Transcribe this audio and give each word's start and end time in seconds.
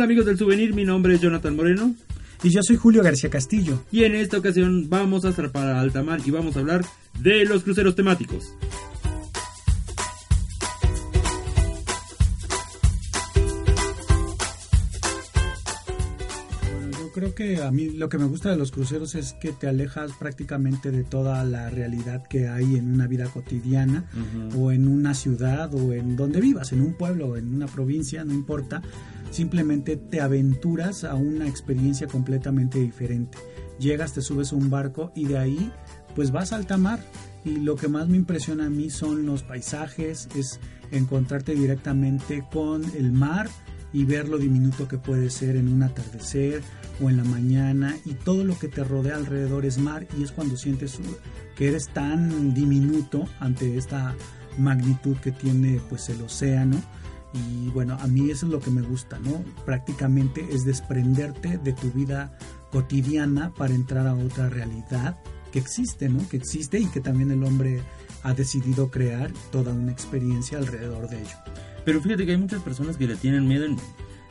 Hola 0.00 0.06
amigos 0.06 0.24
del 0.24 0.38
souvenir, 0.38 0.72
mi 0.72 0.86
nombre 0.86 1.12
es 1.12 1.20
Jonathan 1.20 1.54
Moreno. 1.54 1.94
Y 2.42 2.48
yo 2.48 2.62
soy 2.62 2.76
Julio 2.76 3.02
García 3.02 3.28
Castillo. 3.28 3.84
Y 3.92 4.04
en 4.04 4.14
esta 4.14 4.38
ocasión 4.38 4.88
vamos 4.88 5.26
a 5.26 5.28
estar 5.28 5.52
para 5.52 5.78
alta 5.78 6.02
mar 6.02 6.20
y 6.24 6.30
vamos 6.30 6.56
a 6.56 6.60
hablar 6.60 6.86
de 7.18 7.44
los 7.44 7.64
cruceros 7.64 7.96
temáticos. 7.96 8.54
Creo 17.32 17.56
que 17.56 17.62
a 17.62 17.70
mí 17.70 17.90
lo 17.90 18.08
que 18.08 18.18
me 18.18 18.24
gusta 18.24 18.50
de 18.50 18.56
los 18.56 18.70
cruceros 18.70 19.14
es 19.14 19.34
que 19.34 19.52
te 19.52 19.68
alejas 19.68 20.12
prácticamente 20.18 20.90
de 20.90 21.04
toda 21.04 21.44
la 21.44 21.70
realidad 21.70 22.22
que 22.26 22.48
hay 22.48 22.76
en 22.76 22.92
una 22.92 23.06
vida 23.06 23.26
cotidiana 23.26 24.06
o 24.56 24.72
en 24.72 24.88
una 24.88 25.14
ciudad 25.14 25.74
o 25.74 25.92
en 25.92 26.16
donde 26.16 26.40
vivas, 26.40 26.72
en 26.72 26.80
un 26.80 26.94
pueblo 26.94 27.28
o 27.28 27.36
en 27.36 27.54
una 27.54 27.66
provincia, 27.66 28.24
no 28.24 28.32
importa. 28.32 28.82
Simplemente 29.30 29.96
te 29.96 30.20
aventuras 30.20 31.04
a 31.04 31.14
una 31.14 31.46
experiencia 31.46 32.06
completamente 32.06 32.78
diferente. 32.78 33.38
Llegas, 33.78 34.12
te 34.12 34.22
subes 34.22 34.52
a 34.52 34.56
un 34.56 34.70
barco 34.70 35.12
y 35.14 35.26
de 35.26 35.38
ahí 35.38 35.72
pues 36.14 36.30
vas 36.32 36.52
a 36.52 36.56
alta 36.56 36.76
mar. 36.76 37.00
Y 37.44 37.56
lo 37.56 37.76
que 37.76 37.88
más 37.88 38.08
me 38.08 38.16
impresiona 38.16 38.66
a 38.66 38.70
mí 38.70 38.90
son 38.90 39.24
los 39.24 39.42
paisajes, 39.42 40.28
es 40.34 40.60
encontrarte 40.90 41.54
directamente 41.54 42.44
con 42.52 42.84
el 42.96 43.12
mar 43.12 43.48
y 43.92 44.04
ver 44.04 44.28
lo 44.28 44.38
diminuto 44.38 44.88
que 44.88 44.98
puede 44.98 45.30
ser 45.30 45.56
en 45.56 45.68
un 45.68 45.82
atardecer 45.82 46.62
o 47.02 47.10
en 47.10 47.16
la 47.16 47.24
mañana 47.24 47.96
y 48.04 48.14
todo 48.14 48.44
lo 48.44 48.58
que 48.58 48.68
te 48.68 48.84
rodea 48.84 49.16
alrededor 49.16 49.64
es 49.64 49.78
mar 49.78 50.06
y 50.18 50.22
es 50.22 50.32
cuando 50.32 50.56
sientes 50.56 50.98
que 51.56 51.68
eres 51.68 51.88
tan 51.88 52.54
diminuto 52.54 53.28
ante 53.40 53.76
esta 53.76 54.14
magnitud 54.58 55.16
que 55.16 55.32
tiene 55.32 55.80
pues 55.88 56.08
el 56.08 56.22
océano 56.22 56.80
y 57.32 57.68
bueno, 57.68 57.96
a 58.00 58.06
mí 58.06 58.30
eso 58.30 58.46
es 58.46 58.52
lo 58.52 58.60
que 58.60 58.70
me 58.70 58.82
gusta, 58.82 59.18
¿no? 59.20 59.44
Prácticamente 59.64 60.48
es 60.50 60.64
desprenderte 60.64 61.58
de 61.58 61.72
tu 61.72 61.90
vida 61.92 62.36
cotidiana 62.72 63.52
para 63.56 63.74
entrar 63.74 64.06
a 64.06 64.14
otra 64.14 64.48
realidad 64.48 65.16
que 65.52 65.60
existe, 65.60 66.08
¿no? 66.08 66.28
Que 66.28 66.36
existe 66.36 66.80
y 66.80 66.86
que 66.86 67.00
también 67.00 67.30
el 67.30 67.44
hombre 67.44 67.82
ha 68.22 68.34
decidido 68.34 68.90
crear 68.90 69.32
toda 69.50 69.72
una 69.72 69.92
experiencia 69.92 70.58
alrededor 70.58 71.08
de 71.08 71.20
ello. 71.20 71.36
Pero 71.90 72.00
fíjate 72.00 72.24
que 72.24 72.30
hay 72.30 72.38
muchas 72.38 72.62
personas 72.62 72.96
que 72.96 73.08
le 73.08 73.16
tienen 73.16 73.48
miedo. 73.48 73.66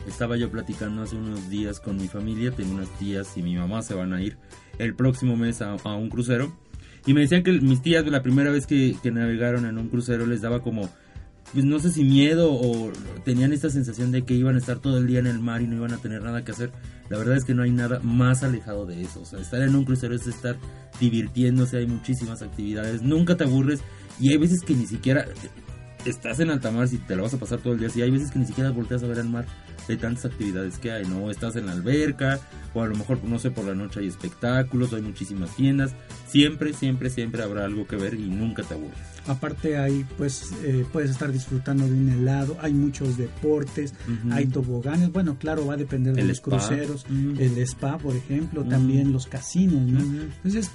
Estaba 0.07 0.38
yo 0.38 0.49
platicando 0.49 1.02
hace 1.02 1.17
unos 1.17 1.49
días 1.49 1.81
con 1.81 1.97
mi 1.97 2.07
familia, 2.07 2.51
tengo 2.51 2.73
unas 2.73 2.88
tías 2.97 3.35
y 3.35 3.41
mi 3.41 3.53
mamá 3.53 3.81
se 3.81 3.93
van 3.93 4.13
a 4.13 4.21
ir 4.21 4.38
el 4.77 4.95
próximo 4.95 5.35
mes 5.35 5.61
a, 5.61 5.75
un 5.75 6.07
crucero. 6.07 6.55
Y 7.05 7.13
me 7.13 7.19
decían 7.19 7.43
que 7.43 7.51
mis 7.51 7.81
tías 7.81 8.07
la 8.07 8.21
primera 8.21 8.49
vez 8.49 8.66
que, 8.66 8.95
que 9.03 9.11
navegaron 9.11 9.66
en 9.66 9.77
un 9.77 9.89
crucero 9.89 10.25
les 10.25 10.39
daba 10.39 10.61
como 10.61 10.89
pues 11.51 11.66
no 11.66 11.79
sé 11.79 11.91
si 11.91 12.05
miedo 12.05 12.49
o 12.49 12.93
tenían 13.25 13.51
esta 13.51 13.69
sensación 13.69 14.13
de 14.13 14.23
que 14.23 14.35
iban 14.35 14.55
a 14.55 14.59
estar 14.59 14.79
todo 14.79 14.97
el 14.97 15.07
día 15.07 15.19
en 15.19 15.28
el 15.28 15.39
mar 15.39 15.61
y 15.61 15.67
no 15.67 15.75
iban 15.75 15.91
a 15.91 15.97
tener 15.97 16.23
nada 16.23 16.45
que 16.45 16.53
hacer. 16.53 16.72
La 17.09 17.17
verdad 17.17 17.35
es 17.35 17.44
que 17.44 17.55
no 17.55 17.63
hay 17.63 17.72
nada 17.72 18.00
más 18.03 18.41
alejado 18.41 18.85
de 18.85 19.01
eso. 19.01 19.19
O 19.19 19.25
sea, 19.25 19.39
estar 19.39 19.61
en 19.61 19.75
un 19.75 19.84
crucero 19.84 20.16
es 20.16 20.28
estar 20.28 20.55
divirtiéndose, 21.01 21.79
hay 21.79 21.88
muchísimas 21.88 22.41
actividades, 22.41 23.01
nunca 23.01 23.35
te 23.35 23.44
aburres 23.44 23.81
y 24.17 24.29
hay 24.31 24.38
veces 24.38 24.61
que 24.61 24.75
ni 24.75 24.85
siquiera 24.85 25.25
estás 26.05 26.39
en 26.39 26.49
alta 26.49 26.71
mar 26.71 26.87
si 26.87 26.97
te 26.97 27.15
la 27.15 27.23
vas 27.23 27.33
a 27.33 27.37
pasar 27.37 27.59
todo 27.59 27.73
el 27.73 27.79
día. 27.79 27.89
Si 27.89 28.01
hay 28.01 28.11
veces 28.11 28.31
que 28.31 28.39
ni 28.39 28.45
siquiera 28.45 28.71
volteas 28.71 29.03
a 29.03 29.07
ver 29.07 29.17
el 29.17 29.29
mar 29.29 29.45
de 29.94 29.97
tantas 29.97 30.25
actividades 30.25 30.77
que 30.77 30.91
hay, 30.91 31.05
¿no? 31.05 31.29
Estás 31.31 31.55
en 31.55 31.66
la 31.66 31.73
alberca 31.73 32.39
o 32.73 32.81
a 32.83 32.88
lo 32.88 32.95
mejor, 32.95 33.23
no 33.23 33.39
sé, 33.39 33.50
por 33.51 33.66
la 33.66 33.73
noche 33.75 34.00
hay 34.00 34.07
espectáculos, 34.07 34.94
hay 34.94 35.01
muchísimas 35.01 35.55
tiendas. 35.55 35.91
Siempre, 36.27 36.73
siempre, 36.73 37.09
siempre 37.09 37.41
habrá 37.44 37.66
algo 37.66 37.88
que 37.88 37.95
ver 37.95 38.13
y 38.13 38.29
nunca 38.29 38.61
te 38.63 38.75
aburres. 38.75 38.97
Aparte 39.28 39.78
hay, 39.78 40.05
pues, 40.17 40.51
eh, 40.63 40.85
puedes 40.91 41.11
estar 41.11 41.31
disfrutando 41.31 41.85
de 41.85 41.91
un 41.91 42.09
helado, 42.09 42.57
hay 42.61 42.73
muchos 42.73 43.17
deportes, 43.17 43.94
hay 44.31 44.45
toboganes, 44.47 45.11
bueno, 45.11 45.38
claro, 45.38 45.66
va 45.67 45.73
a 45.73 45.78
depender 45.78 46.16
de 46.16 46.22
El 46.22 46.28
los 46.29 46.38
spa. 46.38 46.49
cruceros, 46.57 47.05
el 47.09 47.57
spa, 47.59 47.97
por 47.97 48.16
ejemplo, 48.16 48.63
también 48.63 49.11
los 49.11 49.28
casinos, 49.28 49.81
¿no? 49.81 49.99
Entonces, 49.99 50.72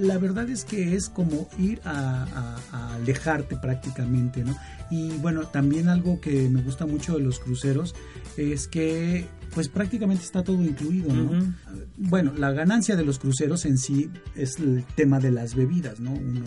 la 0.00 0.16
verdad 0.18 0.48
es 0.48 0.64
que 0.64 0.94
es 0.94 1.08
como 1.08 1.48
ir 1.58 1.80
a, 1.84 2.58
a- 2.72 2.76
a 2.76 2.94
alejarte 2.94 3.56
prácticamente, 3.56 4.44
¿no? 4.44 4.56
Y 4.90 5.10
bueno, 5.18 5.42
también 5.48 5.88
algo 5.88 6.20
que 6.20 6.48
me 6.48 6.62
gusta 6.62 6.86
mucho 6.86 7.16
de 7.16 7.22
los 7.22 7.38
cruceros 7.38 7.94
es 8.36 8.68
que 8.68 9.26
pues 9.54 9.68
prácticamente 9.68 10.24
está 10.24 10.42
todo 10.42 10.62
incluido, 10.62 11.12
¿no? 11.12 11.54
Bueno, 11.96 12.32
la 12.36 12.52
ganancia 12.52 12.96
de 12.96 13.04
los 13.04 13.18
cruceros 13.18 13.64
en 13.64 13.78
sí 13.78 14.10
es 14.34 14.58
el 14.58 14.84
tema 14.94 15.18
de 15.18 15.30
las 15.30 15.54
bebidas, 15.54 16.00
¿no? 16.00 16.12
Uno 16.12 16.42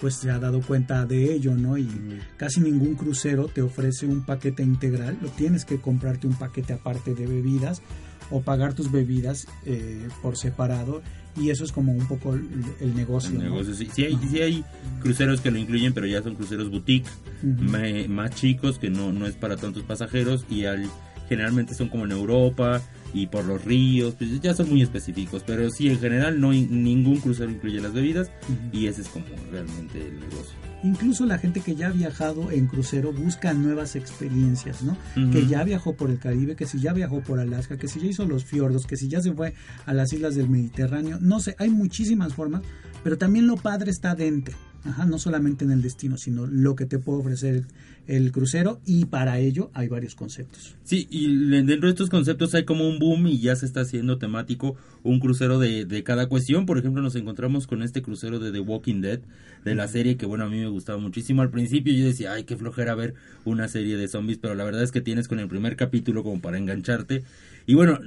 pues 0.00 0.14
se 0.14 0.30
ha 0.30 0.38
dado 0.38 0.60
cuenta 0.60 1.04
de 1.06 1.32
ello, 1.32 1.56
¿no? 1.56 1.76
Y 1.76 1.88
casi 2.36 2.60
ningún 2.60 2.94
crucero 2.94 3.48
te 3.48 3.62
ofrece 3.62 4.06
un 4.06 4.24
paquete 4.24 4.62
integral, 4.62 5.18
lo 5.20 5.28
tienes 5.28 5.64
que 5.64 5.80
comprarte 5.80 6.26
un 6.26 6.34
paquete 6.34 6.72
aparte 6.72 7.14
de 7.14 7.26
bebidas 7.26 7.82
o 8.30 8.40
pagar 8.42 8.74
tus 8.74 8.90
bebidas 8.90 9.46
eh, 9.66 10.08
por 10.22 10.36
separado 10.36 11.02
y 11.36 11.50
eso 11.50 11.64
es 11.64 11.70
como 11.72 11.92
un 11.92 12.06
poco 12.08 12.34
el, 12.34 12.46
el 12.80 12.94
negocio. 12.96 13.30
El 13.40 13.74
sí, 13.74 13.88
sí 13.94 14.04
hay, 14.04 14.18
sí 14.30 14.40
hay 14.40 14.64
cruceros 15.00 15.40
que 15.40 15.50
lo 15.50 15.58
incluyen, 15.58 15.92
pero 15.94 16.06
ya 16.06 16.22
son 16.22 16.34
cruceros 16.34 16.70
boutique, 16.70 17.06
Ujú. 17.42 17.62
me- 17.62 18.08
más 18.08 18.32
chicos, 18.34 18.78
que 18.78 18.90
no, 18.90 19.12
no 19.12 19.26
es 19.26 19.34
para 19.36 19.56
tantos 19.56 19.84
pasajeros, 19.84 20.44
y 20.50 20.64
al, 20.64 20.88
generalmente 21.28 21.74
son 21.74 21.88
como 21.88 22.06
en 22.06 22.10
Europa 22.12 22.82
y 23.14 23.26
por 23.26 23.44
los 23.44 23.64
ríos, 23.64 24.14
pues 24.18 24.40
ya 24.40 24.54
son 24.54 24.68
muy 24.70 24.82
específicos, 24.82 25.42
pero 25.46 25.70
sí, 25.70 25.88
en 25.88 25.98
general 25.98 26.40
no 26.40 26.50
hay- 26.50 26.66
ningún 26.66 27.18
crucero 27.20 27.50
incluye 27.50 27.80
las 27.80 27.92
bebidas, 27.92 28.30
Ujú. 28.48 28.76
y 28.76 28.86
ese 28.86 29.02
es 29.02 29.08
como 29.08 29.24
realmente 29.50 30.00
el 30.06 30.20
negocio. 30.20 30.54
Incluso 30.84 31.26
la 31.26 31.38
gente 31.38 31.60
que 31.60 31.74
ya 31.74 31.88
ha 31.88 31.90
viajado 31.90 32.52
en 32.52 32.66
crucero 32.68 33.12
busca 33.12 33.52
nuevas 33.52 33.96
experiencias, 33.96 34.82
¿no? 34.82 34.96
Ujú. 35.16 35.30
Que 35.32 35.46
ya 35.46 35.64
viajó 35.64 35.94
por 35.96 36.10
el 36.10 36.18
Caribe, 36.20 36.54
que 36.54 36.66
si 36.66 36.78
ya 36.80 36.92
viajó 36.92 37.20
por 37.20 37.40
Alaska, 37.40 37.76
que 37.76 37.88
si 37.88 37.98
ya 37.98 38.06
hizo 38.06 38.26
los 38.26 38.44
fiordos, 38.44 38.86
que 38.86 38.96
si 38.96 39.08
ya 39.08 39.20
se 39.20 39.32
fue 39.32 39.54
a 39.86 39.92
las 39.92 40.12
islas 40.12 40.36
del 40.36 40.48
Mediterráneo. 40.48 41.18
No 41.20 41.40
sé, 41.40 41.56
hay 41.58 41.70
muchísimas 41.70 42.32
formas, 42.34 42.62
pero 43.02 43.18
también 43.18 43.46
lo 43.48 43.56
padre 43.56 43.90
está 43.90 44.14
dentro. 44.14 44.56
Ajá, 44.84 45.06
no 45.06 45.18
solamente 45.18 45.64
en 45.64 45.70
el 45.70 45.82
destino, 45.82 46.16
sino 46.16 46.46
lo 46.46 46.76
que 46.76 46.86
te 46.86 46.98
puede 46.98 47.20
ofrecer 47.20 47.64
el 48.08 48.32
crucero 48.32 48.80
y 48.86 49.04
para 49.04 49.38
ello 49.38 49.70
hay 49.74 49.88
varios 49.88 50.14
conceptos. 50.14 50.76
Sí, 50.82 51.06
y 51.10 51.28
dentro 51.46 51.88
de 51.88 51.90
estos 51.90 52.08
conceptos 52.08 52.54
hay 52.54 52.64
como 52.64 52.88
un 52.88 52.98
boom 52.98 53.26
y 53.26 53.38
ya 53.38 53.54
se 53.54 53.66
está 53.66 53.82
haciendo 53.82 54.16
temático 54.16 54.76
un 55.02 55.20
crucero 55.20 55.58
de, 55.58 55.84
de 55.84 56.02
cada 56.02 56.26
cuestión. 56.26 56.64
Por 56.64 56.78
ejemplo, 56.78 57.02
nos 57.02 57.16
encontramos 57.16 57.66
con 57.66 57.82
este 57.82 58.00
crucero 58.00 58.38
de 58.38 58.50
The 58.50 58.60
Walking 58.60 59.02
Dead, 59.02 59.20
de 59.64 59.74
la 59.74 59.88
serie 59.88 60.16
que, 60.16 60.24
bueno, 60.24 60.44
a 60.44 60.48
mí 60.48 60.58
me 60.58 60.68
gustaba 60.68 60.98
muchísimo. 60.98 61.42
Al 61.42 61.50
principio 61.50 61.92
yo 61.92 62.06
decía, 62.06 62.32
ay, 62.32 62.44
qué 62.44 62.56
flojera 62.56 62.94
ver 62.94 63.14
una 63.44 63.68
serie 63.68 63.98
de 63.98 64.08
zombies, 64.08 64.38
pero 64.38 64.54
la 64.54 64.64
verdad 64.64 64.82
es 64.82 64.90
que 64.90 65.02
tienes 65.02 65.28
con 65.28 65.38
el 65.38 65.48
primer 65.48 65.76
capítulo 65.76 66.22
como 66.22 66.40
para 66.40 66.56
engancharte. 66.56 67.24
Y 67.66 67.74
bueno, 67.74 68.00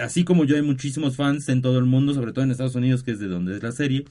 así 0.00 0.24
como 0.24 0.44
yo 0.44 0.56
hay 0.56 0.62
muchísimos 0.62 1.16
fans 1.16 1.50
en 1.50 1.60
todo 1.60 1.78
el 1.78 1.84
mundo, 1.84 2.14
sobre 2.14 2.32
todo 2.32 2.44
en 2.44 2.50
Estados 2.50 2.74
Unidos, 2.74 3.02
que 3.02 3.10
es 3.10 3.18
de 3.18 3.28
donde 3.28 3.54
es 3.54 3.62
la 3.62 3.72
serie. 3.72 4.06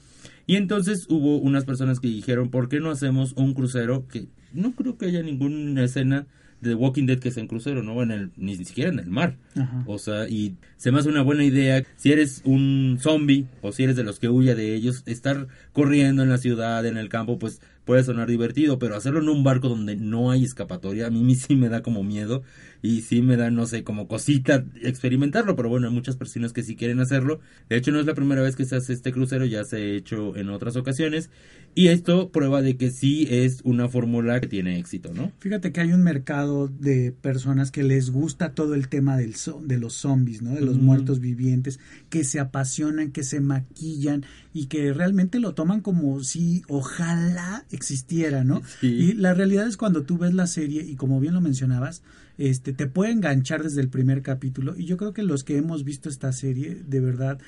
Y 0.46 0.56
entonces 0.56 1.06
hubo 1.08 1.38
unas 1.38 1.64
personas 1.64 2.00
que 2.00 2.08
dijeron, 2.08 2.50
¿por 2.50 2.68
qué 2.68 2.80
no 2.80 2.90
hacemos 2.90 3.32
un 3.36 3.54
crucero 3.54 4.06
que 4.08 4.26
no 4.52 4.72
creo 4.72 4.98
que 4.98 5.06
haya 5.06 5.22
ninguna 5.22 5.84
escena 5.84 6.26
de 6.62 6.76
Walking 6.76 7.06
Dead 7.06 7.18
que 7.18 7.32
sea 7.32 7.42
en 7.42 7.48
crucero, 7.48 7.82
no 7.82 8.00
en 8.02 8.12
el, 8.12 8.30
ni 8.36 8.56
siquiera 8.56 8.90
en 8.90 9.00
el 9.00 9.10
mar. 9.10 9.36
Ajá. 9.56 9.82
O 9.86 9.98
sea, 9.98 10.28
y 10.28 10.54
se 10.76 10.92
me 10.92 11.00
hace 11.00 11.08
una 11.08 11.22
buena 11.22 11.44
idea, 11.44 11.82
si 11.96 12.12
eres 12.12 12.40
un 12.44 12.98
zombie 13.00 13.46
o 13.62 13.72
si 13.72 13.82
eres 13.82 13.96
de 13.96 14.04
los 14.04 14.20
que 14.20 14.28
huye 14.28 14.54
de 14.54 14.74
ellos, 14.74 15.02
estar 15.06 15.48
corriendo 15.72 16.22
en 16.22 16.28
la 16.28 16.38
ciudad, 16.38 16.86
en 16.86 16.96
el 16.96 17.08
campo, 17.08 17.38
pues 17.38 17.60
puede 17.84 18.04
sonar 18.04 18.28
divertido, 18.28 18.78
pero 18.78 18.94
hacerlo 18.94 19.20
en 19.20 19.28
un 19.28 19.42
barco 19.42 19.68
donde 19.68 19.96
no 19.96 20.30
hay 20.30 20.44
escapatoria, 20.44 21.08
a 21.08 21.10
mí 21.10 21.34
sí 21.34 21.56
me 21.56 21.68
da 21.68 21.82
como 21.82 22.04
miedo 22.04 22.44
y 22.82 23.02
sí 23.02 23.22
me 23.22 23.36
da, 23.36 23.50
no 23.50 23.64
sé, 23.66 23.84
como 23.84 24.08
cosita 24.08 24.64
experimentarlo, 24.82 25.54
pero 25.54 25.68
bueno, 25.68 25.86
hay 25.88 25.94
muchas 25.94 26.16
personas 26.16 26.52
que 26.52 26.64
sí 26.64 26.74
quieren 26.76 27.00
hacerlo. 27.00 27.40
De 27.68 27.76
hecho, 27.76 27.92
no 27.92 28.00
es 28.00 28.06
la 28.06 28.14
primera 28.14 28.42
vez 28.42 28.56
que 28.56 28.64
se 28.64 28.76
hace 28.76 28.92
este 28.92 29.12
crucero, 29.12 29.44
ya 29.46 29.64
se 29.64 29.76
ha 29.76 29.80
hecho 29.80 30.36
en 30.36 30.50
otras 30.50 30.76
ocasiones 30.76 31.30
y 31.74 31.88
esto 31.88 32.30
prueba 32.30 32.60
de 32.62 32.76
que 32.76 32.90
sí 32.90 33.26
es 33.30 33.60
una 33.64 33.88
fórmula 33.88 34.40
que 34.40 34.46
tiene 34.46 34.78
éxito, 34.78 35.12
¿no? 35.14 35.32
Fíjate 35.38 35.72
que 35.72 35.80
hay 35.80 35.92
un 35.92 36.02
mercado 36.02 36.68
de 36.68 37.12
personas 37.12 37.70
que 37.70 37.82
les 37.82 38.10
gusta 38.10 38.52
todo 38.54 38.74
el 38.74 38.88
tema 38.88 39.16
del 39.16 39.34
zo- 39.34 39.62
de 39.62 39.78
los 39.78 39.94
zombies, 39.94 40.42
¿no? 40.42 40.54
De 40.54 40.60
los 40.60 40.76
muertos 40.78 41.20
vivientes, 41.20 41.80
que 42.10 42.24
se 42.24 42.40
apasionan, 42.40 43.10
que 43.12 43.22
se 43.24 43.40
maquillan, 43.40 44.24
y 44.54 44.66
que 44.66 44.92
realmente 44.92 45.40
lo 45.40 45.54
toman 45.54 45.80
como 45.80 46.22
si 46.24 46.62
ojalá 46.68 47.64
existiera, 47.70 48.44
¿no? 48.44 48.60
Y 48.82 49.12
la 49.14 49.32
realidad 49.34 49.66
es 49.66 49.76
cuando 49.76 50.02
tú 50.02 50.18
ves 50.18 50.34
la 50.34 50.46
serie 50.46 50.82
y 50.82 50.96
como 50.96 51.20
bien 51.20 51.34
lo 51.34 51.40
mencionabas, 51.40 52.02
este 52.38 52.72
te 52.72 52.86
puede 52.86 53.12
enganchar 53.12 53.62
desde 53.62 53.80
el 53.80 53.88
primer 53.88 54.22
capítulo 54.22 54.74
y 54.76 54.84
yo 54.86 54.96
creo 54.96 55.12
que 55.12 55.22
los 55.22 55.44
que 55.44 55.56
hemos 55.56 55.84
visto 55.84 56.08
esta 56.08 56.32
serie 56.32 56.82
de 56.86 57.00
verdad 57.00 57.38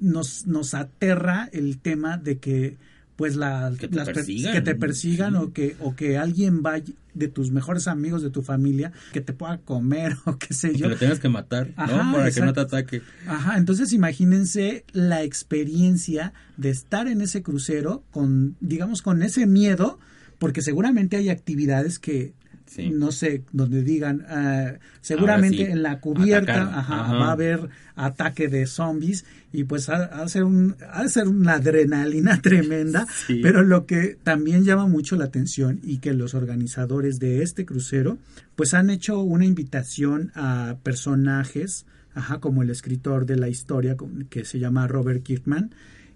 nos 0.00 0.46
nos 0.46 0.74
aterra 0.74 1.48
el 1.52 1.78
tema 1.78 2.18
de 2.18 2.38
que 2.38 2.76
pues 3.18 3.34
la, 3.34 3.72
que 3.76 3.88
te 3.88 3.96
las 3.96 4.08
persigan, 4.10 4.52
que 4.54 4.60
te 4.60 4.76
persigan 4.76 5.34
o 5.34 5.52
que 5.52 5.74
o 5.80 5.96
que 5.96 6.16
alguien 6.16 6.62
vaya 6.62 6.94
de 7.14 7.26
tus 7.26 7.50
mejores 7.50 7.88
amigos 7.88 8.22
de 8.22 8.30
tu 8.30 8.42
familia 8.42 8.92
que 9.12 9.20
te 9.20 9.32
pueda 9.32 9.58
comer 9.58 10.16
o 10.24 10.38
qué 10.38 10.54
sé 10.54 10.76
yo 10.76 10.86
que 10.86 10.90
lo 10.90 10.96
tengas 10.96 11.18
que 11.18 11.28
matar 11.28 11.72
no 11.76 12.12
para 12.12 12.30
que 12.30 12.40
no 12.40 12.52
te 12.52 12.60
ataque. 12.60 13.02
Ajá 13.26 13.58
entonces 13.58 13.92
imagínense 13.92 14.84
la 14.92 15.24
experiencia 15.24 16.32
de 16.56 16.70
estar 16.70 17.08
en 17.08 17.20
ese 17.20 17.42
crucero 17.42 18.04
con 18.12 18.56
digamos 18.60 19.02
con 19.02 19.24
ese 19.24 19.48
miedo 19.48 19.98
porque 20.38 20.62
seguramente 20.62 21.16
hay 21.16 21.28
actividades 21.28 21.98
que 21.98 22.34
no 22.76 23.12
sé, 23.12 23.42
donde 23.52 23.82
digan, 23.82 24.20
uh, 24.20 24.78
seguramente 25.00 25.70
en 25.70 25.82
la 25.82 26.00
cubierta 26.00 26.78
ajá, 26.78 27.12
va 27.14 27.28
a 27.28 27.32
haber 27.32 27.68
ataque 27.96 28.48
de 28.48 28.66
zombies 28.66 29.24
y 29.52 29.64
pues 29.64 29.88
ha, 29.88 30.04
ha, 30.04 30.28
ser 30.28 30.44
un, 30.44 30.76
ha 30.92 31.02
de 31.02 31.08
ser 31.08 31.28
una 31.28 31.54
adrenalina 31.54 32.40
tremenda, 32.42 33.06
sí. 33.26 33.40
pero 33.42 33.62
lo 33.62 33.86
que 33.86 34.18
también 34.22 34.64
llama 34.64 34.86
mucho 34.86 35.16
la 35.16 35.24
atención 35.24 35.80
y 35.82 35.98
que 35.98 36.12
los 36.12 36.34
organizadores 36.34 37.18
de 37.18 37.42
este 37.42 37.64
crucero 37.64 38.18
pues 38.54 38.74
han 38.74 38.90
hecho 38.90 39.20
una 39.20 39.46
invitación 39.46 40.32
a 40.34 40.76
personajes, 40.82 41.86
ajá, 42.14 42.40
como 42.40 42.62
el 42.62 42.70
escritor 42.70 43.24
de 43.24 43.36
la 43.36 43.48
historia 43.48 43.96
que 44.28 44.44
se 44.44 44.58
llama 44.58 44.86
Robert 44.86 45.22
Kirkman, 45.22 45.70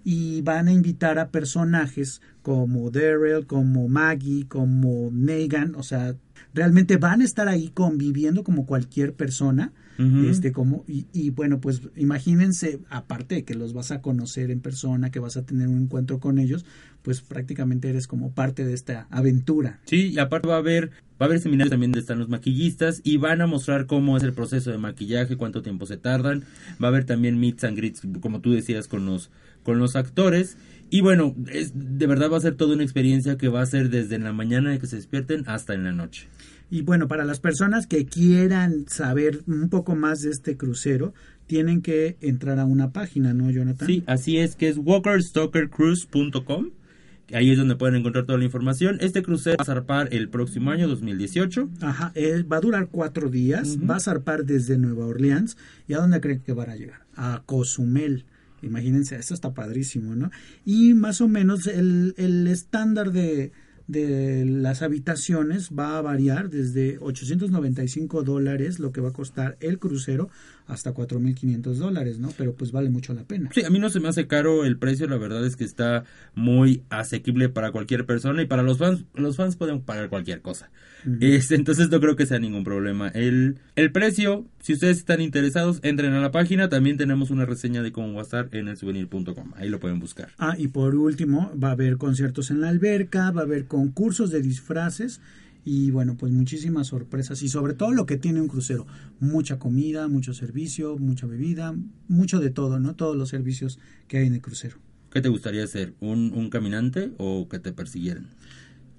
y 0.05 0.43
van 0.43 0.69
a 0.69 0.73
invitar 0.73 1.19
a 1.19 1.29
personajes 1.29 2.21
como 2.43 2.91
Daryl, 2.91 3.47
como 3.47 3.89
Maggie, 3.89 4.47
como 4.49 5.11
Negan, 5.13 5.75
o 5.77 5.83
sea, 5.83 6.17
realmente 6.55 6.97
van 6.97 7.21
a 7.21 7.25
estar 7.25 7.49
ahí 7.49 7.71
conviviendo 7.71 8.45
como 8.45 8.67
cualquier 8.67 9.15
persona. 9.15 9.73
Uh 10.03 10.25
-huh. 10.25 10.31
este 10.31 10.53
como 10.53 10.85
y, 10.89 11.07
y, 11.13 11.31
bueno 11.31 11.61
pues 11.61 11.83
imagínense 11.97 12.81
aparte 12.89 13.37
de 13.37 13.45
que 13.45 13.55
los 13.55 13.73
vas 13.73 13.91
a 13.91 14.01
conocer 14.01 14.51
en 14.51 14.61
persona 14.61 15.11
que 15.11 15.21
vas 15.21 15.37
a 15.37 15.45
tener 15.45 15.69
un 15.69 15.83
encuentro 15.83 16.19
con 16.19 16.39
ellos 16.39 16.65
pues 17.03 17.21
prácticamente 17.21 17.89
eres 17.89 18.07
como 18.07 18.33
parte 18.33 18.65
de 18.65 18.75
esta 18.75 19.07
aventura 19.11 19.81
sí 19.87 20.09
y 20.09 20.19
aparte 20.19 20.49
va 20.49 20.55
a 20.55 20.59
haber 20.59 20.91
va 21.21 21.25
a 21.25 21.25
haber 21.27 21.41
seminarios 21.41 21.71
también 21.71 21.93
donde 21.93 22.01
están 22.01 22.19
los 22.19 22.29
maquillistas 22.29 23.01
y 23.05 23.17
van 23.17 23.41
a 23.41 23.47
mostrar 23.47 23.87
cómo 23.87 24.17
es 24.17 24.23
el 24.23 24.33
proceso 24.33 24.71
de 24.71 24.79
maquillaje 24.79 25.37
cuánto 25.37 25.63
tiempo 25.63 25.87
se 25.87 25.97
tardan 25.97 26.45
va 26.83 26.87
a 26.87 26.91
haber 26.91 27.05
también 27.05 27.39
meets 27.39 27.65
and 27.65 27.77
greets 27.77 28.03
como 28.21 28.41
tú 28.41 28.53
decías 28.53 28.89
con 28.89 29.07
los 29.07 29.31
con 29.63 29.79
los 29.79 29.95
actores 29.95 30.57
y 30.93 31.01
bueno, 31.01 31.35
es, 31.51 31.73
de 31.75 32.07
verdad 32.07 32.31
va 32.31 32.37
a 32.37 32.41
ser 32.41 32.55
toda 32.55 32.75
una 32.75 32.83
experiencia 32.83 33.39
que 33.39 33.49
va 33.49 33.63
a 33.63 33.67
ser 33.67 33.89
desde 33.89 34.15
en 34.15 34.25
la 34.25 34.35
mañana 34.35 34.73
de 34.73 34.79
que 34.79 34.87
se 34.87 34.97
despierten 34.97 35.43
hasta 35.47 35.73
en 35.73 35.85
la 35.85 35.93
noche. 35.93 36.29
Y 36.73 36.81
bueno, 36.81 37.07
para 37.07 37.27
las 37.27 37.39
personas 37.39 37.87
que 37.87 38.07
quieran 38.07 38.87
saber 38.89 39.43
un 39.47 39.69
poco 39.69 39.95
más 39.95 40.23
de 40.23 40.31
este 40.31 40.57
crucero, 40.57 41.13
tienen 41.47 41.83
que 41.83 42.17
entrar 42.23 42.59
a 42.59 42.65
una 42.65 42.93
página, 42.93 43.35
¿no, 43.35 43.51
Jonathan? 43.51 43.87
Sí, 43.87 44.03
así 44.07 44.39
es, 44.39 44.57
que 44.57 44.71
es 44.71 44.79
walkerstalkercruise.com. 44.79 46.71
Ahí 47.35 47.51
es 47.51 47.59
donde 47.59 47.77
pueden 47.77 47.97
encontrar 47.97 48.25
toda 48.25 48.39
la 48.39 48.47
información. 48.47 48.97
Este 49.03 49.23
crucero 49.23 49.59
va 49.59 49.65
a 49.65 49.67
zarpar 49.67 50.09
el 50.15 50.31
próximo 50.31 50.71
año, 50.71 50.89
2018. 50.89 51.69
Ajá, 51.83 52.11
eh, 52.15 52.43
va 52.43 52.57
a 52.57 52.61
durar 52.61 52.89
cuatro 52.91 53.29
días, 53.29 53.77
uh 53.77 53.81
-huh. 53.81 53.91
va 53.91 53.97
a 53.97 54.01
zarpar 54.01 54.47
desde 54.47 54.79
Nueva 54.79 55.05
Orleans. 55.05 55.59
¿Y 55.87 55.93
a 55.93 55.99
dónde 55.99 56.23
creen 56.23 56.41
que 56.41 56.55
van 56.55 56.71
a 56.71 56.77
llegar? 56.77 57.03
A 57.17 57.43
Cozumel. 57.45 58.25
Imagínense, 58.63 59.17
esto 59.17 59.35
está 59.35 59.53
padrísimo, 59.53 60.17
¿no? 60.17 60.31
Y 60.65 60.95
más 60.95 61.21
o 61.21 61.29
menos 61.29 61.67
el, 61.67 62.15
el 62.17 62.47
estándar 62.47 63.13
de, 63.13 63.53
de 63.87 64.45
las 64.47 64.83
habitaciones 64.83 65.71
va 65.71 65.99
a 65.99 66.03
variar 66.03 66.51
desde 66.51 66.99
895 67.01 68.23
dólares, 68.23 68.79
lo 68.79 68.93
que 68.93 69.01
va 69.01 69.11
a 69.11 69.13
costar 69.13 69.57
el 69.61 69.79
crucero, 69.79 70.29
hasta 70.73 70.95
4.500 70.95 71.75
dólares, 71.75 72.19
¿no? 72.19 72.31
Pero 72.37 72.55
pues 72.55 72.73
vale 72.73 72.91
mucho 72.91 73.13
la 73.15 73.25
pena. 73.25 73.51
Sí, 73.53 73.65
a 73.65 73.71
mí 73.71 73.79
no 73.79 73.91
se 73.91 74.01
me 74.01 74.09
hace 74.09 74.27
caro 74.27 74.65
el 74.65 74.79
precio, 74.79 75.07
la 75.07 75.19
verdad 75.19 75.45
es 75.45 75.57
que 75.57 75.65
está 75.65 76.05
muy 76.35 76.83
asequible 76.91 77.49
para 77.49 77.73
cualquier 77.73 78.07
persona 78.07 78.43
y 78.43 78.47
para 78.47 78.63
los 78.63 78.79
fans, 78.79 79.05
los 79.15 79.37
fans 79.37 79.57
pueden 79.57 79.81
pagar 79.83 80.09
cualquier 80.09 80.41
cosa. 80.41 80.71
Uh 81.05 81.11
-huh. 81.11 81.19
este, 81.21 81.55
entonces 81.57 81.91
no 81.91 82.01
creo 82.01 82.17
que 82.17 82.27
sea 82.27 82.39
ningún 82.39 82.65
problema. 82.65 83.09
El, 83.09 83.59
el 83.77 83.93
precio, 83.93 84.47
si 84.61 84.73
ustedes 84.73 84.99
están 84.99 85.21
interesados, 85.21 85.81
entren 85.83 86.13
a 86.15 86.21
la 86.21 86.31
página, 86.31 86.69
también 86.69 86.97
tenemos 86.97 87.31
una 87.31 87.45
reseña 87.45 87.83
de 87.83 87.93
cómo 87.93 88.15
va 88.15 88.21
a 88.21 88.25
estar 88.25 88.49
en 88.53 88.69
el 88.69 88.77
souvenir.com, 88.77 89.53
ahí 89.57 89.69
lo 89.69 89.79
pueden 89.81 90.01
buscar. 90.01 90.31
Ah, 90.39 90.55
y 90.59 90.69
por 90.69 90.95
último, 90.95 91.53
va 91.63 91.69
a 91.69 91.73
haber 91.73 91.97
conciertos 91.99 92.51
en 92.51 92.61
la 92.61 92.69
alberca, 92.69 93.31
va 93.31 93.43
a 93.43 93.45
haber 93.45 93.67
concursos 93.67 94.31
de 94.31 94.41
disfraces 94.41 95.21
y 95.65 95.91
bueno, 95.91 96.17
pues 96.17 96.33
muchísimas 96.33 96.89
sorpresas 96.89 97.43
y 97.43 97.49
sobre 97.49 97.75
todo 97.75 97.93
lo 97.93 98.07
que 98.07 98.17
tiene 98.17 98.41
un 98.41 98.49
crucero, 98.49 98.87
mucha 99.21 99.59
comida, 99.59 100.09
mucho 100.09 100.35
servicio, 100.35 100.99
mucha 100.99 101.27
bebida, 101.27 101.75
mucho 102.09 102.41
de 102.41 102.51
todo, 102.51 102.81
¿no? 102.81 102.95
Todos 102.95 103.17
los 103.17 103.29
servicios 103.29 103.79
que 104.09 104.19
hay 104.19 104.27
en 104.27 104.35
el 104.35 104.41
crucero. 104.41 104.77
¿Qué 105.11 105.21
te 105.21 105.29
gustaría 105.29 105.67
ser? 105.67 105.95
¿Un, 106.01 106.33
un 106.35 106.49
caminante 106.49 107.13
o 107.19 107.49
que 107.49 107.59
te 107.59 107.73
persiguieran? 107.73 108.29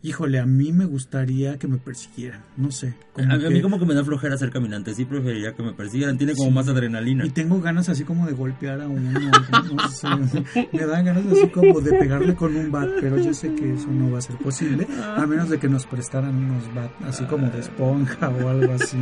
Híjole, 0.05 0.37
a 0.37 0.45
mí 0.45 0.73
me 0.73 0.83
gustaría 0.83 1.57
que 1.57 1.69
me 1.69 1.77
persiguieran, 1.77 2.43
no 2.57 2.71
sé. 2.71 2.93
A, 3.15 3.39
que... 3.39 3.49
mí 3.49 3.61
como 3.61 3.79
que 3.79 3.85
me 3.85 3.93
da 3.93 4.03
flojera 4.03 4.35
ser 4.35 4.51
caminante, 4.51 4.93
sí 4.93 5.05
preferiría 5.05 5.53
que 5.53 5.63
me 5.63 5.71
persiguieran, 5.71 6.17
tiene 6.17 6.35
como 6.35 6.49
sí. 6.49 6.55
más 6.55 6.67
adrenalina. 6.67 7.25
Y 7.25 7.29
tengo 7.29 7.61
ganas 7.61 7.87
así 7.87 8.03
como 8.03 8.27
de 8.27 8.33
golpear 8.33 8.81
a 8.81 8.89
uno, 8.89 9.17
no 9.73 9.87
sé, 9.87 10.07
me 10.73 10.85
dan 10.85 11.05
ganas 11.05 11.25
así 11.27 11.47
como 11.47 11.79
de 11.79 11.91
pegarle 11.93 12.35
con 12.35 12.53
un 12.53 12.69
bat, 12.69 12.89
pero 12.99 13.17
yo 13.17 13.33
sé 13.33 13.55
que 13.55 13.75
eso 13.75 13.87
no 13.87 14.11
va 14.11 14.19
a 14.19 14.21
ser 14.21 14.35
posible, 14.39 14.85
a 15.01 15.25
menos 15.25 15.49
de 15.49 15.57
que 15.57 15.69
nos 15.69 15.85
prestaran 15.85 16.35
unos 16.35 16.75
bat 16.75 16.91
así 17.07 17.23
como 17.23 17.49
de 17.49 17.61
esponja 17.61 18.27
o 18.27 18.49
algo 18.49 18.73
así. 18.73 18.97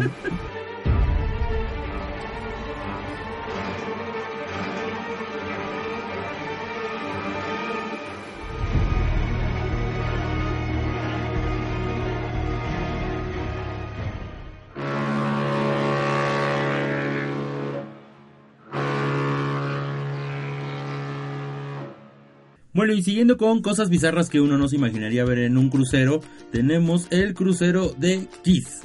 Bueno, 22.81 22.95
y 22.95 23.03
siguiendo 23.03 23.37
con 23.37 23.61
cosas 23.61 23.91
bizarras 23.91 24.27
que 24.27 24.41
uno 24.41 24.57
no 24.57 24.67
se 24.67 24.75
imaginaría 24.75 25.23
ver 25.23 25.37
en 25.37 25.55
un 25.55 25.69
crucero, 25.69 26.19
tenemos 26.51 27.05
el 27.11 27.35
crucero 27.35 27.93
de 27.95 28.27
Kiss. 28.43 28.81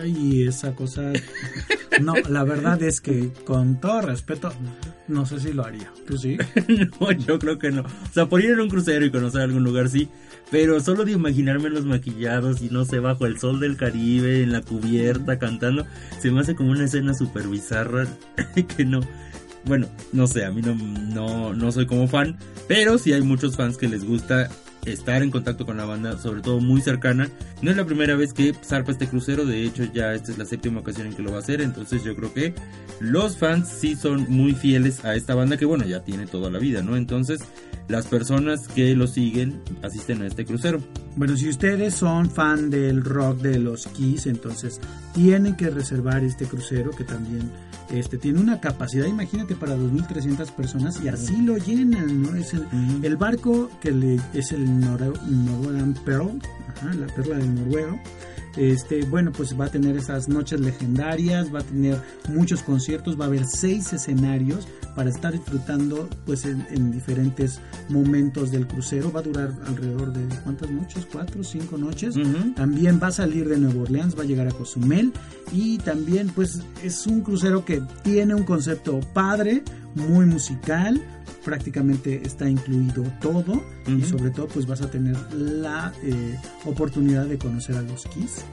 Ay, 0.00 0.44
esa 0.44 0.72
cosa... 0.76 1.12
No, 2.00 2.14
la 2.28 2.44
verdad 2.44 2.80
es 2.80 3.00
que 3.00 3.32
con 3.44 3.80
todo 3.80 4.02
respeto, 4.02 4.52
no 5.08 5.26
sé 5.26 5.40
si 5.40 5.52
lo 5.52 5.64
haría. 5.64 5.92
¿Tú 6.06 6.16
sí? 6.16 6.38
no, 7.00 7.10
yo 7.10 7.40
creo 7.40 7.58
que 7.58 7.72
no. 7.72 7.82
O 7.82 8.12
sea, 8.12 8.26
por 8.26 8.40
ir 8.40 8.50
en 8.50 8.60
un 8.60 8.68
crucero 8.68 9.04
y 9.04 9.10
conocer 9.10 9.40
algún 9.40 9.64
lugar 9.64 9.88
sí, 9.88 10.08
pero 10.52 10.78
solo 10.78 11.04
de 11.04 11.10
imaginarme 11.10 11.70
los 11.70 11.84
maquillados 11.86 12.62
y 12.62 12.68
no 12.68 12.84
sé, 12.84 13.00
bajo 13.00 13.26
el 13.26 13.40
sol 13.40 13.58
del 13.58 13.76
Caribe, 13.76 14.44
en 14.44 14.52
la 14.52 14.60
cubierta, 14.60 15.40
cantando, 15.40 15.84
se 16.20 16.30
me 16.30 16.38
hace 16.38 16.54
como 16.54 16.70
una 16.70 16.84
escena 16.84 17.14
súper 17.14 17.48
bizarra 17.48 18.06
que 18.76 18.84
no 18.84 19.00
bueno, 19.66 19.86
no 20.12 20.26
sé, 20.26 20.44
a 20.44 20.50
mí 20.50 20.62
no, 20.62 20.74
no, 20.74 21.54
no 21.54 21.72
soy 21.72 21.86
como 21.86 22.08
fan, 22.08 22.36
pero 22.68 22.98
sí 22.98 23.12
hay 23.12 23.22
muchos 23.22 23.56
fans 23.56 23.76
que 23.76 23.88
les 23.88 24.04
gusta 24.04 24.48
estar 24.84 25.22
en 25.22 25.30
contacto 25.30 25.64
con 25.64 25.76
la 25.76 25.84
banda, 25.84 26.18
sobre 26.18 26.42
todo 26.42 26.60
muy 26.60 26.80
cercana. 26.80 27.30
No 27.62 27.70
es 27.70 27.76
la 27.76 27.84
primera 27.84 28.16
vez 28.16 28.32
que 28.32 28.52
zarpa 28.64 28.92
este 28.92 29.08
crucero, 29.08 29.44
de 29.44 29.64
hecho 29.64 29.84
ya 29.84 30.12
esta 30.12 30.32
es 30.32 30.38
la 30.38 30.44
séptima 30.44 30.80
ocasión 30.80 31.06
en 31.06 31.14
que 31.14 31.22
lo 31.22 31.30
va 31.30 31.38
a 31.38 31.40
hacer, 31.40 31.60
entonces 31.60 32.04
yo 32.04 32.14
creo 32.14 32.32
que 32.32 32.54
los 33.00 33.38
fans 33.38 33.68
sí 33.68 33.96
son 33.96 34.26
muy 34.28 34.54
fieles 34.54 35.04
a 35.04 35.14
esta 35.14 35.34
banda 35.34 35.56
que 35.56 35.64
bueno, 35.64 35.84
ya 35.84 36.04
tiene 36.04 36.26
toda 36.26 36.50
la 36.50 36.58
vida, 36.58 36.82
¿no? 36.82 36.96
Entonces 36.96 37.40
las 37.88 38.06
personas 38.06 38.68
que 38.68 38.94
lo 38.94 39.06
siguen 39.06 39.60
asisten 39.82 40.22
a 40.22 40.26
este 40.26 40.44
crucero. 40.44 40.80
Bueno, 41.16 41.36
si 41.36 41.48
ustedes 41.48 41.94
son 41.94 42.30
fan 42.30 42.70
del 42.70 43.04
rock 43.04 43.40
de 43.40 43.58
los 43.58 43.86
Kiss, 43.88 44.26
entonces 44.26 44.80
tienen 45.14 45.56
que 45.56 45.70
reservar 45.70 46.24
este 46.24 46.46
crucero 46.46 46.90
que 46.90 47.04
también 47.04 47.50
este 47.90 48.18
tiene 48.18 48.40
una 48.40 48.60
capacidad, 48.60 49.06
imagínate, 49.06 49.54
para 49.54 49.76
2.300 49.76 50.50
personas 50.52 51.00
y 51.02 51.08
así 51.08 51.36
lo 51.42 51.56
llenan, 51.56 52.22
¿no? 52.22 52.34
Es 52.36 52.54
el, 52.54 52.60
uh 52.60 52.64
-huh. 52.70 53.04
el 53.04 53.16
barco 53.16 53.70
que 53.80 53.92
le, 53.92 54.20
es 54.32 54.52
el 54.52 54.80
Norwegian 54.80 55.94
Pearl, 56.04 56.40
ajá, 56.68 56.94
la 56.94 57.06
perla 57.06 57.38
del 57.38 57.54
noruego. 57.54 57.98
Este, 58.56 59.04
bueno, 59.04 59.32
pues 59.32 59.58
va 59.58 59.66
a 59.66 59.70
tener 59.70 59.96
esas 59.96 60.28
noches 60.28 60.60
legendarias, 60.60 61.52
va 61.54 61.60
a 61.60 61.64
tener 61.64 62.00
muchos 62.28 62.62
conciertos, 62.62 63.18
va 63.18 63.24
a 63.24 63.28
haber 63.28 63.46
seis 63.46 63.92
escenarios 63.92 64.68
para 64.94 65.10
estar 65.10 65.32
disfrutando 65.32 66.08
pues 66.24 66.44
en, 66.44 66.64
en 66.70 66.92
diferentes 66.92 67.60
momentos 67.88 68.50
del 68.50 68.66
crucero. 68.66 69.12
Va 69.12 69.20
a 69.20 69.22
durar 69.24 69.52
alrededor 69.66 70.12
de 70.12 70.22
cuántas 70.42 70.70
noches, 70.70 71.06
cuatro, 71.10 71.42
cinco 71.42 71.76
noches. 71.76 72.16
Uh 72.16 72.20
-huh. 72.20 72.54
También 72.54 73.00
va 73.02 73.08
a 73.08 73.12
salir 73.12 73.48
de 73.48 73.58
Nueva 73.58 73.82
Orleans, 73.82 74.16
va 74.16 74.22
a 74.22 74.26
llegar 74.26 74.46
a 74.46 74.52
Cozumel 74.52 75.12
y 75.52 75.78
también 75.78 76.28
pues 76.28 76.60
es 76.82 77.06
un 77.06 77.22
crucero 77.22 77.64
que 77.64 77.82
tiene 78.02 78.34
un 78.34 78.44
concepto 78.44 79.00
padre, 79.12 79.62
muy 79.94 80.26
musical, 80.26 81.00
prácticamente 81.44 82.22
está 82.24 82.48
incluido 82.48 83.04
todo 83.20 83.62
y 83.86 84.02
sobre 84.02 84.30
todo 84.30 84.48
pues 84.48 84.66
vas 84.66 84.80
a 84.80 84.90
tener 84.90 85.16
la 85.32 85.92
eh, 86.02 86.38
oportunidad 86.64 87.26
de 87.26 87.38
conocer 87.38 87.76
a 87.76 87.82
los 87.82 88.04
Kiss. 88.06 88.44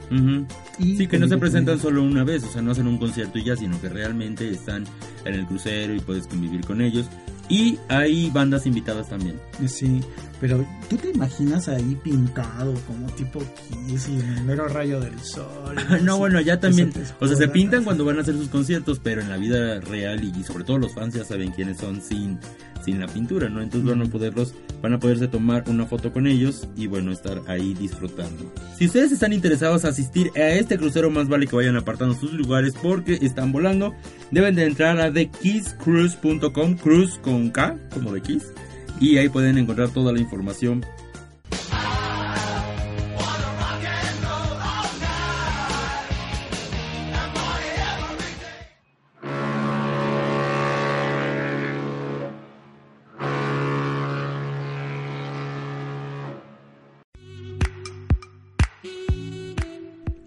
y 0.78 0.96
sí, 0.96 1.06
que 1.06 1.18
no 1.18 1.26
se 1.26 1.38
presentan 1.38 1.78
solo 1.78 2.02
una 2.02 2.24
vez, 2.24 2.44
o 2.44 2.50
sea, 2.50 2.62
no 2.62 2.72
hacen 2.72 2.86
un 2.86 2.98
concierto 2.98 3.38
y 3.38 3.44
ya, 3.44 3.56
sino 3.56 3.80
que 3.80 3.88
realmente 3.88 4.48
están 4.50 4.84
en 5.24 5.34
el 5.34 5.46
crucero 5.46 5.94
y 5.94 6.00
puedes 6.00 6.26
convivir 6.26 6.64
con 6.64 6.80
ellos. 6.80 7.08
Y 7.48 7.78
hay 7.88 8.30
bandas 8.30 8.66
invitadas 8.66 9.08
también. 9.08 9.38
Sí, 9.66 10.00
pero 10.40 10.66
¿tú 10.88 10.96
te 10.96 11.10
imaginas 11.10 11.68
ahí 11.68 11.96
pintado 12.02 12.74
como 12.86 13.06
tipo 13.12 13.40
Kiss 13.86 14.08
y 14.08 14.18
el 14.18 14.44
mero 14.44 14.66
rayo 14.68 15.00
del 15.00 15.18
sol? 15.20 15.76
no, 16.02 16.18
bueno, 16.18 16.40
ya 16.40 16.58
también, 16.58 16.92
o 17.20 17.26
sea, 17.26 17.36
se 17.36 17.48
pintan 17.48 17.84
cuando 17.84 18.04
van 18.04 18.18
a 18.18 18.22
hacer 18.22 18.34
sus 18.34 18.48
conciertos, 18.48 19.00
pero 19.02 19.20
en 19.20 19.28
la 19.28 19.36
vida 19.36 19.80
real 19.80 20.24
y, 20.24 20.42
sobre 20.42 20.64
todo 20.64 20.78
los 20.78 20.94
fans 20.94 21.14
ya 21.14 21.24
saben 21.24 21.52
quiénes 21.52 21.78
son 21.78 22.00
sin 22.00 22.38
sin 22.84 23.00
la 23.00 23.06
pintura, 23.06 23.48
¿no? 23.48 23.62
Entonces 23.62 23.88
van 23.88 24.02
a 24.02 24.10
poderlos, 24.10 24.54
van 24.80 24.94
a 24.94 24.98
poderse 24.98 25.28
tomar 25.28 25.64
una 25.68 25.86
foto 25.86 26.12
con 26.12 26.26
ellos 26.26 26.68
y 26.76 26.86
bueno, 26.86 27.12
estar 27.12 27.40
ahí 27.46 27.74
disfrutando. 27.74 28.52
Si 28.76 28.86
ustedes 28.86 29.12
están 29.12 29.32
interesados 29.32 29.84
a 29.84 29.88
asistir 29.88 30.30
a 30.36 30.50
este 30.50 30.78
crucero, 30.78 31.10
más 31.10 31.28
vale 31.28 31.46
que 31.46 31.56
vayan 31.56 31.76
apartando 31.76 32.14
sus 32.14 32.32
lugares 32.32 32.74
porque 32.80 33.18
están 33.22 33.52
volando. 33.52 33.94
Deben 34.30 34.54
de 34.54 34.66
entrar 34.66 35.00
a 35.00 35.12
thekisscruise.com, 35.12 36.76
cruise 36.76 37.18
con 37.22 37.50
K, 37.50 37.78
como 37.92 38.12
de 38.12 38.20
Kiss, 38.20 38.52
y 39.00 39.18
ahí 39.18 39.28
pueden 39.28 39.58
encontrar 39.58 39.90
toda 39.90 40.12
la 40.12 40.20
información 40.20 40.84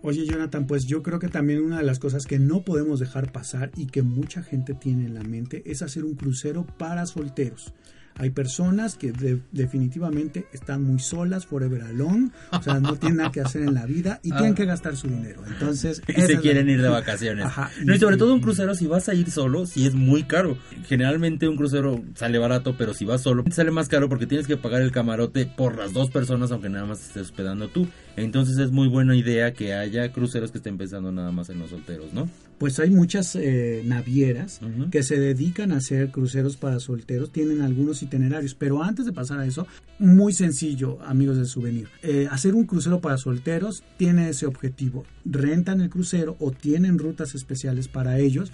Oye, 0.08 0.24
Jonathan, 0.24 0.68
pues 0.68 0.86
yo 0.86 1.02
creo 1.02 1.18
que 1.18 1.30
también 1.30 1.64
una 1.64 1.80
de 1.80 1.84
las 1.84 1.98
cosas 1.98 2.28
que 2.28 2.38
no 2.38 2.62
podemos 2.62 3.00
dejar 3.00 3.32
pasar 3.32 3.72
y 3.76 3.88
que 3.88 4.04
mucha 4.04 4.44
gente 4.44 4.76
tiene 4.76 5.08
en 5.08 5.16
la 5.16 5.24
mente 5.24 5.64
es 5.66 5.82
hacer 5.82 6.06
un 6.06 6.14
crucero 6.14 6.64
para 6.78 7.08
solteros. 7.08 7.74
Hay 8.18 8.30
personas 8.30 8.98
que 8.98 9.12
definitivamente 9.52 10.46
están 10.54 10.84
muy 10.84 11.00
solas, 11.00 11.48
forever 11.48 11.82
alone, 11.82 12.30
o 12.52 12.62
sea, 12.62 12.80
no 12.80 12.96
tienen 12.98 13.18
nada 13.18 13.32
que 13.32 13.42
hacer 13.42 13.64
en 13.64 13.74
la 13.74 13.88
vida 13.88 14.20
y 14.22 14.30
tienen 14.30 14.52
ah. 14.52 14.56
que 14.56 14.66
gastar 14.66 14.96
su 14.96 15.08
dinero. 15.08 15.42
Entonces, 15.48 16.04
y 16.08 16.22
se 16.22 16.40
quieren 16.40 16.70
ir 16.70 16.84
de 16.84 16.90
vacaciones. 16.90 17.48
no, 17.84 17.96
y 17.96 17.98
sobre 18.00 18.18
todo 18.18 18.36
un 18.36 18.42
crucero, 18.42 18.76
si 18.76 18.86
vas 18.86 19.10
a 19.10 19.16
ir 19.16 19.32
solo, 19.32 19.66
si 19.66 19.88
es 19.88 19.96
muy 19.96 20.24
caro. 20.24 20.56
Generalmente 20.86 21.48
un 21.50 21.58
crucero 21.58 22.04
sale 22.14 22.38
barato, 22.38 22.76
pero 22.78 22.94
si 22.94 23.06
vas 23.06 23.22
solo, 23.22 23.44
sale 23.50 23.72
más 23.72 23.90
caro 23.90 24.08
porque 24.08 24.28
tienes 24.28 24.46
que 24.46 24.56
pagar 24.56 24.84
el 24.84 24.92
camarote 24.92 25.48
por 25.48 25.76
las 25.76 25.94
dos 25.94 26.12
personas, 26.12 26.52
aunque 26.52 26.70
nada 26.70 26.86
más 26.86 27.02
estés 27.02 27.24
hospedando 27.24 27.70
tú. 27.70 27.88
Entonces 28.18 28.58
es 28.58 28.72
muy 28.72 28.88
buena 28.88 29.16
idea 29.16 29.54
que 29.54 29.74
haya 29.74 30.12
cruceros 30.12 30.52
que 30.52 30.60
estén 30.60 30.78
pensando 30.78 31.12
nada 31.12 31.32
más 31.32 31.50
en 31.50 31.60
los 31.60 31.70
solteros, 31.70 32.14
¿no? 32.14 32.30
Pues 32.58 32.80
hay 32.80 32.90
muchas 32.90 33.36
eh, 33.36 33.82
navieras 33.86 34.62
que 34.90 35.04
se 35.04 35.20
dedican 35.20 35.74
a 35.74 35.78
hacer 35.78 36.12
cruceros 36.12 36.56
para 36.56 36.80
solteros, 36.80 37.32
tienen 37.32 37.62
algunos 37.62 38.02
itinerarios, 38.02 38.56
pero 38.56 38.82
antes 38.82 39.06
de 39.06 39.12
pasar 39.12 39.40
a 39.40 39.46
eso, 39.46 39.68
muy 40.00 40.32
sencillo, 40.32 41.02
amigos 41.04 41.36
del 41.36 41.48
souvenir, 41.48 41.90
eh, 42.02 42.28
hacer 42.32 42.56
un 42.56 42.66
crucero 42.66 43.02
para 43.02 43.18
solteros 43.18 43.84
tiene 43.98 44.30
ese 44.30 44.46
objetivo, 44.46 45.06
rentan 45.26 45.82
el 45.82 45.90
crucero 45.90 46.38
o 46.40 46.52
tienen 46.52 46.98
rutas 46.98 47.36
especiales 47.36 47.90
para 47.90 48.20
ellos 48.20 48.54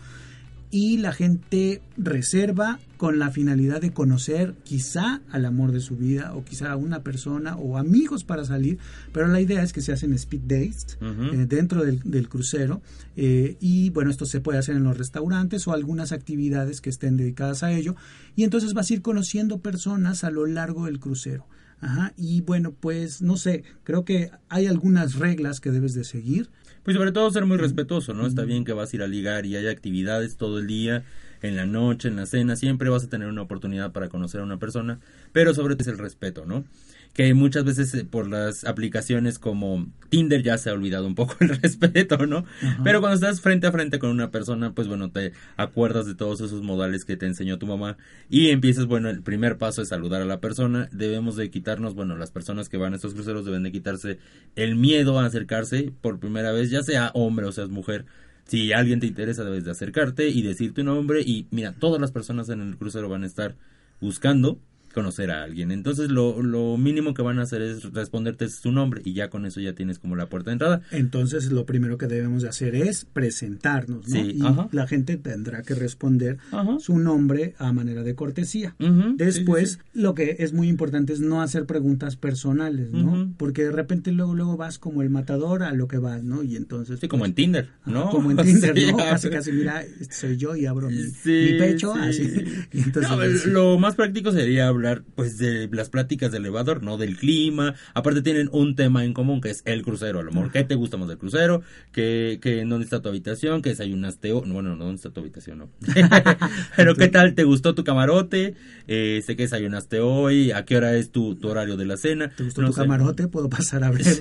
y 0.72 0.98
la 0.98 1.12
gente 1.12 1.82
reserva 1.98 2.80
con 2.96 3.20
la 3.20 3.30
finalidad 3.30 3.82
de 3.82 3.92
conocer 3.92 4.56
quizá 4.64 5.22
al 5.30 5.46
amor 5.46 5.72
de 5.72 5.82
su 5.82 5.98
vida 5.98 6.34
o 6.34 6.46
quizá 6.46 6.72
a 6.72 6.78
una 6.78 7.04
persona 7.04 7.58
o 7.58 7.78
amigos 7.78 8.24
para 8.24 8.46
salir, 8.46 8.80
pero 9.12 9.28
la 9.28 9.42
idea 9.42 9.64
es 9.64 9.74
que 9.74 9.82
se 9.82 9.92
hacen 9.92 10.14
speed 10.14 10.42
dates 10.44 10.98
eh, 11.02 11.46
dentro 11.48 11.84
del, 11.84 12.30
crucero 12.30 12.82
eh, 13.18 13.58
y 13.60 13.90
bueno, 13.90 14.12
esto 14.12 14.26
se 14.26 14.40
puede 14.40 14.60
hacer 14.60 14.76
en 14.76 14.84
los 14.84 14.98
restaurantes 14.98 15.68
o 15.68 15.74
algunas 15.74 16.12
actividades 16.12 16.80
que 16.80 16.90
estén 16.90 17.18
dedicadas 17.18 17.64
a 17.64 17.72
ello 17.72 17.96
y 18.36 18.44
entonces 18.44 18.74
vas 18.74 18.90
a 18.90 18.94
ir 18.94 19.02
conociendo 19.02 19.60
personas 19.60 20.24
a 20.24 20.32
lo 20.32 20.46
largo 20.46 20.86
del 20.86 21.00
crucero. 21.00 21.48
Ajá, 21.82 22.14
y 22.16 22.42
bueno, 22.42 22.76
pues 22.80 23.24
no 23.24 23.38
sé, 23.38 23.64
creo 23.84 24.06
que 24.06 24.30
hay 24.50 24.68
algunas 24.68 25.16
reglas 25.16 25.60
que 25.60 25.72
debes 25.72 25.96
de 25.96 26.04
seguir 26.04 26.52
pues 26.84 26.98
sobre 26.98 27.12
todo 27.12 27.30
ser 27.32 27.46
muy 27.46 27.58
respetuoso, 27.58 28.14
¿no? 28.14 28.26
Está 28.26 28.44
bien 28.44 28.66
que 28.66 28.74
vas 28.74 28.92
a 28.92 28.96
ir 28.96 29.04
a 29.04 29.08
ligar 29.08 29.46
y 29.46 29.56
hay 29.56 29.68
actividades 29.68 30.38
todo 30.38 30.60
el 30.60 30.68
día, 30.68 31.04
en 31.42 31.56
la 31.56 31.66
noche, 31.66 32.08
en 32.08 32.16
la 32.16 32.26
cena, 32.26 32.56
siempre 32.56 32.90
vas 32.90 33.04
a 33.04 33.10
tener 33.10 33.28
una 33.28 33.42
oportunidad 33.42 33.92
para 33.92 34.10
conocer 34.10 34.42
a 34.42 34.44
una 34.44 34.58
persona, 34.58 35.00
pero 35.32 35.54
sobre 35.54 35.76
todo 35.76 35.82
es 35.82 35.88
el 35.88 35.98
respeto, 35.98 36.46
¿no? 36.46 36.64
Que 37.14 37.34
muchas 37.34 37.66
veces 37.66 37.94
eh, 37.94 38.06
por 38.06 38.28
las 38.28 38.64
aplicaciones 38.64 39.38
como 39.38 39.88
Tinder 40.10 40.44
ya 40.44 40.58
se 40.58 40.70
ha 40.70 40.74
olvidado 40.74 41.06
un 41.08 41.16
poco 41.16 41.36
el 41.42 41.50
respeto, 41.50 42.26
¿no? 42.26 42.46
Pero 42.84 43.02
cuando 43.02 43.16
estás 43.16 43.42
frente 43.42 43.68
a 43.68 43.72
frente 43.72 44.00
con 44.00 44.10
una 44.10 44.32
persona, 44.32 44.74
pues 44.74 44.88
bueno, 44.88 45.12
te 45.12 45.34
acuerdas 45.58 46.06
de 46.06 46.16
todos 46.16 46.42
esos 46.42 46.62
modales 46.62 47.06
que 47.06 47.18
te 47.18 47.26
enseñó 47.26 47.58
tu 47.58 47.68
mamá 47.68 47.98
y 48.30 48.50
empiezas, 48.50 48.86
bueno, 48.86 49.10
el 49.10 49.22
primer 49.22 49.58
paso 49.58 49.82
es 49.82 49.90
saludar 49.90 50.22
a 50.22 50.26
la 50.26 50.40
persona, 50.40 50.90
debemos 50.92 51.36
de 51.36 51.50
quitarnos, 51.50 51.96
bueno, 51.96 52.18
las 52.18 52.32
personas 52.32 52.70
que 52.70 52.78
van 52.78 52.94
a 52.94 52.96
estos 52.96 53.14
cruceros 53.14 53.46
deben 53.46 53.64
de 53.64 53.72
quitarse 53.72 54.20
el 54.56 54.76
miedo 54.76 55.20
a 55.20 55.26
acercarse 55.26 55.94
por 56.02 56.20
primera 56.20 56.52
vez, 56.52 56.70
ya 56.70 56.84
sea 56.84 57.12
hombre 57.14 57.46
o 57.46 57.52
seas 57.52 57.70
mujer. 57.70 58.06
Si 58.46 58.74
alguien 58.74 59.00
te 59.00 59.08
interesa, 59.08 59.44
debes 59.44 59.64
de 59.64 59.72
acercarte 59.72 60.28
y 60.28 60.42
decir 60.42 60.74
tu 60.74 60.84
nombre 60.84 61.22
y 61.22 61.48
mira, 61.52 61.74
todas 61.74 62.02
las 62.02 62.12
personas 62.12 62.50
en 62.50 62.62
el 62.62 62.78
crucero 62.78 63.08
van 63.08 63.24
a 63.24 63.28
estar 63.28 63.56
buscando 64.02 64.60
conocer 64.92 65.32
a 65.32 65.44
alguien. 65.44 65.72
Entonces 65.72 66.10
lo, 66.10 66.42
lo 66.42 66.78
mínimo 66.78 67.14
que 67.14 67.22
van 67.22 67.40
a 67.40 67.44
hacer 67.44 67.62
es 67.62 67.92
responderte 67.94 68.50
su 68.50 68.72
nombre 68.72 69.02
y 69.06 69.14
ya 69.14 69.30
con 69.30 69.46
eso 69.46 69.60
ya 69.60 69.74
tienes 69.74 70.00
como 70.00 70.16
la 70.16 70.28
puerta 70.28 70.50
de 70.50 70.54
entrada. 70.54 70.82
Entonces 70.92 71.52
lo 71.52 71.66
primero 71.66 71.98
que 71.98 72.08
debemos 72.08 72.42
de 72.44 72.50
hacer 72.50 72.76
es 72.76 73.06
presentarnos, 73.06 74.08
¿no? 74.08 74.20
y 74.20 74.42
la 74.72 74.88
gente 74.88 75.18
tendrá 75.18 75.64
que 75.64 75.76
responder 75.76 76.38
su 76.80 76.98
nombre 76.98 77.56
a 77.58 77.74
manera 77.74 78.04
de 78.04 78.16
cortesía. 78.16 78.76
Después 79.16 79.80
lo 79.94 80.14
que 80.16 80.38
es 80.40 80.54
muy 80.54 80.68
importante 80.68 81.14
es 81.14 81.20
no 81.20 81.42
hacer 81.42 81.66
preguntas 81.66 82.16
personales, 82.16 82.92
¿no? 82.92 83.34
Porque 83.38 83.64
de 83.64 83.72
repente 83.72 84.12
luego 84.12 84.36
luego 84.36 84.58
vas 84.58 84.80
como 84.80 85.02
el 85.02 85.10
matador 85.10 85.64
a 85.64 85.74
lo 85.74 85.88
que 85.88 85.98
vas, 85.98 86.24
¿no? 86.24 86.44
Y 86.44 86.56
entonces 86.56 87.00
Sí, 87.00 87.08
como 87.08 87.26
en 87.26 87.34
Tinder, 87.34 87.70
¿no? 87.86 88.10
como 88.10 88.32
en 88.32 88.38
Tinder, 88.38 88.76
¿no? 88.92 88.98
Casi 88.98 89.30
casi 89.30 89.52
mira, 89.52 89.84
este 89.84 90.14
soy 90.14 90.38
yo 90.38 90.56
y 90.56 90.66
abro 90.66 90.90
mi, 90.90 91.04
pecho 91.24 91.94
así. 91.94 92.30
entonces, 92.72 93.46
lo 93.46 93.78
más 93.80 93.96
práctico 93.96 94.32
sería 94.32 94.68
hablar 94.82 95.04
pues 95.16 95.38
de 95.38 95.70
las 95.72 95.90
pláticas 95.90 96.32
de 96.32 96.40
elevador, 96.40 96.84
no 96.84 96.98
del 96.98 97.18
clima. 97.18 97.76
Aparte 97.94 98.22
tienen 98.22 98.50
un 98.52 98.76
tema 98.76 99.06
en 99.06 99.14
común 99.14 99.42
que 99.42 99.52
es 99.52 99.62
el 99.66 99.84
crucero, 99.84 100.20
a 100.20 100.24
lo 100.24 100.32
mejor. 100.32 100.52
¿Qué 100.52 100.64
te 100.64 100.76
gusta 100.76 100.98
más 100.98 101.08
del 101.08 101.18
crucero? 101.18 101.62
¿Qué, 101.92 102.40
qué, 102.42 102.66
¿Dónde 102.66 102.84
está 102.84 103.02
tu 103.02 103.10
habitación? 103.10 103.62
¿Qué 103.62 103.70
desayunaste 103.70 104.32
hoy? 104.34 104.50
Bueno, 104.50 104.76
no, 104.76 104.86
¿dónde 104.86 104.96
está 104.96 105.12
tu 105.12 105.22
habitación? 105.22 105.60
No. 105.60 105.70
Pero 106.76 106.96
¿qué 106.96 107.08
tal? 107.08 107.36
¿Te 107.36 107.44
gustó 107.44 107.76
tu 107.76 107.84
camarote? 107.84 108.56
Eh, 108.88 109.22
sé 109.26 109.36
que 109.36 109.44
desayunaste 109.44 110.00
hoy. 110.00 110.52
¿A 110.52 110.66
qué 110.66 110.78
hora 110.78 110.96
es 110.96 111.12
tu, 111.12 111.36
tu 111.36 111.50
horario 111.50 111.78
de 111.78 111.86
la 111.86 111.98
cena? 111.98 112.30
¿Te 112.36 112.44
gustó 112.44 112.66
tu 112.66 112.74
camarote? 112.74 113.28
Puedo 113.28 113.50
pasar 113.50 113.84
a 113.84 113.92
ver. 113.92 114.02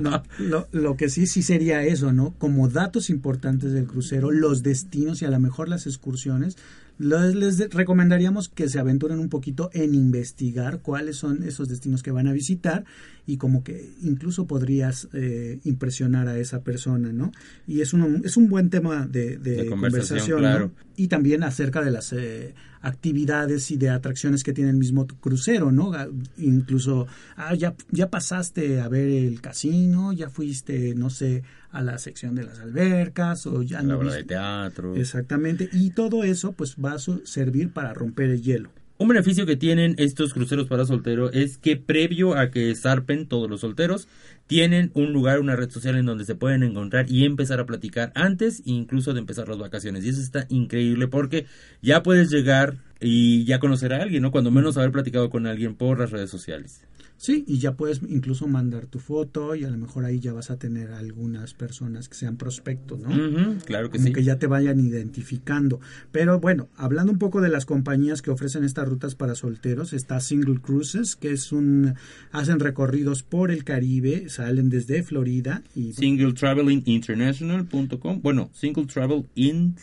No, 0.00 0.22
lo, 0.38 0.68
lo 0.72 0.96
que 0.96 1.08
sí, 1.08 1.26
sí 1.26 1.42
sería 1.42 1.82
eso, 1.82 2.12
¿no? 2.12 2.34
Como 2.38 2.68
datos 2.68 3.08
importantes 3.08 3.72
del 3.72 3.86
crucero, 3.86 4.30
los 4.30 4.62
destinos 4.62 5.22
y 5.22 5.24
a 5.24 5.30
lo 5.30 5.40
mejor 5.40 5.68
las 5.68 5.86
excursiones 5.86 6.56
les, 6.98 7.70
recomendaríamos 7.70 8.48
que 8.48 8.68
se 8.68 8.78
aventuren 8.78 9.18
un 9.18 9.28
poquito 9.28 9.70
en 9.72 9.94
investigar 9.94 10.80
cuáles 10.80 11.16
son 11.16 11.42
esos 11.42 11.68
destinos 11.68 12.02
que 12.02 12.10
van 12.10 12.26
a 12.26 12.32
visitar 12.32 12.84
y 13.26 13.36
como 13.36 13.64
que 13.64 13.90
incluso 14.02 14.46
podrías 14.46 15.08
eh, 15.12 15.58
impresionar 15.64 16.28
a 16.28 16.38
esa 16.38 16.62
persona, 16.62 17.12
¿no? 17.12 17.32
Y 17.66 17.80
es 17.80 17.92
un, 17.92 18.22
es 18.24 18.36
un 18.36 18.48
buen 18.48 18.70
tema 18.70 19.06
de, 19.06 19.66
conversación, 19.68 20.72
Y 20.96 21.08
también 21.08 21.42
acerca 21.42 21.82
de 21.82 21.90
las 21.90 22.12
eh, 22.12 22.54
actividades 22.80 23.70
y 23.70 23.76
de 23.76 23.90
atracciones 23.90 24.44
que 24.44 24.52
tiene 24.52 24.70
el 24.70 24.76
mismo 24.76 25.06
crucero, 25.06 25.72
¿no? 25.72 25.92
Incluso, 26.38 27.08
ah, 27.36 27.54
ya, 27.54 27.74
ya 27.90 28.10
pasaste 28.10 28.80
a 28.80 28.88
ver 28.88 29.08
el 29.08 29.40
casino, 29.40 30.12
ya 30.12 30.30
fuiste, 30.30 30.94
no 30.94 31.10
sé, 31.10 31.42
a 31.76 31.82
la 31.82 31.98
sección 31.98 32.34
de 32.34 32.44
las 32.44 32.58
albercas 32.60 33.46
o 33.46 33.62
ya 33.62 33.82
la 33.82 33.98
obra 33.98 34.14
de 34.14 34.24
teatro. 34.24 34.96
Exactamente, 34.96 35.68
y 35.72 35.90
todo 35.90 36.24
eso 36.24 36.52
pues 36.52 36.76
va 36.82 36.94
a 36.94 36.98
servir 36.98 37.70
para 37.72 37.92
romper 37.92 38.30
el 38.30 38.42
hielo. 38.42 38.70
Un 38.98 39.08
beneficio 39.08 39.44
que 39.44 39.56
tienen 39.56 39.94
estos 39.98 40.32
cruceros 40.32 40.68
para 40.68 40.86
soltero 40.86 41.30
es 41.30 41.58
que 41.58 41.76
previo 41.76 42.34
a 42.34 42.50
que 42.50 42.74
zarpen 42.74 43.26
todos 43.26 43.50
los 43.50 43.60
solteros, 43.60 44.08
tienen 44.46 44.90
un 44.94 45.12
lugar, 45.12 45.38
una 45.38 45.54
red 45.54 45.68
social 45.68 45.98
en 45.98 46.06
donde 46.06 46.24
se 46.24 46.34
pueden 46.34 46.62
encontrar 46.62 47.10
y 47.10 47.26
empezar 47.26 47.60
a 47.60 47.66
platicar 47.66 48.10
antes 48.14 48.62
incluso 48.64 49.12
de 49.12 49.20
empezar 49.20 49.48
las 49.48 49.58
vacaciones. 49.58 50.02
Y 50.04 50.08
eso 50.08 50.22
está 50.22 50.46
increíble 50.48 51.08
porque 51.08 51.44
ya 51.82 52.02
puedes 52.02 52.30
llegar 52.30 52.78
y 52.98 53.44
ya 53.44 53.58
conocer 53.58 53.92
a 53.92 54.00
alguien, 54.00 54.22
¿no? 54.22 54.30
Cuando 54.30 54.50
menos 54.50 54.78
haber 54.78 54.92
platicado 54.92 55.28
con 55.28 55.46
alguien 55.46 55.74
por 55.74 55.98
las 55.98 56.10
redes 56.10 56.30
sociales. 56.30 56.80
Sí, 57.18 57.44
y 57.46 57.58
ya 57.58 57.76
puedes 57.76 58.02
incluso 58.06 58.46
mandar 58.46 58.84
tu 58.86 58.98
foto 58.98 59.54
y 59.54 59.64
a 59.64 59.70
lo 59.70 59.78
mejor 59.78 60.04
ahí 60.04 60.20
ya 60.20 60.34
vas 60.34 60.50
a 60.50 60.58
tener 60.58 60.90
algunas 60.92 61.54
personas 61.54 62.10
que 62.10 62.14
sean 62.14 62.36
prospectos, 62.36 63.00
¿no? 63.00 63.08
claro 63.64 63.90
que 63.90 63.96
Como 63.98 64.08
sí. 64.08 64.12
que 64.12 64.22
ya 64.22 64.38
te 64.38 64.46
vayan 64.46 64.78
identificando. 64.80 65.80
Pero 66.12 66.40
bueno, 66.40 66.68
hablando 66.76 67.10
un 67.12 67.18
poco 67.18 67.40
de 67.40 67.48
las 67.48 67.64
compañías 67.64 68.20
que 68.20 68.30
ofrecen 68.30 68.64
estas 68.64 68.86
rutas 68.86 69.14
para 69.14 69.34
solteros, 69.34 69.94
está 69.94 70.20
Single 70.20 70.60
Cruises, 70.60 71.16
que 71.16 71.32
es 71.32 71.52
un 71.52 71.94
hacen 72.32 72.60
recorridos 72.60 73.22
por 73.22 73.50
el 73.50 73.64
Caribe, 73.64 74.28
salen 74.28 74.68
desde 74.68 75.02
Florida 75.02 75.62
y 75.74 75.94
singletravelinginternational.com, 75.94 78.20
bueno, 78.22 78.50
singletravelin 78.52 79.76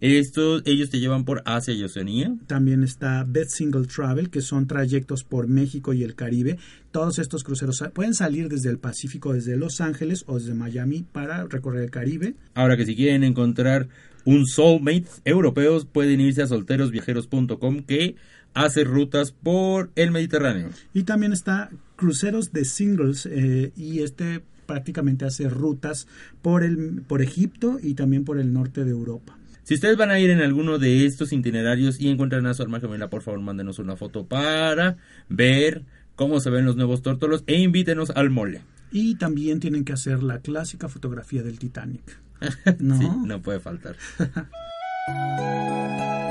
de 0.00 0.08
international.com. 0.08 0.20
Esto, 0.20 0.62
ellos 0.64 0.90
te 0.90 0.98
llevan 0.98 1.24
por 1.24 1.42
Asia 1.44 1.74
y 1.74 1.82
Oceanía. 1.82 2.34
También 2.46 2.82
está 2.82 3.24
Best 3.26 3.52
Single 3.52 3.86
Travel, 3.86 4.30
que 4.30 4.40
son 4.40 4.66
trayectos 4.66 5.24
por 5.24 5.48
México 5.48 5.92
y 5.92 6.02
el 6.02 6.14
Caribe. 6.14 6.58
Todos 6.90 7.18
estos 7.18 7.44
cruceros 7.44 7.82
pueden 7.92 8.14
salir 8.14 8.48
desde 8.48 8.70
el 8.70 8.78
Pacífico, 8.78 9.32
desde 9.32 9.56
Los 9.56 9.80
Ángeles 9.80 10.24
o 10.26 10.38
desde 10.38 10.54
Miami 10.54 11.04
para 11.12 11.44
recorrer 11.44 11.84
el 11.84 11.90
Caribe. 11.90 12.34
Ahora 12.54 12.76
que 12.76 12.86
si 12.86 12.96
quieren 12.96 13.24
encontrar 13.24 13.88
un 14.24 14.46
soulmate 14.46 15.06
europeos, 15.24 15.86
pueden 15.86 16.20
irse 16.20 16.42
a 16.42 16.46
solterosviajeros.com 16.46 17.82
que 17.82 18.16
hace 18.54 18.84
rutas 18.84 19.32
por 19.32 19.90
el 19.94 20.10
Mediterráneo. 20.10 20.70
Y 20.92 21.04
también 21.04 21.32
está 21.32 21.70
cruceros 21.96 22.52
de 22.52 22.64
singles 22.64 23.26
eh, 23.26 23.72
y 23.76 24.00
este 24.00 24.42
prácticamente 24.66 25.24
hace 25.24 25.48
rutas 25.48 26.06
por 26.42 26.62
el 26.62 27.02
por 27.06 27.22
Egipto 27.22 27.78
y 27.82 27.94
también 27.94 28.24
por 28.24 28.38
el 28.38 28.52
norte 28.52 28.84
de 28.84 28.90
Europa. 28.90 29.39
Si 29.62 29.74
ustedes 29.74 29.96
van 29.96 30.10
a 30.10 30.18
ir 30.18 30.30
en 30.30 30.40
alguno 30.40 30.78
de 30.78 31.06
estos 31.06 31.32
itinerarios 31.32 32.00
y 32.00 32.08
encuentran 32.08 32.46
a 32.46 32.54
su 32.54 32.62
alma 32.62 32.80
gemela, 32.80 33.10
por 33.10 33.22
favor, 33.22 33.40
mándenos 33.40 33.78
una 33.78 33.96
foto 33.96 34.26
para 34.26 34.96
ver 35.28 35.84
cómo 36.16 36.40
se 36.40 36.50
ven 36.50 36.64
los 36.64 36.76
nuevos 36.76 37.02
tórtolos 37.02 37.44
e 37.46 37.58
invítenos 37.58 38.10
al 38.10 38.30
mole. 38.30 38.62
Y 38.92 39.16
también 39.16 39.60
tienen 39.60 39.84
que 39.84 39.92
hacer 39.92 40.22
la 40.22 40.40
clásica 40.40 40.88
fotografía 40.88 41.42
del 41.42 41.58
Titanic. 41.58 42.20
¿No? 42.78 42.98
Sí, 42.98 43.08
no 43.24 43.40
puede 43.40 43.60
faltar. 43.60 43.96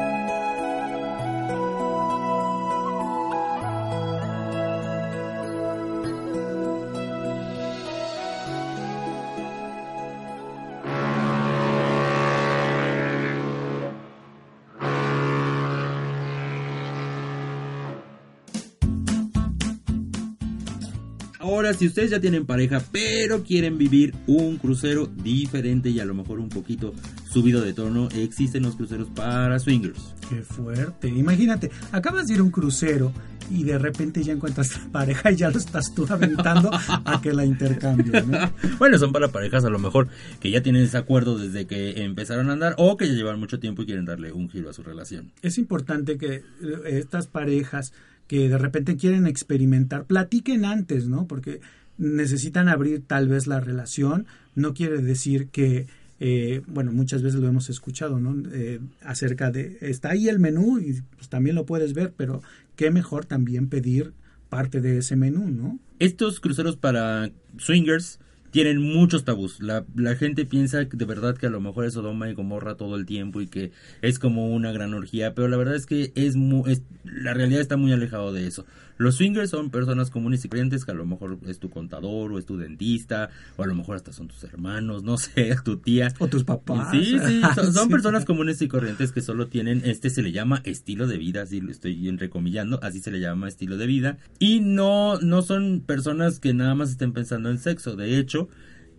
Ahora, 21.52 21.74
si 21.74 21.88
ustedes 21.88 22.12
ya 22.12 22.20
tienen 22.20 22.46
pareja, 22.46 22.80
pero 22.92 23.42
quieren 23.42 23.80
vivir 23.80 24.14
un 24.28 24.58
crucero 24.58 25.08
diferente 25.08 25.90
y 25.90 26.00
a 26.00 26.06
lo 26.06 26.14
mejor 26.14 26.38
un 26.38 26.48
poquito 26.48 26.94
subido 27.28 27.62
de 27.62 27.74
tono, 27.74 28.08
existen 28.16 28.62
los 28.62 28.76
cruceros 28.76 29.10
para 29.10 29.58
swingers. 29.58 30.14
Qué 30.30 30.44
fuerte. 30.44 31.08
Imagínate, 31.08 31.72
acabas 31.92 32.28
de 32.28 32.36
ir 32.36 32.42
a 32.42 32.44
un 32.44 32.52
crucero 32.52 33.12
y 33.50 33.64
de 33.64 33.80
repente 33.80 34.24
ya 34.24 34.34
encuentras 34.34 34.80
pareja 34.92 35.32
y 35.32 35.38
ya 35.38 35.50
lo 35.50 35.58
estás 35.58 35.92
tú 35.96 36.06
aventando 36.08 36.70
a 36.72 37.20
que 37.20 37.34
la 37.34 37.46
intercambio. 37.46 38.24
¿no? 38.28 38.54
bueno, 38.78 39.00
son 39.00 39.12
para 39.12 39.30
parejas 39.30 39.66
a 39.66 39.72
lo 39.72 39.80
mejor 39.80 40.08
que 40.40 40.52
ya 40.52 40.62
tienen 40.62 40.84
ese 40.84 40.98
acuerdo 40.98 41.40
desde 41.40 41.66
que 41.66 42.04
empezaron 42.04 42.52
a 42.52 42.54
andar 42.54 42.76
o 42.78 42.96
que 42.96 43.08
ya 43.08 43.14
llevan 43.16 43.40
mucho 43.40 43.60
tiempo 43.60 43.82
y 43.82 43.88
quieren 43.88 44.06
darle 44.06 44.32
un 44.32 44.52
giro 44.52 44.70
a 44.70 44.74
su 44.74 44.84
relación. 44.84 45.32
Es 45.42 45.58
importante 45.58 46.20
que 46.20 46.44
estas 46.86 47.26
parejas 47.26 47.92
que 48.30 48.48
de 48.48 48.60
repente 48.60 48.96
quieren 48.96 49.26
experimentar, 49.26 50.06
platiquen 50.06 50.64
antes, 50.64 51.08
¿no? 51.08 51.26
Porque 51.26 51.62
necesitan 51.98 52.70
abrir 52.70 53.02
tal 53.06 53.28
vez 53.28 53.48
la 53.48 53.60
relación. 53.60 54.28
No 54.54 54.76
quiere 54.76 55.00
decir 55.00 55.48
que, 55.48 55.88
eh, 56.20 56.62
bueno, 56.68 56.92
muchas 56.92 57.24
veces 57.24 57.40
lo 57.42 57.48
hemos 57.48 57.72
escuchado, 57.72 58.20
¿no? 58.20 58.36
Eh, 58.54 58.80
acerca 59.02 59.50
de, 59.50 59.80
está 59.82 60.12
ahí 60.12 60.30
el 60.30 60.38
menú 60.38 60.78
y 60.78 61.02
pues, 61.16 61.28
también 61.28 61.56
lo 61.56 61.66
puedes 61.66 61.94
ver, 61.94 62.14
pero 62.16 62.44
qué 62.76 62.92
mejor 62.92 63.26
también 63.26 63.68
pedir 63.68 64.14
parte 64.48 64.80
de 64.80 65.00
ese 65.00 65.16
menú, 65.16 65.50
¿no? 65.50 65.80
Estos 65.98 66.40
cruceros 66.40 66.78
para 66.78 67.32
swingers 67.58 68.20
tienen 68.52 68.82
muchos 68.82 69.24
tabús. 69.26 69.60
La, 69.60 69.86
la, 69.96 70.16
gente 70.16 70.46
piensa 70.46 70.86
de 70.86 71.06
verdad 71.06 71.38
que 71.38 71.48
a 71.48 71.50
lo 71.50 71.62
mejor 71.62 71.86
es 71.86 71.94
Sodoma 71.94 72.30
y 72.30 72.34
Gomorra 72.34 72.76
todo 72.76 72.96
el 72.96 73.06
tiempo 73.06 73.42
y 73.42 73.48
que 73.48 73.72
es 74.02 74.20
como 74.20 74.50
una 74.50 74.72
gran 74.72 74.94
orgía, 74.94 75.34
pero 75.36 75.48
la 75.48 75.58
verdad 75.58 75.76
es 75.76 75.86
que 75.86 76.12
es, 76.16 76.36
es 76.68 76.82
la 77.04 77.34
realidad 77.34 77.62
está 77.62 77.78
muy 77.78 77.92
alejado 77.92 78.34
de 78.34 78.48
eso. 78.48 78.66
Los 79.00 79.16
swingers 79.16 79.50
son 79.50 79.70
personas 79.70 80.10
comunes 80.10 80.44
y 80.44 80.50
corrientes 80.50 80.84
que 80.84 80.92
a 80.92 80.94
lo 80.94 81.06
mejor 81.06 81.40
es 81.48 81.58
tu 81.58 81.70
contador 81.70 82.34
o 82.34 82.38
es 82.38 82.46
tu 82.46 82.58
dentista 82.58 83.30
o 83.56 83.64
a 83.64 83.66
lo 83.66 83.74
mejor 83.74 83.96
hasta 83.96 84.12
son 84.12 84.28
tus 84.28 84.44
hermanos, 84.44 85.04
no 85.04 85.18
sé, 85.18 85.56
tu 85.64 85.78
tía. 85.78 86.14
O 86.20 86.28
tus 86.28 86.44
papás. 86.44 86.92
Sí, 86.92 87.18
sí, 87.26 87.42
son, 87.56 87.74
son 87.74 87.88
personas 87.88 88.26
comunes 88.26 88.62
y 88.62 88.68
corrientes 88.68 89.14
que 89.14 89.22
solo 89.22 89.48
tienen, 89.48 89.84
este 89.86 90.10
se 90.10 90.22
le 90.22 90.34
llama 90.34 90.62
estilo 90.66 91.08
de 91.08 91.18
vida, 91.18 91.44
así 91.44 91.62
lo 91.62 91.72
estoy 91.72 92.10
entrecomillando, 92.10 92.78
así 92.84 93.00
se 93.00 93.10
le 93.10 93.22
llama 93.22 93.48
estilo 93.48 93.78
de 93.78 93.88
vida. 93.88 94.18
Y 94.38 94.60
no, 94.60 95.18
no 95.22 95.44
son 95.44 95.80
personas 95.80 96.42
que 96.42 96.54
nada 96.54 96.76
más 96.76 96.90
estén 96.90 97.14
pensando 97.14 97.50
en 97.50 97.58
sexo, 97.58 97.96
de 97.96 98.20
hecho, 98.20 98.50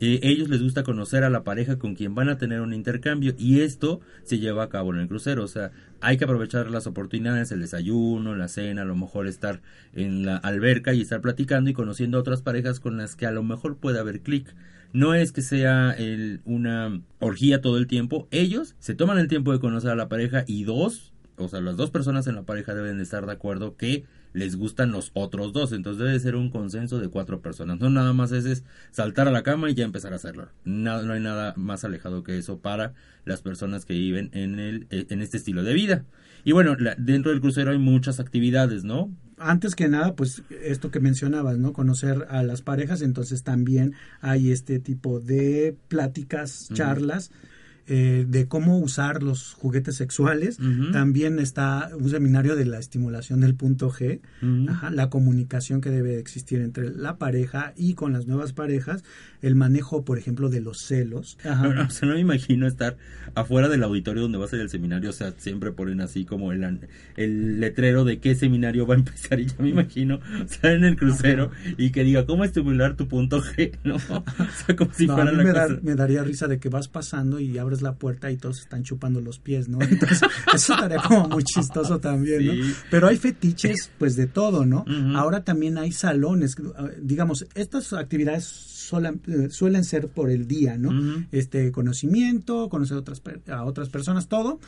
eh, 0.00 0.18
ellos 0.22 0.48
les 0.48 0.62
gusta 0.62 0.82
conocer 0.82 1.24
a 1.24 1.30
la 1.30 1.44
pareja 1.44 1.78
con 1.78 1.94
quien 1.94 2.14
van 2.14 2.30
a 2.30 2.38
tener 2.38 2.62
un 2.62 2.72
intercambio 2.72 3.34
y 3.38 3.60
esto 3.60 4.00
se 4.22 4.38
lleva 4.38 4.64
a 4.64 4.68
cabo 4.70 4.94
en 4.94 5.00
el 5.00 5.08
crucero, 5.08 5.44
o 5.44 5.48
sea, 5.48 5.72
hay 6.00 6.16
que 6.16 6.24
aprovechar 6.24 6.70
las 6.70 6.86
oportunidades, 6.86 7.52
el 7.52 7.60
desayuno, 7.60 8.34
la 8.34 8.48
cena, 8.48 8.82
a 8.82 8.86
lo 8.86 8.96
mejor 8.96 9.26
estar 9.26 9.60
en 9.92 10.24
la 10.24 10.38
alberca 10.38 10.94
y 10.94 11.02
estar 11.02 11.20
platicando 11.20 11.68
y 11.68 11.74
conociendo 11.74 12.16
a 12.16 12.22
otras 12.22 12.40
parejas 12.40 12.80
con 12.80 12.96
las 12.96 13.14
que 13.14 13.26
a 13.26 13.30
lo 13.30 13.42
mejor 13.42 13.76
puede 13.76 13.98
haber 13.98 14.20
clic. 14.20 14.54
No 14.94 15.14
es 15.14 15.32
que 15.32 15.42
sea 15.42 15.92
el, 15.92 16.40
una 16.46 17.02
orgía 17.18 17.60
todo 17.60 17.76
el 17.76 17.86
tiempo, 17.86 18.26
ellos 18.30 18.74
se 18.78 18.94
toman 18.94 19.18
el 19.18 19.28
tiempo 19.28 19.52
de 19.52 19.60
conocer 19.60 19.90
a 19.90 19.96
la 19.96 20.08
pareja 20.08 20.44
y 20.46 20.64
dos, 20.64 21.12
o 21.36 21.48
sea, 21.48 21.60
las 21.60 21.76
dos 21.76 21.90
personas 21.90 22.26
en 22.26 22.36
la 22.36 22.42
pareja 22.42 22.74
deben 22.74 22.96
de 22.96 23.02
estar 23.02 23.26
de 23.26 23.32
acuerdo 23.32 23.76
que 23.76 24.04
les 24.32 24.56
gustan 24.56 24.92
los 24.92 25.10
otros 25.14 25.52
dos. 25.52 25.72
Entonces 25.72 26.04
debe 26.04 26.18
ser 26.18 26.36
un 26.36 26.50
consenso 26.50 26.98
de 26.98 27.08
cuatro 27.08 27.40
personas. 27.40 27.80
No 27.80 27.90
nada 27.90 28.12
más 28.12 28.32
es, 28.32 28.44
es 28.44 28.64
saltar 28.90 29.28
a 29.28 29.32
la 29.32 29.42
cama 29.42 29.70
y 29.70 29.74
ya 29.74 29.84
empezar 29.84 30.12
a 30.12 30.16
hacerlo. 30.16 30.48
No, 30.64 31.02
no 31.02 31.12
hay 31.12 31.20
nada 31.20 31.54
más 31.56 31.84
alejado 31.84 32.22
que 32.22 32.38
eso 32.38 32.58
para 32.58 32.94
las 33.24 33.42
personas 33.42 33.84
que 33.84 33.94
viven 33.94 34.30
en, 34.32 34.58
el, 34.58 34.86
en 34.90 35.22
este 35.22 35.36
estilo 35.36 35.62
de 35.62 35.74
vida. 35.74 36.04
Y 36.44 36.52
bueno, 36.52 36.74
la, 36.76 36.94
dentro 36.96 37.30
del 37.30 37.40
crucero 37.40 37.70
hay 37.70 37.78
muchas 37.78 38.20
actividades, 38.20 38.84
¿no? 38.84 39.14
Antes 39.36 39.74
que 39.74 39.88
nada, 39.88 40.14
pues 40.14 40.42
esto 40.62 40.90
que 40.90 41.00
mencionabas, 41.00 41.58
¿no? 41.58 41.72
Conocer 41.72 42.26
a 42.28 42.42
las 42.42 42.60
parejas, 42.60 43.00
entonces 43.00 43.42
también 43.42 43.94
hay 44.20 44.50
este 44.50 44.78
tipo 44.80 45.18
de 45.20 45.76
pláticas, 45.88 46.68
charlas. 46.74 47.30
Eh, 47.92 48.24
de 48.28 48.46
cómo 48.46 48.78
usar 48.78 49.20
los 49.20 49.54
juguetes 49.54 49.96
sexuales. 49.96 50.60
Uh 50.60 50.62
-huh. 50.62 50.92
También 50.92 51.40
está 51.40 51.90
un 51.98 52.08
seminario 52.08 52.54
de 52.54 52.64
la 52.64 52.78
estimulación 52.78 53.40
del 53.40 53.56
punto 53.56 53.90
G, 53.90 54.20
uh 54.42 54.46
-huh. 54.46 54.70
Ajá, 54.70 54.90
la 54.90 55.10
comunicación 55.10 55.80
que 55.80 55.90
debe 55.90 56.20
existir 56.20 56.60
entre 56.60 56.88
la 56.90 57.18
pareja 57.18 57.72
y 57.76 57.94
con 57.94 58.12
las 58.12 58.28
nuevas 58.28 58.52
parejas, 58.52 59.02
el 59.42 59.56
manejo, 59.56 60.04
por 60.04 60.18
ejemplo, 60.18 60.50
de 60.50 60.60
los 60.60 60.78
celos. 60.78 61.36
Ajá. 61.44 61.64
No, 61.66 61.74
no, 61.74 61.82
o 61.88 61.90
sea, 61.90 62.08
no 62.08 62.14
me 62.14 62.20
imagino 62.20 62.68
estar 62.68 62.96
afuera 63.34 63.68
del 63.68 63.82
auditorio 63.82 64.22
donde 64.22 64.38
va 64.38 64.44
a 64.44 64.48
ser 64.48 64.60
el 64.60 64.68
seminario, 64.68 65.10
o 65.10 65.12
sea, 65.12 65.34
siempre 65.36 65.72
ponen 65.72 66.00
así 66.00 66.24
como 66.24 66.52
el, 66.52 66.78
el 67.16 67.58
letrero 67.58 68.04
de 68.04 68.20
qué 68.20 68.36
seminario 68.36 68.86
va 68.86 68.94
a 68.94 68.98
empezar 68.98 69.40
y 69.40 69.46
ya 69.46 69.56
me 69.58 69.70
imagino 69.70 70.20
estar 70.44 70.72
en 70.72 70.84
el 70.84 70.96
crucero 70.96 71.50
Ajá. 71.52 71.74
y 71.76 71.90
que 71.90 72.04
diga 72.04 72.24
cómo 72.24 72.44
estimular 72.44 72.94
tu 72.94 73.08
punto 73.08 73.42
G, 73.42 73.72
¿no? 73.84 73.96
O 73.96 74.00
sea, 74.64 74.76
como 74.76 74.94
si 74.94 75.08
no, 75.08 75.14
fuera 75.16 75.30
a 75.30 75.32
mí 75.32 75.38
la 75.38 75.44
me, 75.44 75.52
cosa... 75.52 75.68
da, 75.68 75.80
me 75.82 75.94
daría 75.96 76.22
risa 76.22 76.46
de 76.46 76.60
que 76.60 76.68
vas 76.68 76.86
pasando 76.86 77.40
y 77.40 77.58
abres 77.58 77.79
la 77.82 77.94
puerta 77.94 78.30
y 78.30 78.36
todos 78.36 78.60
están 78.60 78.82
chupando 78.82 79.20
los 79.20 79.38
pies, 79.38 79.68
¿no? 79.68 79.78
Entonces, 79.82 80.20
eso 80.54 80.74
estaría 80.74 80.98
como 81.02 81.28
muy 81.28 81.44
chistoso 81.44 81.98
también, 81.98 82.46
¿no? 82.46 82.52
Sí. 82.52 82.74
Pero 82.90 83.08
hay 83.08 83.16
fetiches, 83.16 83.90
pues, 83.98 84.16
de 84.16 84.26
todo, 84.26 84.66
¿no? 84.66 84.84
Uh 84.86 84.90
-huh. 84.90 85.16
Ahora 85.18 85.44
también 85.44 85.78
hay 85.78 85.92
salones, 85.92 86.56
digamos, 87.00 87.46
estas 87.54 87.92
actividades 87.92 88.44
suelen, 88.44 89.20
suelen 89.50 89.84
ser 89.84 90.08
por 90.08 90.30
el 90.30 90.46
día, 90.46 90.76
¿no? 90.76 90.90
Uh 90.90 90.92
-huh. 90.92 91.26
Este 91.32 91.70
conocimiento, 91.72 92.68
conocer 92.68 92.96
a 92.96 93.00
otras, 93.00 93.22
a 93.48 93.64
otras 93.64 93.88
personas, 93.88 94.28
todo. 94.28 94.60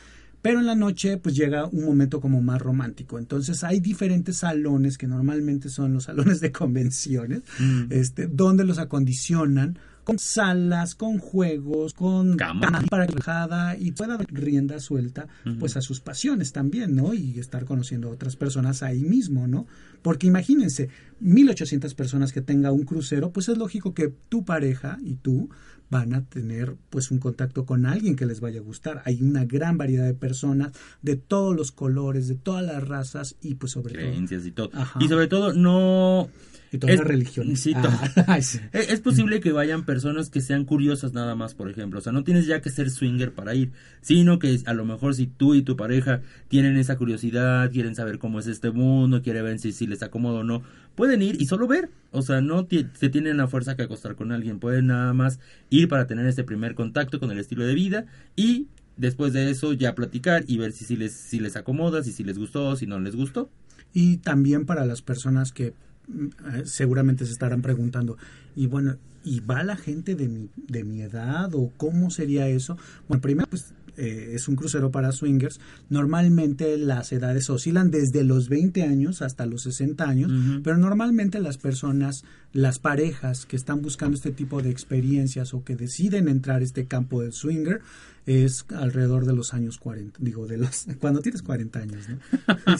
Pero 0.43 0.59
en 0.59 0.65
la 0.65 0.75
noche, 0.75 1.15
pues 1.17 1.35
llega 1.35 1.67
un 1.67 1.85
momento 1.85 2.19
como 2.19 2.41
más 2.41 2.61
romántico. 2.61 3.17
Entonces 3.17 3.63
hay 3.63 3.79
diferentes 3.79 4.37
salones 4.37 4.97
que 4.97 5.07
normalmente 5.07 5.69
son 5.69 5.93
los 5.93 6.03
salones 6.09 6.41
de 6.41 6.51
convenciones, 6.51 7.43
este, 7.89 8.27
donde 8.27 8.65
los 8.65 8.77
acondicionan 8.77 9.79
con 10.03 10.19
salas, 10.19 10.95
con 10.95 11.17
juegos, 11.17 11.93
con 11.93 12.37
Cama. 12.37 12.83
para 12.89 13.05
relajada 13.05 13.77
y 13.77 13.91
pueda 13.91 14.17
dar 14.17 14.27
rienda 14.29 14.79
suelta 14.79 15.27
pues 15.59 15.77
a 15.77 15.81
sus 15.81 15.99
pasiones 15.99 16.51
también, 16.51 16.95
¿no? 16.95 17.13
Y 17.13 17.39
estar 17.39 17.65
conociendo 17.65 18.09
a 18.09 18.11
otras 18.11 18.35
personas 18.35 18.83
ahí 18.83 19.03
mismo, 19.03 19.47
¿no? 19.47 19.65
Porque 20.01 20.27
imagínense, 20.27 20.89
1800 21.19 21.93
personas 21.95 22.33
que 22.33 22.41
tenga 22.41 22.71
un 22.71 22.83
crucero, 22.83 23.31
pues 23.31 23.49
es 23.49 23.57
lógico 23.57 23.93
que 23.93 24.13
tu 24.29 24.43
pareja 24.43 24.97
y 25.03 25.15
tú 25.15 25.49
van 25.93 26.13
a 26.15 26.25
tener 26.25 26.75
pues 26.89 27.11
un 27.11 27.19
contacto 27.19 27.65
con 27.65 27.85
alguien 27.85 28.15
que 28.15 28.25
les 28.25 28.39
vaya 28.41 28.59
a 28.59 28.63
gustar. 28.63 29.01
Hay 29.05 29.21
una 29.21 29.45
gran 29.45 29.77
variedad 29.77 30.05
de 30.05 30.15
personas 30.15 30.71
de 31.01 31.15
todos 31.15 31.55
los 31.55 31.71
colores, 31.71 32.27
de 32.27 32.35
todas 32.35 32.65
las 32.65 32.85
razas 32.85 33.35
y 33.41 33.55
pues 33.55 33.71
sobre 33.73 33.93
creencias 33.93 34.45
y 34.45 34.51
todo. 34.51 34.71
Ajá. 34.73 34.99
Y 35.01 35.07
sobre 35.07 35.27
todo, 35.27 35.53
no. 35.53 36.29
Y 36.71 36.79
todas 36.79 36.97
las 36.97 37.05
religiones. 37.07 37.59
sí, 37.59 37.73
Ah. 37.75 38.37
Es 38.39 38.59
es 38.73 38.99
posible 38.99 39.39
que 39.39 39.51
vayan 39.51 39.85
personas 39.85 40.31
que 40.31 40.41
sean 40.41 40.65
curiosas 40.65 41.13
nada 41.13 41.35
más, 41.35 41.53
por 41.53 41.69
ejemplo. 41.69 41.99
O 41.99 42.01
sea, 42.01 42.11
no 42.11 42.23
tienes 42.23 42.47
ya 42.47 42.61
que 42.61 42.71
ser 42.71 42.89
swinger 42.89 43.31
para 43.31 43.53
ir, 43.53 43.71
sino 44.01 44.39
que 44.39 44.59
a 44.65 44.73
lo 44.73 44.83
mejor 44.83 45.13
si 45.13 45.27
tú 45.27 45.53
y 45.53 45.61
tu 45.61 45.77
pareja 45.77 46.21
tienen 46.47 46.77
esa 46.77 46.97
curiosidad, 46.97 47.71
quieren 47.71 47.93
saber 47.93 48.17
cómo 48.17 48.39
es 48.39 48.47
este 48.47 48.71
mundo, 48.71 49.21
quieren 49.21 49.43
ver 49.43 49.59
si, 49.59 49.71
si 49.71 49.85
les 49.85 50.01
acomoda 50.01 50.39
o 50.39 50.43
no, 50.43 50.63
pueden 50.95 51.21
ir 51.21 51.41
y 51.41 51.45
solo 51.45 51.67
ver. 51.67 51.89
O 52.11 52.21
sea, 52.21 52.41
no 52.41 52.67
se 52.93 53.09
tienen 53.09 53.37
la 53.37 53.47
fuerza 53.47 53.75
que 53.75 53.83
acostar 53.83 54.15
con 54.15 54.31
alguien, 54.31 54.59
pueden 54.59 54.87
nada 54.87 55.13
más 55.13 55.39
ir 55.69 55.87
para 55.87 56.05
tener 56.05 56.25
este 56.27 56.43
primer 56.43 56.75
contacto 56.75 57.19
con 57.19 57.31
el 57.31 57.39
estilo 57.39 57.65
de 57.65 57.73
vida 57.73 58.05
y 58.35 58.67
después 58.97 59.33
de 59.33 59.49
eso 59.49 59.73
ya 59.73 59.95
platicar 59.95 60.43
y 60.47 60.57
ver 60.57 60.71
si, 60.71 60.85
si, 60.85 60.95
les, 60.95 61.13
si 61.13 61.39
les 61.39 61.55
acomoda, 61.55 62.03
si, 62.03 62.11
si 62.11 62.23
les 62.23 62.37
gustó, 62.37 62.75
si 62.75 62.85
no 62.85 62.99
les 62.99 63.15
gustó. 63.15 63.49
Y 63.93 64.17
también 64.17 64.65
para 64.65 64.85
las 64.85 65.01
personas 65.01 65.51
que 65.51 65.67
eh, 65.67 66.63
seguramente 66.65 67.25
se 67.25 67.31
estarán 67.31 67.61
preguntando, 67.61 68.17
y 68.55 68.67
bueno, 68.67 68.97
¿y 69.23 69.39
va 69.39 69.63
la 69.63 69.77
gente 69.77 70.15
de 70.15 70.27
mi, 70.27 70.49
de 70.55 70.83
mi 70.83 71.01
edad 71.01 71.53
o 71.55 71.71
cómo 71.77 72.11
sería 72.11 72.47
eso? 72.47 72.77
Bueno, 73.07 73.21
primero, 73.21 73.47
pues 73.49 73.73
eh, 73.97 74.31
es 74.35 74.47
un 74.47 74.55
crucero 74.55 74.91
para 74.91 75.11
swingers. 75.11 75.59
Normalmente 75.89 76.77
las 76.77 77.11
edades 77.11 77.49
oscilan 77.49 77.91
desde 77.91 78.23
los 78.23 78.49
20 78.49 78.83
años 78.83 79.21
hasta 79.21 79.45
los 79.45 79.63
60 79.63 80.03
años, 80.07 80.31
pero 80.63 80.77
normalmente 80.77 81.39
las 81.39 81.57
personas, 81.57 82.23
las 82.51 82.79
parejas 82.79 83.45
que 83.45 83.55
están 83.55 83.81
buscando 83.81 84.15
este 84.15 84.31
tipo 84.31 84.61
de 84.61 84.69
experiencias 84.69 85.53
o 85.53 85.63
que 85.63 85.75
deciden 85.75 86.27
entrar 86.27 86.61
a 86.61 86.63
este 86.63 86.85
campo 86.85 87.21
del 87.21 87.33
swinger, 87.33 87.81
es 88.25 88.65
alrededor 88.73 89.25
de 89.25 89.33
los 89.33 89.53
años 89.53 89.77
40, 89.79 90.17
digo, 90.21 90.47
de 90.47 90.57
los 90.57 90.85
cuando 90.99 91.19
tienes 91.19 91.41
40 91.41 91.79
años, 91.79 92.07
¿no? 92.07 92.77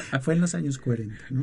Fue 0.22 0.34
en 0.34 0.40
los 0.40 0.54
años 0.54 0.78
40, 0.78 1.16
¿no? 1.30 1.42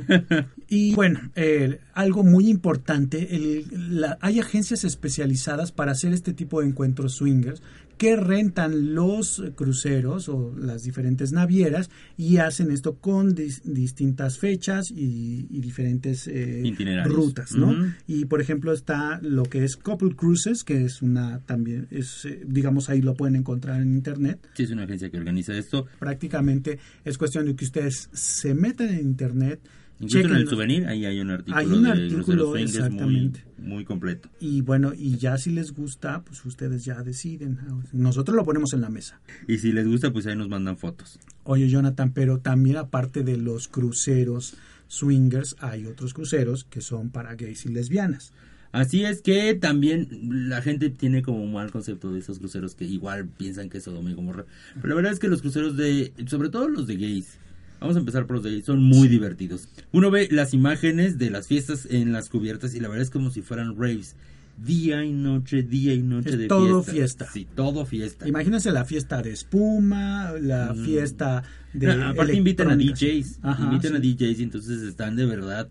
Y 0.69 0.95
bueno, 0.95 1.19
eh, 1.35 1.79
algo 1.93 2.23
muy 2.23 2.47
importante, 2.49 3.35
el- 3.35 3.99
la- 3.99 4.17
hay 4.21 4.39
agencias 4.39 4.85
especializadas 4.85 5.71
para 5.73 5.91
hacer 5.91 6.13
este 6.13 6.31
tipo 6.33 6.61
de 6.61 6.67
encuentros 6.67 7.15
swingers 7.15 7.61
que 7.97 8.15
rentan 8.15 8.95
los 8.95 9.43
cruceros 9.55 10.27
o 10.29 10.53
las 10.57 10.83
diferentes 10.83 11.31
navieras 11.31 11.89
y 12.17 12.37
hacen 12.37 12.71
esto 12.71 12.95
con 12.97 13.35
dis- 13.35 13.61
distintas 13.63 14.37
fechas 14.37 14.91
y, 14.91 15.47
y 15.49 15.59
diferentes 15.61 16.27
eh, 16.27 16.63
rutas, 17.05 17.55
¿no? 17.55 17.93
Y 18.07 18.25
por 18.25 18.41
ejemplo 18.41 18.73
está 18.73 19.19
lo 19.21 19.43
que 19.43 19.63
es 19.63 19.75
Couple 19.77 20.15
Cruises, 20.15 20.63
que 20.63 20.85
es 20.85 21.01
una 21.01 21.39
también, 21.45 21.87
es, 21.91 22.25
eh, 22.25 22.41
digamos 22.45 22.89
ahí 22.89 23.01
lo 23.01 23.13
pueden 23.15 23.35
encontrar 23.35 23.81
en 23.81 23.93
internet. 23.93 24.39
Sí, 24.53 24.63
es 24.63 24.71
una 24.71 24.83
agencia 24.83 25.09
que 25.09 25.17
organiza 25.17 25.53
esto. 25.57 25.85
Prácticamente 25.99 26.79
es 27.05 27.17
cuestión 27.17 27.45
de 27.45 27.55
que 27.55 27.65
ustedes 27.65 28.09
se 28.13 28.53
metan 28.53 28.89
en 28.89 28.99
internet, 28.99 29.59
Incluso 30.03 30.27
en 30.27 30.35
el 30.35 30.47
souvenir, 30.47 30.85
ahí 30.85 31.05
hay 31.05 31.19
un 31.19 31.29
artículo 31.31 31.57
Hay 31.57 31.67
un 31.67 31.83
de 31.83 31.91
artículo, 31.91 32.47
muy, 32.49 32.61
exactamente. 32.61 33.43
muy 33.57 33.85
completo. 33.85 34.29
y 34.39 34.61
bueno, 34.61 34.93
y 34.95 35.17
ya 35.17 35.37
si 35.37 35.51
les 35.51 35.73
gusta, 35.73 36.23
pues 36.23 36.43
ustedes 36.45 36.85
ya 36.85 37.01
deciden. 37.03 37.59
Nosotros 37.91 38.35
lo 38.35 38.43
ponemos 38.43 38.73
en 38.73 38.81
la 38.81 38.89
mesa. 38.89 39.19
Y 39.47 39.57
si 39.57 39.71
les 39.71 39.87
gusta, 39.87 40.11
pues 40.11 40.27
ahí 40.27 40.35
nos 40.35 40.49
mandan 40.49 40.77
fotos. 40.77 41.19
Oye, 41.43 41.69
Jonathan, 41.69 42.11
pero 42.13 42.39
también 42.39 42.77
aparte 42.77 43.23
de 43.23 43.37
los 43.37 43.67
cruceros 43.67 44.55
swingers, 44.87 45.55
hay 45.59 45.85
otros 45.85 46.13
cruceros 46.13 46.65
que 46.65 46.81
son 46.81 47.09
para 47.09 47.35
gays 47.35 47.65
y 47.65 47.69
lesbianas. 47.69 48.33
Así 48.71 49.05
es 49.05 49.21
que 49.21 49.53
también 49.53 50.07
la 50.49 50.61
gente 50.63 50.89
tiene 50.89 51.21
como 51.21 51.43
un 51.43 51.53
mal 51.53 51.71
concepto 51.71 52.11
de 52.11 52.19
esos 52.19 52.39
cruceros 52.39 52.73
que 52.73 52.85
igual 52.85 53.27
piensan 53.27 53.69
que 53.69 53.77
es 53.77 53.83
Sodoma 53.83 54.09
y 54.09 54.15
Gomorra. 54.15 54.45
Pero 54.75 54.87
la 54.89 54.95
verdad 54.95 55.13
es 55.13 55.19
que 55.19 55.27
los 55.27 55.41
cruceros 55.41 55.77
de, 55.77 56.11
sobre 56.25 56.49
todo 56.49 56.67
los 56.67 56.87
de 56.87 56.97
gays, 56.97 57.37
vamos 57.83 57.95
a 57.97 57.99
empezar 57.99 58.25
por 58.25 58.37
los 58.37 58.43
de 58.43 58.51
gays, 58.51 58.65
son 58.65 58.81
muy 58.83 59.07
divertidos. 59.07 59.67
Uno 59.91 60.09
ve 60.09 60.27
las 60.31 60.53
imágenes 60.53 61.17
de 61.17 61.29
las 61.29 61.47
fiestas 61.47 61.87
en 61.89 62.11
las 62.11 62.29
cubiertas 62.29 62.73
y 62.75 62.79
la 62.79 62.87
verdad 62.87 63.03
es 63.03 63.09
como 63.09 63.29
si 63.29 63.41
fueran 63.41 63.75
raves. 63.77 64.15
Día 64.63 65.03
y 65.03 65.11
noche, 65.11 65.63
día 65.63 65.93
y 65.95 66.03
noche 66.03 66.29
Es 66.29 66.37
de 66.37 66.47
todo 66.47 66.83
fiesta. 66.83 67.25
fiesta. 67.25 67.29
Sí, 67.33 67.47
todo 67.55 67.85
fiesta. 67.87 68.27
Imagínense 68.27 68.71
la 68.71 68.85
fiesta 68.85 69.21
de 69.21 69.31
espuma, 69.33 70.31
la 70.39 70.73
Mm. 70.73 70.85
fiesta 70.85 71.43
de. 71.73 71.91
Ah, 71.91 72.09
Aparte 72.09 72.35
invitan 72.35 72.69
a. 72.71 72.75
DJs, 72.75 73.39
Ajá, 73.41 73.63
invitan 73.63 73.95
a. 73.95 73.99
DJs 73.99 74.39
y 74.39 74.43
entonces 74.43 74.81
están 74.83 75.15
de 75.15 75.25
verdad 75.25 75.69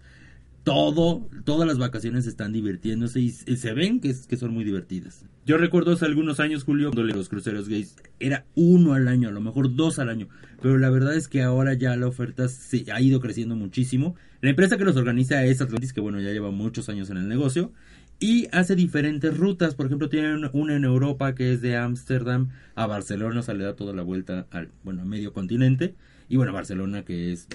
todo, 0.64 1.28
todas 1.44 1.66
las 1.66 1.78
vacaciones 1.78 2.26
están 2.26 2.52
divirtiéndose 2.52 3.20
y, 3.20 3.30
se 3.30 3.72
ven 3.72 4.00
que, 4.00 4.10
es- 4.10 4.26
que 4.26 4.36
son 4.36 4.52
muy 4.52 4.64
divertidas. 4.64 5.24
Yo 5.44 5.58
recuerdo 5.58 5.92
hace 5.92 6.04
algunos 6.04 6.38
años, 6.38 6.62
Julio, 6.62 6.92
cuando 6.92 7.14
los 7.14 7.28
cruceros 7.28 7.68
gays 7.68 7.96
era 8.20 8.44
uno 8.54 8.94
al 8.94 9.08
año, 9.08 9.28
a 9.28 9.32
lo 9.32 9.40
mejor 9.40 9.74
dos 9.74 9.98
al 9.98 10.08
año, 10.08 10.28
pero 10.60 10.78
la 10.78 10.88
verdad 10.90 11.16
es 11.16 11.26
que 11.26 11.42
ahora 11.42 11.74
ya 11.74 11.96
la 11.96 12.06
oferta 12.06 12.48
se 12.48 12.84
ha 12.92 13.00
ido 13.00 13.20
creciendo 13.20 13.56
muchísimo. 13.56 14.14
La 14.40 14.50
empresa 14.50 14.76
que 14.76 14.84
los 14.84 14.96
organiza 14.96 15.44
es 15.44 15.60
Atlantis, 15.60 15.92
que 15.92 16.00
bueno, 16.00 16.20
ya 16.20 16.30
lleva 16.30 16.50
muchos 16.50 16.88
años 16.88 17.10
en 17.10 17.16
el 17.16 17.28
negocio. 17.28 17.72
Y 18.20 18.46
hace 18.52 18.76
diferentes 18.76 19.36
rutas, 19.36 19.74
por 19.74 19.86
ejemplo, 19.86 20.08
tienen 20.08 20.48
una 20.52 20.76
en 20.76 20.84
Europa 20.84 21.34
que 21.34 21.52
es 21.52 21.60
de 21.60 21.76
Ámsterdam 21.76 22.50
a 22.76 22.86
Barcelona, 22.86 23.40
o 23.40 23.42
sea, 23.42 23.54
le 23.54 23.64
da 23.64 23.74
toda 23.74 23.92
la 23.92 24.02
vuelta 24.02 24.46
al, 24.52 24.68
bueno, 24.84 25.04
medio 25.04 25.32
continente. 25.32 25.96
Y 26.32 26.36
bueno, 26.38 26.54
Barcelona 26.54 27.04
que 27.04 27.30
es 27.32 27.46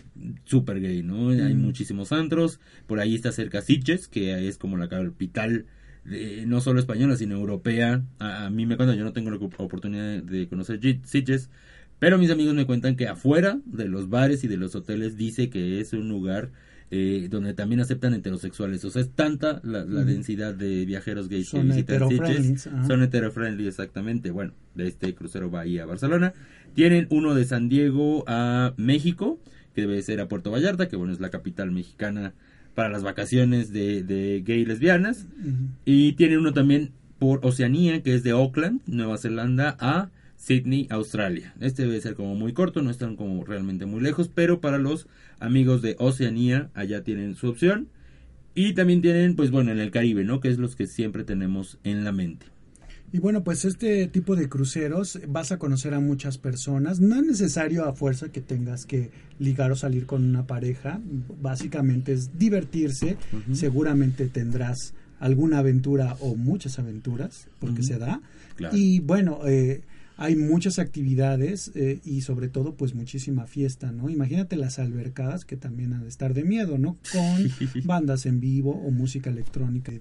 súper 0.45 0.79
gay, 0.79 1.01
¿no? 1.01 1.29
Hay 1.29 1.55
Mm. 1.55 1.61
muchísimos 1.61 2.11
antros, 2.11 2.59
por 2.85 2.99
ahí 2.99 3.15
está 3.15 3.31
cerca 3.31 3.61
Sitges, 3.63 4.07
que 4.07 4.47
es 4.47 4.59
como 4.59 4.77
la 4.77 4.87
capital 4.87 5.65
de- 6.05 6.45
no 6.45 6.61
solo 6.61 6.79
española, 6.79 7.15
sino 7.15 7.33
europea. 7.37 8.03
A, 8.19 8.45
a 8.45 8.49
mí 8.51 8.67
me 8.67 8.77
cuentan, 8.77 8.95
yo 8.95 9.03
no 9.03 9.13
tengo 9.13 9.31
la 9.31 9.37
oportunidad 9.37 10.21
de 10.21 10.47
conocer 10.47 10.79
Sitges, 11.05 11.49
pero 11.97 12.19
mis 12.19 12.29
amigos 12.29 12.53
me 12.53 12.67
cuentan 12.67 12.95
que 12.95 13.07
afuera 13.07 13.59
de 13.65 13.87
los 13.87 14.09
bares 14.09 14.43
y 14.43 14.47
de 14.47 14.57
los 14.57 14.75
hoteles 14.75 15.17
dice 15.17 15.49
que 15.49 15.79
es 15.79 15.93
un 15.93 16.07
lugar 16.07 16.51
eh, 16.89 17.27
donde 17.29 17.53
también 17.53 17.81
aceptan 17.81 18.13
heterosexuales. 18.13 18.85
O 18.85 18.89
sea, 18.89 19.01
es 19.01 19.09
tanta 19.09 19.59
la, 19.65 19.83
la 19.83 20.01
Ujú. 20.01 20.05
densidad 20.09 20.53
de 20.55 20.85
viajeros 20.85 21.27
gays 21.27 21.49
Son 21.49 21.63
que 21.63 21.67
visitan 21.73 22.07
Sitges. 22.07 22.69
Son 22.87 23.01
hetero-friendly, 23.01 23.67
exactamente. 23.67 24.31
Bueno, 24.31 24.53
de 24.75 24.87
este 24.87 25.13
crucero 25.13 25.51
va 25.51 25.61
ahí 25.61 25.79
a 25.79 25.85
Barcelona. 25.85 26.31
Tienen 26.77 27.07
uno 27.09 27.33
de 27.33 27.43
San 27.43 27.69
Diego 27.69 28.23
a 28.27 28.75
México, 28.77 29.39
que 29.73 29.81
debe 29.81 29.99
ser 30.03 30.21
a 30.21 30.27
Puerto 30.27 30.51
Vallarta, 30.51 30.87
que 30.87 30.95
bueno, 30.95 31.11
es 31.11 31.19
la 31.19 31.31
capital 31.31 31.71
mexicana 31.71 32.35
para 32.75 32.89
las 32.89 33.01
vacaciones 33.01 33.73
de, 33.73 34.03
de 34.03 34.43
gay 34.45 34.59
y 34.59 34.65
lesbianas. 34.65 35.25
Y 35.85 36.11
tienen 36.11 36.37
uno 36.37 36.53
también 36.53 36.91
por 37.17 37.43
Oceanía, 37.43 38.03
que 38.03 38.13
es 38.13 38.21
de 38.21 38.29
Auckland, 38.29 38.81
Nueva 38.85 39.17
Zelanda, 39.17 39.75
a 39.79 40.11
Sydney, 40.35 40.85
Australia. 40.91 41.55
Este 41.61 41.81
debe 41.81 41.99
ser 41.99 42.13
como 42.13 42.35
muy 42.35 42.53
corto, 42.53 42.83
no 42.83 42.91
están 42.91 43.15
como 43.15 43.43
realmente 43.43 43.87
muy 43.87 44.01
lejos, 44.01 44.29
pero 44.31 44.61
para 44.61 44.77
los 44.77 45.07
amigos 45.39 45.81
de 45.81 45.95
Oceanía, 45.97 46.69
allá 46.75 47.03
tienen 47.03 47.33
su 47.33 47.49
opción. 47.49 47.87
Y 48.53 48.73
también 48.73 49.01
tienen, 49.01 49.35
pues 49.35 49.49
bueno, 49.49 49.71
en 49.71 49.79
el 49.79 49.89
Caribe, 49.89 50.23
¿no? 50.25 50.41
Que 50.41 50.49
es 50.49 50.59
los 50.59 50.75
que 50.75 50.85
siempre 50.85 51.23
tenemos 51.23 51.79
en 51.83 52.03
la 52.03 52.11
mente. 52.11 52.45
Y 53.11 53.19
bueno, 53.19 53.43
pues 53.43 53.63
este 53.63 54.07
tipo 54.07 54.35
de 54.35 54.49
cruceros 54.49 55.19
vas 55.27 55.51
a 55.51 55.57
conocer 55.57 55.93
a 55.93 55.99
muchas 55.99 56.37
personas. 56.37 56.99
No 56.99 57.15
es 57.15 57.23
necesario 57.23 57.85
a 57.85 57.93
fuerza 57.93 58.29
que 58.29 58.41
tengas 58.41 58.85
que 58.85 59.11
ligar 59.39 59.71
o 59.71 59.75
salir 59.75 60.05
con 60.05 60.25
una 60.25 60.45
pareja. 60.45 60.99
Básicamente 61.41 62.11
es 62.11 62.37
divertirse. 62.37 63.17
Seguramente 63.53 64.27
tendrás 64.27 64.93
alguna 65.19 65.59
aventura 65.59 66.17
o 66.19 66.35
muchas 66.35 66.79
aventuras, 66.79 67.47
porque 67.59 67.81
se 67.81 67.97
da. 67.97 68.21
Claro. 68.55 68.75
Y 68.75 68.99
bueno, 68.99 69.39
eh, 69.47 69.81
hay 70.17 70.36
muchas 70.36 70.80
actividades 70.80 71.71
eh, 71.75 72.01
y 72.03 72.21
sobre 72.21 72.49
todo 72.49 72.75
pues 72.75 72.95
muchísima 72.95 73.45
fiesta, 73.45 73.91
¿no? 73.91 74.10
Imagínate 74.10 74.56
las 74.56 74.80
albercadas 74.80 75.45
que 75.45 75.58
también 75.58 75.93
han 75.93 76.01
de 76.01 76.10
estar 76.10 76.34
de 76.34 76.43
miedo, 76.43 76.77
¿no? 76.80 76.97
Con 77.12 77.84
bandas 77.86 78.25
en 78.25 78.39
vivo 78.39 78.71
o 78.71 78.89
música 78.91 79.30
electrónica 79.30 79.91
de 79.91 79.97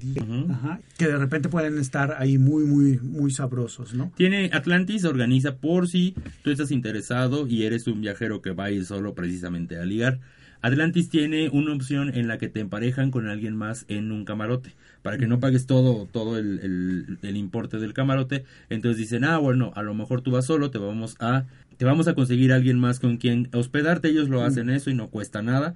ajá, 0.51 0.81
que 0.97 1.07
de 1.07 1.17
repente 1.17 1.49
pueden 1.49 1.79
estar 1.79 2.17
ahí 2.19 2.39
muy, 2.39 2.65
muy, 2.65 2.99
muy 2.99 3.31
sabrosos, 3.31 3.95
¿no? 3.95 4.13
Tiene 4.17 4.51
Atlantis, 4.53 5.05
organiza 5.05 5.57
por 5.57 5.89
si 5.89 6.15
tú 6.43 6.51
estás 6.51 6.71
interesado 6.71 7.47
y 7.47 7.65
eres 7.65 7.87
un 7.87 8.01
viajero 8.01 8.41
que 8.41 8.53
va 8.53 8.65
a 8.65 8.71
ir 8.71 8.85
solo 8.87 9.15
precisamente 9.15 9.79
a 9.79 9.85
ligar. 9.85 10.21
Atlantis 10.67 11.09
tiene 11.09 11.49
una 11.51 11.73
opción 11.75 12.15
en 12.15 12.29
la 12.29 12.39
que 12.39 12.49
te 12.49 12.61
emparejan 12.61 13.11
con 13.11 13.29
alguien 13.29 13.57
más 13.57 13.85
en 13.89 14.13
un 14.13 14.25
camarote. 14.25 14.75
Para 15.03 15.19
que 15.19 15.27
no 15.27 15.41
pagues 15.41 15.67
todo, 15.67 16.07
todo 16.07 16.39
el, 16.39 16.59
el- 16.61 17.19
el 17.23 17.37
importe 17.37 17.79
del 17.79 17.93
camarote. 17.95 18.45
Entonces 18.69 18.99
dicen, 18.99 19.25
ah, 19.25 19.39
bueno, 19.39 19.73
a 19.77 19.83
lo 19.83 19.95
mejor 19.95 20.23
tú 20.23 20.31
vas 20.33 20.47
solo, 20.47 20.71
te 20.71 20.79
vamos 20.79 21.17
a, 21.21 21.45
te 21.77 21.85
vamos 21.85 22.09
a 22.09 22.15
conseguir 22.15 22.53
a 22.53 22.57
alguien 22.57 22.79
más 22.79 23.01
con 23.01 23.17
quien 23.19 23.49
hospedarte. 23.53 24.09
Ellos 24.09 24.29
lo 24.29 24.43
hacen 24.43 24.71
eso 24.71 24.91
y 24.91 24.95
no 24.95 25.09
cuesta 25.09 25.43
nada. 25.43 25.75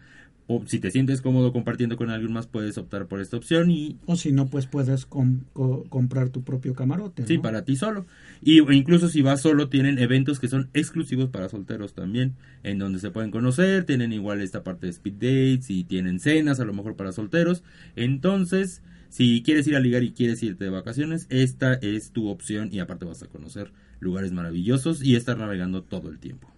O 0.53 0.67
si 0.67 0.81
te 0.81 0.91
sientes 0.91 1.23
cómodo 1.23 1.53
compartiendo 1.53 1.97
con 1.97 2.11
alguien 2.11 2.33
más, 2.33 2.49
puedes 2.49 2.77
optar 2.77 3.07
por 3.07 3.21
esta 3.21 3.37
opción 3.37 3.71
y... 3.71 3.99
O 4.07 4.17
si 4.17 4.33
no, 4.33 4.49
pues 4.49 4.67
puedes 4.67 5.07
comprar 5.07 6.31
tu 6.31 6.43
propio 6.43 6.75
camarote. 6.75 7.25
Sí, 7.25 7.39
para 7.39 7.65
ti 7.65 7.77
solo. 7.77 8.05
Y 8.43 8.59
incluso 8.75 9.09
si 9.09 9.23
vas 9.23 9.43
solo, 9.43 9.69
tienen 9.69 10.01
eventos 10.01 10.41
que 10.41 10.49
son 10.49 10.69
exclusivos 10.75 11.29
para 11.29 11.49
solteros 11.49 11.95
también, 11.95 12.35
en 12.65 12.81
donde 12.81 12.99
se 12.99 13.13
pueden 13.13 13.31
conocer, 13.31 13.85
tienen 13.85 14.13
igual 14.13 14.41
esta 14.41 14.65
parte 14.65 14.87
de 14.87 14.93
speed 14.93 15.15
dates 15.15 15.71
y 15.71 15.85
tienen 15.85 16.19
cenas 16.19 16.59
a 16.59 16.65
lo 16.65 16.73
mejor 16.73 16.97
para 16.97 17.13
solteros. 17.13 17.63
Entonces, 17.95 18.83
si 19.09 19.45
quieres 19.45 19.69
ir 19.69 19.77
a 19.77 19.81
ligar 19.81 20.03
y 20.03 20.11
quieres 20.11 20.43
irte 20.43 20.65
de 20.65 20.71
vacaciones, 20.71 21.29
esta 21.31 21.75
es 21.75 22.11
tu 22.11 22.27
opción 22.27 22.71
y 22.73 22.81
aparte 22.81 23.05
vas 23.05 23.23
a 23.23 23.29
conocer 23.29 23.71
lugares 24.01 24.33
maravillosos 24.33 25.01
y 25.01 25.15
estar 25.15 25.39
navegando 25.39 25.85
todo 25.85 26.11
el 26.11 26.19
tiempo. 26.19 26.50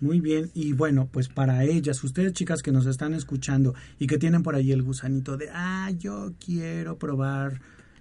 Muy 0.00 0.20
bien, 0.20 0.50
y 0.54 0.72
bueno, 0.72 1.08
pues 1.10 1.28
para 1.28 1.64
ellas, 1.64 2.02
ustedes 2.02 2.32
chicas 2.32 2.62
que 2.62 2.72
nos 2.72 2.86
están 2.86 3.12
escuchando 3.12 3.74
y 3.98 4.06
que 4.06 4.18
tienen 4.18 4.42
por 4.42 4.54
ahí 4.54 4.72
el 4.72 4.82
gusanito 4.82 5.36
de, 5.36 5.50
ah, 5.52 5.90
yo 5.98 6.32
quiero 6.44 6.96
probar 6.96 7.60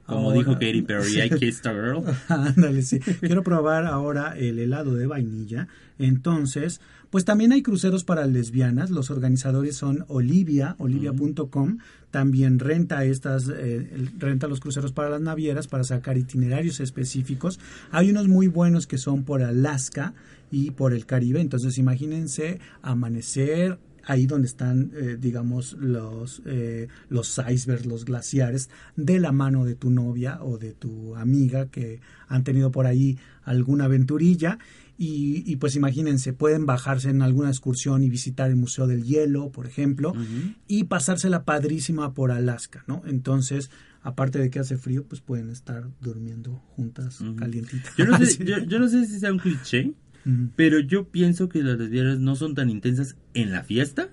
como 0.10 0.34
dijo 0.34 0.54
Katy 0.54 0.82
Perry, 0.82 1.22
I 1.22 1.30
kissed 1.40 1.68
a 1.68 1.74
girl. 1.74 2.04
Ándale, 2.30 2.82
sí. 2.82 3.00
Quiero 3.00 3.44
probar 3.44 3.86
ahora 3.86 4.36
el 4.36 4.58
helado 4.58 4.96
de 4.96 5.06
vainilla. 5.06 5.68
Entonces, 6.00 6.82
pues 7.10 7.26
también 7.26 7.52
hay 7.52 7.62
cruceros 7.62 8.04
para 8.04 8.26
lesbianas. 8.26 8.90
Los 8.90 9.12
organizadores 9.12 9.78
son 9.78 10.06
Olivia, 10.08 10.76
olivia.com. 10.80 11.78
También 12.12 12.58
renta 12.58 13.06
estas, 13.06 13.50
eh, 13.50 14.08
renta 14.18 14.48
los 14.48 14.60
cruceros 14.60 14.94
para 14.94 15.10
las 15.10 15.22
navieras 15.22 15.68
para 15.68 15.84
sacar 15.84 16.18
itinerarios 16.18 16.80
específicos. 16.80 17.60
Hay 17.92 18.10
unos 18.10 18.28
muy 18.28 18.48
buenos 18.48 18.88
que 18.88 18.98
son 18.98 19.24
por 19.24 19.44
Alaska 19.44 20.14
y 20.52 20.72
por 20.72 20.94
el 20.94 21.06
Caribe. 21.06 21.42
Entonces, 21.42 21.78
imagínense 21.78 22.60
amanecer 22.82 23.80
ahí 24.10 24.26
donde 24.26 24.48
están, 24.48 24.92
eh, 24.96 25.18
digamos, 25.20 25.74
los, 25.74 26.42
eh, 26.46 26.88
los 27.10 27.40
icebergs, 27.48 27.86
los 27.86 28.06
glaciares, 28.06 28.70
de 28.96 29.20
la 29.20 29.32
mano 29.32 29.66
de 29.66 29.76
tu 29.76 29.92
novia 29.92 30.40
o 30.42 30.58
de 30.58 30.74
tu 30.74 31.16
amiga 31.16 31.68
que 31.68 32.02
han 32.28 32.44
tenido 32.44 32.72
por 32.72 32.88
ahí 32.88 33.20
alguna 33.44 33.86
aventurilla. 33.86 34.58
Y, 35.02 35.56
pues 35.56 35.78
imagínense, 35.78 36.34
pueden 36.34 36.66
bajarse 36.66 37.10
en 37.10 37.22
alguna 37.22 37.48
excursión 37.48 38.04
y 38.04 38.10
visitar 38.10 38.50
el 38.50 38.58
Museo 38.58 38.86
del 38.86 39.06
Hielo, 39.06 39.50
por 39.50 39.66
ejemplo, 39.66 40.14
y 40.68 40.84
pasársela 40.86 41.46
padrísima 41.46 42.14
por 42.14 42.32
Alaska, 42.32 42.84
¿no? 42.86 43.02
Entonces, 43.06 43.72
aparte 44.02 44.40
de 44.40 44.50
que 44.50 44.60
hace 44.60 44.76
frío, 44.76 45.06
pues 45.06 45.22
pueden 45.22 45.52
estar 45.52 45.88
durmiendo 46.02 46.62
juntas, 46.76 47.20
calientitas. 47.38 47.96
Yo 47.96 48.08
no, 48.08 48.18
sé, 48.18 48.44
yo 48.68 48.78
no 48.78 48.90
sé 48.90 49.06
si 49.06 49.20
sea 49.22 49.32
un 49.32 49.40
cliché, 49.40 49.94
pero 50.56 50.80
yo 50.80 51.06
pienso 51.08 51.50
que 51.50 51.64
las 51.64 51.78
lesbianas 51.78 52.20
no 52.20 52.36
son 52.36 52.56
tan 52.56 52.70
intensas 52.70 53.16
en 53.34 53.52
la 53.52 53.64
fiesta 53.64 54.10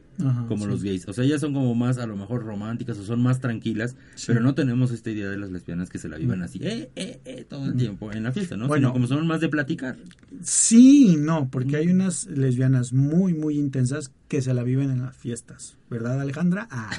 como 0.48 0.66
los 0.66 0.82
gays. 0.82 1.06
O 1.08 1.12
sea, 1.12 1.24
ellas 1.24 1.40
son 1.40 1.52
como 1.52 1.74
más, 1.74 1.98
a 1.98 2.06
lo 2.06 2.16
mejor, 2.16 2.44
románticas 2.44 2.98
o 2.98 3.04
son 3.04 3.22
más 3.22 3.40
tranquilas, 3.40 3.96
pero 4.26 4.40
no 4.40 4.54
tenemos 4.54 4.90
esta 4.90 5.10
idea 5.10 5.28
de 5.28 5.36
las 5.36 5.50
lesbianas 5.50 5.90
que 5.90 5.98
se 5.98 6.08
la 6.08 6.16
vivan 6.16 6.42
así, 6.42 6.58
eh, 6.62 6.90
eh, 6.96 7.20
eh, 7.24 7.44
todo 7.48 7.66
el 7.66 7.76
tiempo 7.76 8.12
en 8.12 8.22
la 8.22 8.32
fiesta, 8.32 8.56
¿no? 8.56 8.66
Bueno, 8.66 8.92
como 8.92 9.06
son 9.06 9.26
más 9.26 9.40
de 9.40 9.48
platicar. 9.48 9.96
Sí, 10.42 11.16
no, 11.18 11.48
porque 11.50 11.76
hay 11.76 11.88
unas 11.88 12.26
lesbianas 12.26 12.92
muy, 12.92 13.34
muy 13.34 13.58
intensas 13.58 14.12
que 14.28 14.42
se 14.42 14.54
la 14.54 14.62
viven 14.62 14.90
en 14.90 15.02
las 15.02 15.16
fiestas, 15.16 15.76
¿verdad, 15.90 16.20
Alejandra? 16.20 16.68
Ah, 16.70 16.90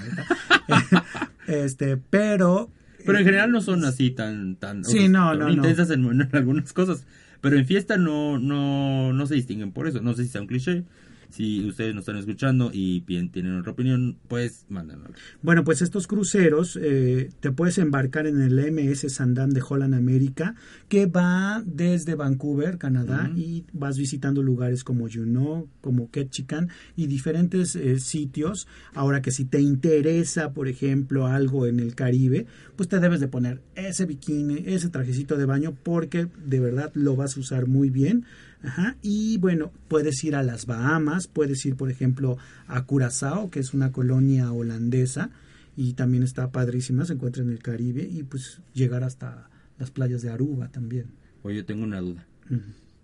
este, 1.47 1.97
pero... 1.97 2.69
Pero 3.05 3.19
en 3.19 3.25
general 3.25 3.51
no 3.51 3.61
son 3.61 3.85
así 3.85 4.11
tan, 4.11 4.57
tan, 4.57 4.83
sí, 4.83 5.07
no, 5.07 5.33
no, 5.33 5.49
intensas 5.49 5.89
en, 5.91 6.03
en 6.05 6.29
algunas 6.33 6.73
cosas. 6.73 7.05
Pero 7.41 7.57
en 7.57 7.65
fiesta 7.65 7.97
no, 7.97 8.39
no, 8.39 9.13
no 9.13 9.27
se 9.27 9.35
distinguen 9.35 9.71
por 9.71 9.87
eso. 9.87 10.01
No 10.01 10.13
sé 10.13 10.23
si 10.23 10.29
sea 10.29 10.41
un 10.41 10.47
cliché. 10.47 10.83
Si 11.29 11.67
ustedes 11.67 11.93
nos 11.93 12.03
están 12.03 12.17
escuchando 12.17 12.71
y 12.73 13.01
tienen 13.01 13.57
otra 13.57 13.71
opinión, 13.71 14.17
pues 14.27 14.65
mándanos. 14.69 15.11
Bueno, 15.41 15.63
pues 15.63 15.81
estos 15.81 16.07
cruceros 16.07 16.77
eh, 16.81 17.29
te 17.39 17.51
puedes 17.51 17.77
embarcar 17.77 18.27
en 18.27 18.41
el 18.41 18.71
MS 18.71 19.11
Sandam 19.13 19.49
de 19.51 19.61
Holland 19.67 19.93
América, 19.93 20.55
que 20.87 21.05
va 21.05 21.61
desde 21.65 22.15
Vancouver, 22.15 22.77
Canadá, 22.77 23.31
y 23.35 23.65
vas 23.73 23.97
visitando 23.97 24.41
lugares 24.41 24.83
como 24.83 25.07
Juneau, 25.09 25.67
como 25.81 26.09
Ketchikan 26.11 26.69
y 26.95 27.07
diferentes 27.07 27.75
eh, 27.75 27.99
sitios. 27.99 28.67
Ahora 28.93 29.21
que 29.21 29.31
si 29.31 29.45
te 29.45 29.61
interesa, 29.61 30.53
por 30.53 30.67
ejemplo, 30.67 31.27
algo 31.27 31.65
en 31.65 31.79
el 31.79 31.95
Caribe, 31.95 32.45
pues 32.75 32.89
te 32.89 32.99
debes 32.99 33.19
de 33.19 33.27
poner 33.27 33.61
ese 33.75 34.05
bikini, 34.05 34.63
ese 34.65 34.89
trajecito 34.89 35.37
de 35.37 35.45
baño, 35.45 35.75
porque 35.83 36.27
de 36.45 36.59
verdad 36.59 36.91
lo 36.93 37.15
vas 37.15 37.37
a 37.37 37.39
usar 37.39 37.67
muy 37.67 37.89
bien 37.89 38.25
Ajá, 38.63 38.95
y 39.01 39.37
bueno, 39.37 39.71
puedes 39.87 40.23
ir 40.23 40.35
a 40.35 40.43
las 40.43 40.65
Bahamas, 40.65 41.27
puedes 41.27 41.65
ir, 41.65 41.75
por 41.75 41.91
ejemplo, 41.91 42.37
a 42.67 42.83
Curazao, 42.85 43.51
que 43.51 43.59
es 43.59 43.73
una 43.73 43.91
colonia 43.91 44.51
holandesa 44.51 45.29
y 45.75 45.93
también 45.93 46.23
está 46.23 46.51
padrísima, 46.51 47.05
se 47.05 47.13
encuentra 47.13 47.43
en 47.43 47.51
el 47.51 47.59
Caribe 47.59 48.01
y 48.01 48.23
pues 48.23 48.61
llegar 48.73 49.03
hasta 49.03 49.49
las 49.77 49.91
playas 49.91 50.21
de 50.23 50.31
Aruba 50.31 50.69
también. 50.69 51.05
Oye, 51.43 51.63
tengo 51.63 51.83
una 51.83 52.01
duda. 52.01 52.25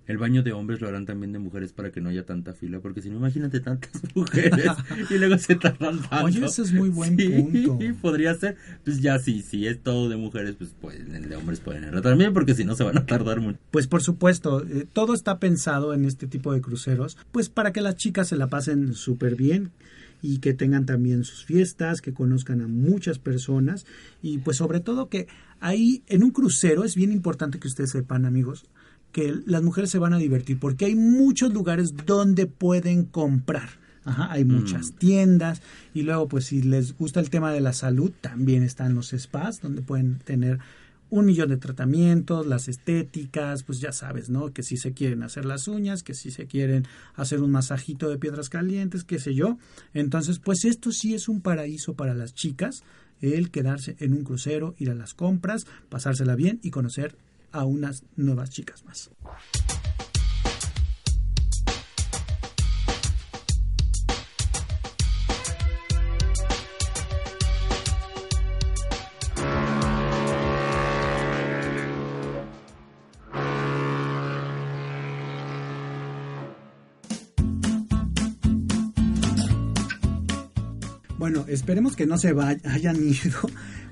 El 0.05 0.17
baño 0.17 0.43
de 0.43 0.51
hombres 0.51 0.81
lo 0.81 0.87
harán 0.87 1.05
también 1.05 1.31
de 1.31 1.39
mujeres 1.39 1.71
para 1.71 1.91
que 1.91 2.01
no 2.01 2.09
haya 2.09 2.25
tanta 2.25 2.53
fila, 2.53 2.79
porque 2.79 3.01
si 3.01 3.09
no, 3.09 3.17
imagínate 3.17 3.59
tantas 3.59 4.01
mujeres 4.15 4.71
y 5.09 5.17
luego 5.17 5.37
se 5.37 5.55
tardan 5.55 6.01
tanto. 6.01 6.25
Oye, 6.25 6.45
ese 6.45 6.63
es 6.63 6.73
muy 6.73 6.89
buen 6.89 7.15
punto. 7.15 7.79
podría 8.01 8.35
ser. 8.35 8.57
Pues 8.83 9.01
ya 9.01 9.17
sí, 9.19 9.41
si 9.41 9.67
es 9.67 9.79
todo 9.81 10.09
de 10.09 10.17
mujeres, 10.17 10.55
pues, 10.57 10.75
pues 10.79 10.99
el 10.99 11.29
de 11.29 11.35
hombres 11.35 11.59
pueden 11.59 11.85
entrar 11.85 12.01
también, 12.01 12.33
porque 12.33 12.53
si 12.53 12.65
no 12.65 12.75
se 12.75 12.83
van 12.83 12.97
a 12.97 13.05
tardar 13.05 13.39
mucho. 13.39 13.59
Pues 13.71 13.87
por 13.87 14.01
supuesto, 14.03 14.65
eh, 14.65 14.85
todo 14.91 15.13
está 15.13 15.39
pensado 15.39 15.93
en 15.93 16.05
este 16.05 16.27
tipo 16.27 16.53
de 16.53 16.61
cruceros, 16.61 17.17
pues 17.31 17.49
para 17.49 17.71
que 17.71 17.81
las 17.81 17.95
chicas 17.95 18.27
se 18.27 18.35
la 18.35 18.47
pasen 18.47 18.93
súper 18.93 19.35
bien 19.35 19.71
y 20.23 20.39
que 20.39 20.53
tengan 20.53 20.85
también 20.85 21.25
sus 21.25 21.43
fiestas, 21.45 22.01
que 22.01 22.13
conozcan 22.13 22.61
a 22.61 22.67
muchas 22.67 23.19
personas 23.19 23.85
y 24.21 24.39
pues 24.39 24.57
sobre 24.57 24.79
todo 24.79 25.09
que 25.09 25.27
ahí 25.59 26.01
en 26.07 26.23
un 26.23 26.31
crucero 26.31 26.85
es 26.85 26.95
bien 26.95 27.11
importante 27.11 27.59
que 27.59 27.67
ustedes 27.67 27.91
sepan 27.91 28.25
amigos, 28.25 28.65
que 29.13 29.33
las 29.45 29.63
mujeres 29.63 29.89
se 29.89 29.99
van 29.99 30.13
a 30.13 30.17
divertir 30.17 30.59
porque 30.59 30.85
hay 30.85 30.95
muchos 30.95 31.53
lugares 31.53 31.93
donde 32.05 32.47
pueden 32.47 33.05
comprar. 33.05 33.69
Ajá, 34.05 34.29
hay 34.33 34.43
muchas 34.43 34.91
mm. 34.91 34.95
tiendas 34.95 35.61
y 35.93 36.01
luego 36.01 36.27
pues 36.27 36.45
si 36.45 36.61
les 36.61 36.97
gusta 36.97 37.21
el 37.21 37.29
tema 37.29 37.53
de 37.53 37.61
la 37.61 37.71
salud 37.71 38.11
también 38.19 38.61
están 38.61 38.95
los 38.95 39.11
spas 39.17 39.61
donde 39.61 39.81
pueden 39.81 40.19
tener 40.19 40.59
un 41.09 41.27
millón 41.27 41.49
de 41.49 41.57
tratamientos, 41.57 42.47
las 42.47 42.67
estéticas, 42.67 43.61
pues 43.61 43.79
ya 43.79 43.91
sabes, 43.91 44.31
¿no? 44.31 44.51
Que 44.51 44.63
si 44.63 44.77
se 44.77 44.93
quieren 44.93 45.21
hacer 45.21 45.45
las 45.45 45.67
uñas, 45.67 46.01
que 46.01 46.15
si 46.15 46.31
se 46.31 46.47
quieren 46.47 46.87
hacer 47.13 47.41
un 47.41 47.51
masajito 47.51 48.09
de 48.09 48.17
piedras 48.17 48.49
calientes, 48.49 49.03
qué 49.03 49.19
sé 49.19 49.35
yo. 49.35 49.59
Entonces, 49.93 50.39
pues 50.39 50.65
esto 50.65 50.91
sí 50.91 51.13
es 51.13 51.29
un 51.29 51.41
paraíso 51.41 51.93
para 51.93 52.15
las 52.15 52.33
chicas, 52.33 52.83
el 53.21 53.51
quedarse 53.51 53.95
en 53.99 54.13
un 54.13 54.23
crucero, 54.23 54.73
ir 54.79 54.89
a 54.89 54.95
las 54.95 55.13
compras, 55.13 55.67
pasársela 55.87 56.35
bien 56.35 56.59
y 56.63 56.71
conocer 56.71 57.15
a 57.53 57.63
unas 57.63 58.03
nuevas 58.15 58.49
chicas 58.49 58.83
más. 58.83 59.09
Bueno, 81.23 81.45
esperemos 81.47 81.95
que 81.95 82.05
no 82.05 82.17
se 82.17 82.35
hayan 82.65 82.97
ido 83.01 83.39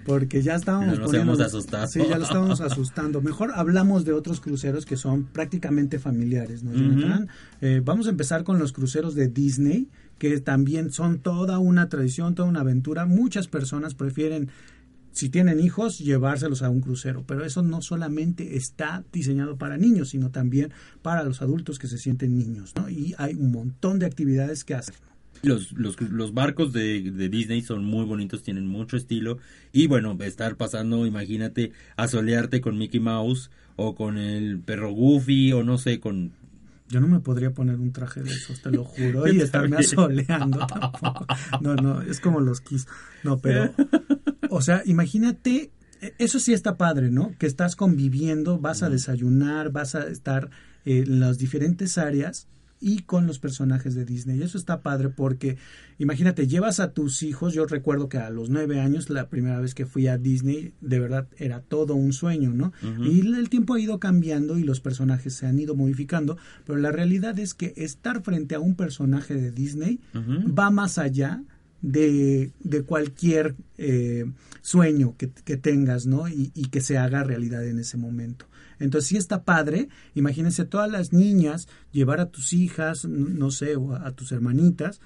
porque 0.05 0.41
ya 0.41 0.55
estábamos 0.55 0.99
poniendo, 0.99 1.33
asustando. 1.43 1.87
Sí, 1.87 2.01
ya 2.07 2.17
lo 2.17 2.23
estábamos 2.23 2.61
asustando. 2.61 3.21
Mejor 3.21 3.51
hablamos 3.55 4.05
de 4.05 4.13
otros 4.13 4.41
cruceros 4.41 4.85
que 4.85 4.97
son 4.97 5.25
prácticamente 5.25 5.99
familiares, 5.99 6.63
¿no, 6.63 6.71
eh, 7.61 7.81
vamos 7.83 8.07
a 8.07 8.09
empezar 8.09 8.43
con 8.43 8.59
los 8.59 8.71
cruceros 8.71 9.15
de 9.15 9.27
Disney, 9.27 9.87
que 10.17 10.39
también 10.39 10.91
son 10.91 11.19
toda 11.19 11.59
una 11.59 11.89
tradición, 11.89 12.35
toda 12.35 12.47
una 12.47 12.61
aventura. 12.61 13.05
Muchas 13.05 13.47
personas 13.47 13.95
prefieren 13.95 14.49
si 15.11 15.29
tienen 15.29 15.59
hijos, 15.59 15.99
llevárselos 15.99 16.61
a 16.61 16.69
un 16.69 16.81
crucero. 16.81 17.23
Pero 17.27 17.45
eso 17.45 17.61
no 17.61 17.81
solamente 17.81 18.55
está 18.55 19.03
diseñado 19.11 19.57
para 19.57 19.77
niños, 19.77 20.09
sino 20.09 20.31
también 20.31 20.71
para 21.01 21.23
los 21.23 21.41
adultos 21.41 21.79
que 21.79 21.87
se 21.87 21.97
sienten 21.97 22.37
niños. 22.37 22.73
¿no? 22.75 22.89
Y 22.89 23.13
hay 23.17 23.35
un 23.35 23.51
montón 23.51 23.99
de 23.99 24.05
actividades 24.05 24.63
que 24.63 24.75
hacer. 24.75 24.95
Los, 25.43 25.71
los, 25.73 25.99
los 26.01 26.33
barcos 26.33 26.71
de, 26.71 27.11
de, 27.11 27.29
Disney 27.29 27.61
son 27.61 27.83
muy 27.83 28.05
bonitos, 28.05 28.43
tienen 28.43 28.67
mucho 28.67 28.97
estilo. 28.97 29.39
Y 29.71 29.87
bueno, 29.87 30.17
estar 30.21 30.55
pasando, 30.55 31.05
imagínate, 31.05 31.71
a 31.95 32.07
solearte 32.07 32.61
con 32.61 32.77
Mickey 32.77 32.99
Mouse 32.99 33.49
o 33.75 33.95
con 33.95 34.17
el 34.17 34.59
perro 34.59 34.91
Goofy 34.91 35.53
o 35.53 35.63
no 35.63 35.77
sé, 35.77 35.99
con... 35.99 36.33
Yo 36.89 36.99
no 36.99 37.07
me 37.07 37.21
podría 37.21 37.51
poner 37.51 37.77
un 37.77 37.93
traje 37.93 38.21
de 38.21 38.31
esos, 38.31 38.61
te 38.61 38.69
lo 38.69 38.83
juro, 38.83 39.25
y 39.31 39.39
estarme 39.41 39.77
asoleando 39.77 40.59
No, 41.61 41.75
no, 41.75 42.01
es 42.01 42.19
como 42.19 42.41
los 42.41 42.59
Kiss. 42.59 42.85
No, 43.23 43.37
pero, 43.37 43.73
o 44.49 44.61
sea, 44.61 44.83
imagínate, 44.85 45.71
e, 46.01 46.13
eso 46.17 46.39
sí 46.39 46.53
está 46.53 46.75
padre, 46.77 47.09
¿no? 47.09 47.33
Que 47.39 47.47
estás 47.47 47.75
conviviendo, 47.77 48.59
vas 48.59 48.83
a 48.83 48.89
desayunar, 48.89 49.71
vas 49.71 49.95
a 49.95 50.07
estar 50.07 50.49
en 50.83 51.19
las 51.19 51.37
diferentes 51.37 51.97
áreas 51.97 52.47
y 52.81 53.03
con 53.03 53.27
los 53.27 53.39
personajes 53.39 53.95
de 53.95 54.03
Disney. 54.03 54.39
Y 54.39 54.43
eso 54.43 54.57
está 54.57 54.81
padre 54.81 55.09
porque, 55.09 55.57
imagínate, 55.99 56.47
llevas 56.47 56.79
a 56.79 56.91
tus 56.91 57.23
hijos, 57.23 57.53
yo 57.53 57.65
recuerdo 57.65 58.09
que 58.09 58.17
a 58.17 58.29
los 58.31 58.49
nueve 58.49 58.81
años, 58.81 59.09
la 59.09 59.29
primera 59.29 59.59
vez 59.59 59.75
que 59.75 59.85
fui 59.85 60.07
a 60.07 60.17
Disney, 60.17 60.73
de 60.81 60.99
verdad 60.99 61.27
era 61.37 61.61
todo 61.61 61.95
un 61.95 62.11
sueño, 62.11 62.51
¿no? 62.51 62.73
Y 63.05 63.21
el 63.21 63.49
tiempo 63.49 63.75
ha 63.75 63.79
ido 63.79 63.99
cambiando 63.99 64.57
y 64.57 64.63
los 64.63 64.81
personajes 64.81 65.33
se 65.35 65.45
han 65.45 65.59
ido 65.59 65.75
modificando, 65.75 66.37
pero 66.65 66.79
la 66.79 66.91
realidad 66.91 67.37
es 67.39 67.53
que 67.53 67.73
estar 67.77 68.23
frente 68.23 68.55
a 68.55 68.59
un 68.59 68.75
personaje 68.75 69.35
de 69.35 69.51
Disney 69.51 69.99
va 70.13 70.71
más 70.71 70.97
allá 70.97 71.43
de, 71.81 72.51
de 72.59 72.83
cualquier 72.83 73.55
eh, 73.77 74.25
sueño 74.61 75.15
que, 75.17 75.29
que, 75.29 75.57
tengas, 75.57 76.05
¿no? 76.05 76.27
Y, 76.27 76.51
y, 76.53 76.65
que 76.65 76.81
se 76.81 76.97
haga 76.97 77.23
realidad 77.23 77.65
en 77.65 77.79
ese 77.79 77.97
momento. 77.97 78.45
Entonces, 78.81 79.09
sí 79.09 79.17
está 79.17 79.43
padre, 79.43 79.89
imagínense 80.15 80.65
todas 80.65 80.91
las 80.91 81.13
niñas, 81.13 81.67
llevar 81.91 82.19
a 82.19 82.29
tus 82.29 82.53
hijas, 82.53 83.05
no 83.05 83.51
sé, 83.51 83.75
o 83.75 83.95
a, 83.95 84.11
tus 84.11 84.31
hermanitas, 84.31 85.01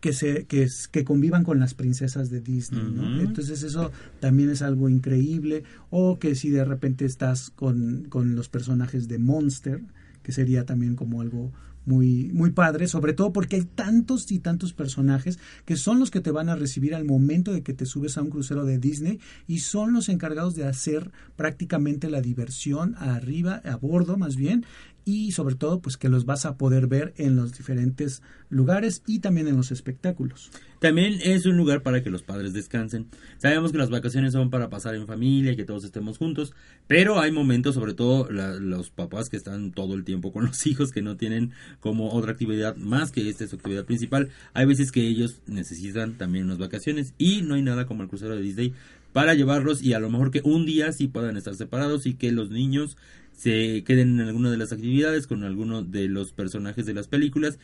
que 0.00 0.12
se 0.12 0.46
que, 0.46 0.66
que 0.90 1.04
convivan 1.04 1.44
con 1.44 1.60
las 1.60 1.74
princesas 1.74 2.30
de 2.30 2.40
Disney, 2.40 2.90
¿no? 2.90 3.20
Entonces 3.20 3.62
eso 3.62 3.92
también 4.18 4.48
es 4.48 4.62
algo 4.62 4.88
increíble. 4.88 5.64
O 5.90 6.18
que 6.18 6.34
si 6.34 6.48
de 6.48 6.64
repente 6.64 7.04
estás 7.04 7.50
con, 7.50 8.06
con 8.08 8.34
los 8.34 8.48
personajes 8.48 9.08
de 9.08 9.18
Monster, 9.18 9.82
que 10.22 10.32
sería 10.32 10.64
también 10.64 10.96
como 10.96 11.20
algo 11.20 11.52
muy, 11.84 12.30
muy 12.32 12.50
padre, 12.50 12.88
sobre 12.88 13.12
todo 13.12 13.32
porque 13.32 13.56
hay 13.56 13.64
tantos 13.64 14.30
y 14.30 14.38
tantos 14.38 14.72
personajes 14.72 15.38
que 15.64 15.76
son 15.76 15.98
los 15.98 16.10
que 16.10 16.20
te 16.20 16.30
van 16.30 16.48
a 16.48 16.56
recibir 16.56 16.94
al 16.94 17.04
momento 17.04 17.52
de 17.52 17.62
que 17.62 17.72
te 17.72 17.86
subes 17.86 18.16
a 18.16 18.22
un 18.22 18.30
crucero 18.30 18.64
de 18.64 18.78
Disney 18.78 19.20
y 19.46 19.60
son 19.60 19.92
los 19.92 20.08
encargados 20.08 20.54
de 20.54 20.66
hacer 20.66 21.10
prácticamente 21.36 22.10
la 22.10 22.20
diversión 22.20 22.94
arriba, 22.98 23.62
a 23.64 23.76
bordo 23.76 24.16
más 24.16 24.36
bien, 24.36 24.64
y 25.10 25.32
sobre 25.32 25.56
todo 25.56 25.80
pues 25.80 25.96
que 25.96 26.08
los 26.08 26.24
vas 26.24 26.46
a 26.46 26.56
poder 26.56 26.86
ver 26.86 27.12
en 27.16 27.34
los 27.34 27.52
diferentes 27.56 28.22
lugares 28.48 29.02
y 29.08 29.18
también 29.18 29.48
en 29.48 29.56
los 29.56 29.72
espectáculos. 29.72 30.52
También 30.78 31.18
es 31.22 31.46
un 31.46 31.56
lugar 31.56 31.82
para 31.82 32.02
que 32.02 32.10
los 32.10 32.22
padres 32.22 32.52
descansen. 32.52 33.08
Sabemos 33.38 33.72
que 33.72 33.78
las 33.78 33.90
vacaciones 33.90 34.32
son 34.32 34.50
para 34.50 34.70
pasar 34.70 34.94
en 34.94 35.08
familia 35.08 35.52
y 35.52 35.56
que 35.56 35.64
todos 35.64 35.84
estemos 35.84 36.16
juntos, 36.16 36.54
pero 36.86 37.18
hay 37.18 37.32
momentos, 37.32 37.74
sobre 37.74 37.94
todo 37.94 38.30
los 38.30 38.90
papás 38.90 39.28
que 39.28 39.36
están 39.36 39.72
todo 39.72 39.94
el 39.94 40.04
tiempo 40.04 40.32
con 40.32 40.44
los 40.46 40.64
hijos, 40.66 40.92
que 40.92 41.02
no 41.02 41.16
tienen 41.16 41.50
como 41.80 42.12
otra 42.12 42.30
actividad 42.30 42.76
más 42.76 43.10
que 43.10 43.28
esta 43.28 43.44
es 43.44 43.50
su 43.50 43.56
actividad 43.56 43.84
principal. 43.84 44.30
Hay 44.54 44.66
veces 44.66 44.92
que 44.92 45.08
ellos 45.08 45.40
necesitan 45.48 46.18
también 46.18 46.44
unas 46.44 46.58
vacaciones 46.58 47.14
y 47.18 47.42
no 47.42 47.56
hay 47.56 47.62
nada 47.62 47.86
como 47.86 48.04
el 48.04 48.08
crucero 48.08 48.36
de 48.36 48.42
Disney 48.42 48.74
para 49.12 49.34
llevarlos 49.34 49.82
y 49.82 49.92
a 49.92 49.98
lo 49.98 50.08
mejor 50.08 50.30
que 50.30 50.40
un 50.44 50.66
día 50.66 50.92
sí 50.92 51.08
puedan 51.08 51.36
estar 51.36 51.54
separados 51.54 52.06
y 52.06 52.14
que 52.14 52.30
los 52.32 52.50
niños 52.50 52.96
se 53.40 53.84
queden 53.84 54.20
en 54.20 54.28
alguna 54.28 54.50
de 54.50 54.58
las 54.58 54.70
actividades 54.70 55.26
con 55.26 55.44
alguno 55.44 55.82
de 55.82 56.08
los 56.08 56.32
personajes 56.32 56.84
de 56.84 56.92
las 56.92 57.08
películas 57.08 57.58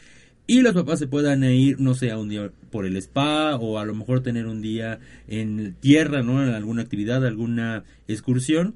y 0.47 0.63
los 0.63 0.73
papás 0.73 0.99
se 0.99 1.07
puedan 1.07 1.45
ir, 1.45 1.81
no 1.81 1.95
sé, 1.95 2.11
a 2.11 2.19
un 2.19 2.31
día 2.31 2.51
por 2.71 2.87
el 2.87 2.97
spa 2.97 3.57
o 3.57 3.79
a 3.79 3.85
lo 3.85 3.95
mejor 3.95 4.23
tener 4.23 4.47
un 4.47 4.63
día 4.63 5.01
en 5.29 5.75
tierra, 5.79 6.23
¿no? 6.23 6.43
En 6.43 6.55
alguna 6.55 6.81
actividad, 6.81 7.27
alguna 7.27 7.85
excursión. 8.09 8.75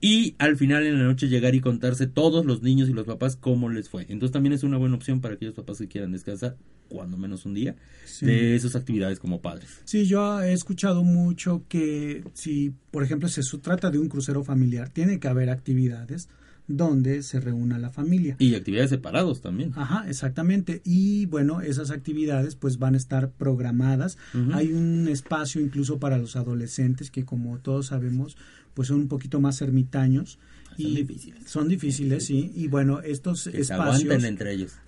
Y 0.00 0.34
al 0.38 0.56
final 0.56 0.86
en 0.86 0.98
la 0.98 1.04
noche 1.04 1.28
llegar 1.28 1.54
y 1.54 1.60
contarse 1.60 2.08
todos 2.08 2.44
los 2.44 2.62
niños 2.62 2.88
y 2.88 2.94
los 2.94 3.06
papás 3.06 3.36
cómo 3.36 3.68
les 3.68 3.88
fue. 3.88 4.06
Entonces 4.08 4.32
también 4.32 4.54
es 4.54 4.64
una 4.64 4.76
buena 4.76 4.96
opción 4.96 5.20
para 5.20 5.34
aquellos 5.34 5.54
papás 5.54 5.78
que 5.78 5.86
quieran 5.86 6.10
descansar, 6.10 6.56
cuando 6.88 7.16
menos 7.16 7.46
un 7.46 7.54
día, 7.54 7.76
de 8.22 8.56
esas 8.56 8.74
actividades 8.74 9.20
como 9.20 9.40
padres. 9.40 9.82
Sí, 9.84 10.06
yo 10.06 10.42
he 10.42 10.52
escuchado 10.52 11.04
mucho 11.04 11.64
que 11.68 12.24
si, 12.32 12.72
por 12.90 13.04
ejemplo, 13.04 13.28
se 13.28 13.42
trata 13.58 13.90
de 13.90 13.98
un 13.98 14.08
crucero 14.08 14.42
familiar, 14.42 14.88
tiene 14.88 15.20
que 15.20 15.28
haber 15.28 15.50
actividades 15.50 16.28
donde 16.70 17.22
se 17.22 17.40
reúna 17.40 17.78
la 17.78 17.90
familia. 17.90 18.36
Y 18.38 18.54
actividades 18.54 18.90
separados 18.90 19.40
también. 19.40 19.72
Ajá, 19.74 20.08
exactamente. 20.08 20.80
Y 20.84 21.26
bueno, 21.26 21.60
esas 21.60 21.90
actividades 21.90 22.54
pues 22.54 22.78
van 22.78 22.94
a 22.94 22.96
estar 22.96 23.30
programadas. 23.30 24.18
Hay 24.52 24.72
un 24.72 25.08
espacio 25.08 25.60
incluso 25.60 25.98
para 25.98 26.18
los 26.18 26.36
adolescentes 26.36 27.10
que 27.10 27.24
como 27.24 27.58
todos 27.58 27.86
sabemos 27.86 28.36
pues 28.74 28.88
son 28.88 29.00
un 29.00 29.08
poquito 29.08 29.40
más 29.40 29.60
ermitaños 29.62 30.38
son 30.82 30.94
difíciles. 30.94 31.42
Son 31.46 31.68
difíciles, 31.68 32.26
sí. 32.26 32.52
Y 32.54 32.68
bueno, 32.68 33.00
estos 33.00 33.46
espacios. 33.46 34.24
entre 34.24 34.52
ellos. 34.52 34.72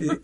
Eh, 0.00 0.20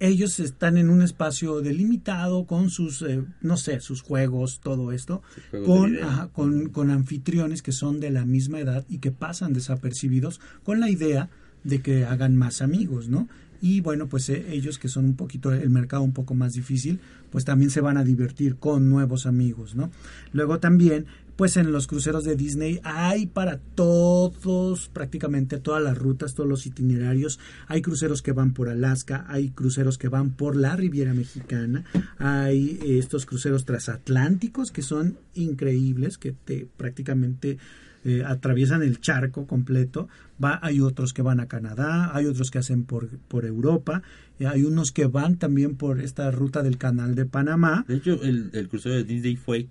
ellos 0.00 0.40
están 0.40 0.78
en 0.78 0.88
un 0.88 1.02
espacio 1.02 1.60
delimitado 1.60 2.46
con 2.46 2.70
sus, 2.70 3.02
eh, 3.02 3.22
no 3.42 3.58
sé, 3.58 3.80
sus 3.80 4.00
juegos, 4.00 4.60
todo 4.62 4.90
esto, 4.90 5.22
con, 5.66 5.98
con, 6.32 6.70
con 6.70 6.90
anfitriones 6.90 7.60
que 7.60 7.72
son 7.72 8.00
de 8.00 8.10
la 8.10 8.24
misma 8.24 8.60
edad 8.60 8.86
y 8.88 8.98
que 8.98 9.10
pasan 9.10 9.52
desapercibidos 9.52 10.40
con 10.62 10.80
la 10.80 10.88
idea 10.88 11.28
de 11.62 11.82
que 11.82 12.06
hagan 12.06 12.36
más 12.36 12.62
amigos, 12.62 13.10
¿no? 13.10 13.28
y 13.60 13.80
bueno 13.80 14.08
pues 14.08 14.28
eh, 14.28 14.46
ellos 14.50 14.78
que 14.78 14.88
son 14.88 15.04
un 15.04 15.16
poquito 15.16 15.52
el 15.52 15.70
mercado 15.70 16.02
un 16.02 16.12
poco 16.12 16.34
más 16.34 16.52
difícil 16.52 17.00
pues 17.30 17.44
también 17.44 17.70
se 17.70 17.80
van 17.80 17.96
a 17.96 18.04
divertir 18.04 18.56
con 18.56 18.88
nuevos 18.88 19.26
amigos 19.26 19.74
no 19.74 19.90
luego 20.32 20.60
también 20.60 21.06
pues 21.38 21.56
en 21.56 21.70
los 21.70 21.86
cruceros 21.86 22.24
de 22.24 22.34
Disney 22.34 22.80
hay 22.82 23.26
para 23.26 23.58
todos, 23.58 24.88
prácticamente 24.88 25.60
todas 25.60 25.80
las 25.80 25.96
rutas, 25.96 26.34
todos 26.34 26.48
los 26.50 26.66
itinerarios. 26.66 27.38
Hay 27.68 27.80
cruceros 27.80 28.22
que 28.22 28.32
van 28.32 28.54
por 28.54 28.68
Alaska, 28.68 29.24
hay 29.28 29.50
cruceros 29.50 29.98
que 29.98 30.08
van 30.08 30.30
por 30.30 30.56
la 30.56 30.74
Riviera 30.74 31.14
Mexicana, 31.14 31.84
hay 32.18 32.80
eh, 32.82 32.98
estos 32.98 33.24
cruceros 33.24 33.64
transatlánticos 33.64 34.72
que 34.72 34.82
son 34.82 35.16
increíbles, 35.34 36.18
que 36.18 36.32
te 36.32 36.66
prácticamente 36.76 37.58
eh, 38.04 38.24
atraviesan 38.26 38.82
el 38.82 39.00
charco 39.00 39.46
completo. 39.46 40.08
Va, 40.42 40.58
hay 40.60 40.80
otros 40.80 41.12
que 41.12 41.22
van 41.22 41.38
a 41.38 41.46
Canadá, 41.46 42.16
hay 42.16 42.26
otros 42.26 42.50
que 42.50 42.58
hacen 42.58 42.82
por, 42.82 43.10
por 43.28 43.44
Europa, 43.44 44.02
hay 44.44 44.64
unos 44.64 44.90
que 44.90 45.06
van 45.06 45.36
también 45.36 45.76
por 45.76 46.00
esta 46.00 46.32
ruta 46.32 46.64
del 46.64 46.78
canal 46.78 47.14
de 47.14 47.26
Panamá. 47.26 47.84
De 47.86 47.94
hecho, 47.94 48.20
el, 48.24 48.50
el 48.54 48.68
crucero 48.68 48.96
de 48.96 49.04
Disney 49.04 49.36
fue 49.36 49.68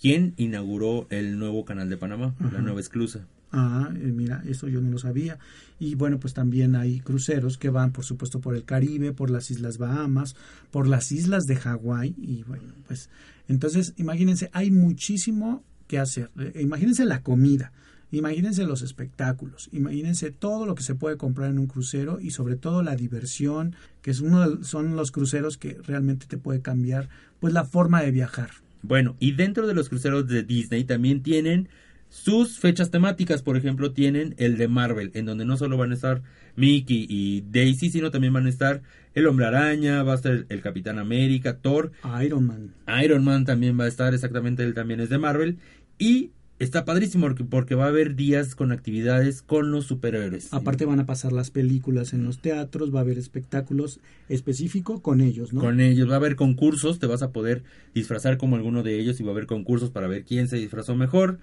¿Quién 0.00 0.34
inauguró 0.36 1.06
el 1.10 1.38
nuevo 1.38 1.64
canal 1.64 1.88
de 1.88 1.96
Panamá, 1.96 2.34
la 2.52 2.60
nueva 2.60 2.80
esclusa. 2.80 3.26
Ah, 3.56 3.88
mira, 3.92 4.42
eso 4.46 4.66
yo 4.66 4.80
no 4.80 4.90
lo 4.90 4.98
sabía. 4.98 5.38
Y 5.78 5.94
bueno, 5.94 6.18
pues 6.18 6.34
también 6.34 6.74
hay 6.74 6.98
cruceros 6.98 7.56
que 7.56 7.70
van, 7.70 7.92
por 7.92 8.04
supuesto, 8.04 8.40
por 8.40 8.56
el 8.56 8.64
Caribe, 8.64 9.12
por 9.12 9.30
las 9.30 9.50
Islas 9.50 9.78
Bahamas, 9.78 10.34
por 10.72 10.88
las 10.88 11.12
islas 11.12 11.46
de 11.46 11.54
Hawái. 11.54 12.16
Y 12.18 12.42
bueno, 12.42 12.72
pues 12.88 13.10
entonces, 13.48 13.94
imagínense, 13.96 14.50
hay 14.52 14.72
muchísimo 14.72 15.62
que 15.86 15.98
hacer. 15.98 16.30
Eh, 16.38 16.62
imagínense 16.62 17.04
la 17.04 17.22
comida, 17.22 17.72
imagínense 18.10 18.64
los 18.64 18.82
espectáculos, 18.82 19.68
imagínense 19.70 20.30
todo 20.30 20.66
lo 20.66 20.74
que 20.74 20.82
se 20.82 20.94
puede 20.94 21.16
comprar 21.16 21.50
en 21.50 21.58
un 21.58 21.66
crucero 21.66 22.18
y 22.20 22.30
sobre 22.30 22.56
todo 22.56 22.82
la 22.82 22.96
diversión, 22.96 23.76
que 24.02 24.10
es 24.10 24.20
uno 24.20 24.64
son 24.64 24.96
los 24.96 25.12
cruceros 25.12 25.58
que 25.58 25.78
realmente 25.82 26.26
te 26.26 26.38
puede 26.38 26.60
cambiar 26.60 27.08
pues 27.38 27.52
la 27.52 27.64
forma 27.64 28.02
de 28.02 28.10
viajar. 28.10 28.50
Bueno, 28.86 29.16
y 29.18 29.32
dentro 29.32 29.66
de 29.66 29.74
los 29.74 29.88
cruceros 29.88 30.28
de 30.28 30.42
Disney 30.42 30.84
también 30.84 31.22
tienen 31.22 31.70
sus 32.10 32.58
fechas 32.58 32.90
temáticas. 32.90 33.42
Por 33.42 33.56
ejemplo, 33.56 33.92
tienen 33.92 34.34
el 34.36 34.58
de 34.58 34.68
Marvel, 34.68 35.10
en 35.14 35.24
donde 35.24 35.46
no 35.46 35.56
solo 35.56 35.78
van 35.78 35.90
a 35.90 35.94
estar 35.94 36.22
Mickey 36.54 37.06
y 37.08 37.44
Daisy, 37.50 37.88
sino 37.88 38.10
también 38.10 38.34
van 38.34 38.46
a 38.46 38.50
estar 38.50 38.82
el 39.14 39.26
Hombre 39.26 39.46
Araña, 39.46 40.02
va 40.02 40.12
a 40.12 40.16
estar 40.16 40.44
el 40.48 40.60
Capitán 40.60 40.98
América, 40.98 41.58
Thor. 41.58 41.92
Iron 42.22 42.46
Man. 42.46 42.74
Iron 43.02 43.24
Man 43.24 43.46
también 43.46 43.80
va 43.80 43.84
a 43.84 43.88
estar, 43.88 44.12
exactamente, 44.12 44.62
él 44.64 44.74
también 44.74 45.00
es 45.00 45.08
de 45.08 45.18
Marvel. 45.18 45.58
Y 45.98 46.32
Está 46.60 46.84
padrísimo 46.84 47.28
porque, 47.50 47.74
va 47.74 47.86
a 47.86 47.88
haber 47.88 48.14
días 48.14 48.54
con 48.54 48.70
actividades 48.70 49.42
con 49.42 49.72
los 49.72 49.86
superhéroes. 49.86 50.54
Aparte 50.54 50.84
van 50.84 51.00
a 51.00 51.06
pasar 51.06 51.32
las 51.32 51.50
películas 51.50 52.12
en 52.12 52.24
los 52.24 52.38
teatros, 52.38 52.94
va 52.94 53.00
a 53.00 53.02
haber 53.02 53.18
espectáculos 53.18 53.98
específicos 54.28 55.00
con 55.00 55.20
ellos, 55.20 55.52
¿no? 55.52 55.60
Con 55.60 55.80
ellos, 55.80 56.08
va 56.08 56.14
a 56.14 56.16
haber 56.16 56.36
concursos, 56.36 57.00
te 57.00 57.08
vas 57.08 57.22
a 57.22 57.32
poder 57.32 57.64
disfrazar 57.92 58.36
como 58.38 58.54
alguno 58.54 58.84
de 58.84 59.00
ellos 59.00 59.18
y 59.18 59.24
va 59.24 59.30
a 59.30 59.32
haber 59.32 59.46
concursos 59.46 59.90
para 59.90 60.06
ver 60.06 60.24
quién 60.24 60.46
se 60.46 60.56
disfrazó 60.56 60.94
mejor. 60.94 61.40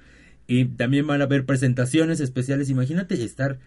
Y 0.48 0.66
también 0.66 1.06
van 1.06 1.20
a 1.22 1.26
haber 1.26 1.46
presentaciones 1.46 2.22
especiales. 2.22 2.70
Imagínate 2.70 3.22
estar 3.22 3.60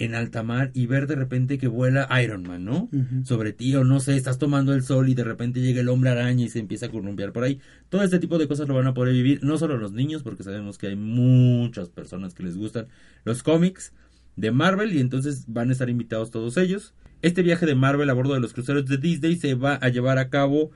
en 0.00 0.14
alta 0.14 0.42
mar 0.42 0.70
y 0.72 0.86
ver 0.86 1.06
de 1.06 1.14
repente 1.14 1.58
que 1.58 1.68
vuela 1.68 2.08
Iron 2.22 2.42
Man, 2.42 2.64
¿no? 2.64 2.88
Sobre 3.24 3.52
ti 3.52 3.76
o 3.76 3.84
no 3.84 4.00
sé, 4.00 4.16
estás 4.16 4.38
tomando 4.38 4.72
el 4.74 4.82
sol 4.82 5.10
y 5.10 5.14
de 5.14 5.24
repente 5.24 5.60
llega 5.60 5.82
el 5.82 5.90
hombre 5.90 6.10
araña 6.10 6.46
y 6.46 6.48
se 6.48 6.58
empieza 6.58 6.86
a 6.86 6.90
columpiar 6.90 7.32
por 7.32 7.44
ahí. 7.44 7.60
Todo 7.90 8.02
este 8.02 8.18
tipo 8.18 8.38
de 8.38 8.48
cosas 8.48 8.66
lo 8.66 8.74
van 8.74 8.86
a 8.86 8.94
poder 8.94 9.12
vivir, 9.12 9.44
no 9.44 9.58
solo 9.58 9.76
los 9.76 9.92
niños, 9.92 10.22
porque 10.22 10.42
sabemos 10.42 10.78
que 10.78 10.88
hay 10.88 10.96
muchas 10.96 11.90
personas 11.90 12.32
que 12.32 12.42
les 12.42 12.56
gustan 12.56 12.88
los 13.24 13.42
cómics 13.42 13.92
de 14.36 14.50
Marvel 14.50 14.94
y 14.94 15.00
entonces 15.00 15.44
van 15.48 15.68
a 15.68 15.72
estar 15.72 15.90
invitados 15.90 16.30
todos 16.30 16.56
ellos. 16.56 16.94
Este 17.20 17.42
viaje 17.42 17.66
de 17.66 17.74
Marvel 17.74 18.08
a 18.08 18.14
bordo 18.14 18.32
de 18.32 18.40
los 18.40 18.54
cruceros 18.54 18.86
de 18.86 18.96
Disney 18.96 19.36
se 19.36 19.54
va 19.54 19.74
a 19.74 19.90
llevar 19.90 20.16
a 20.16 20.30
cabo 20.30 20.70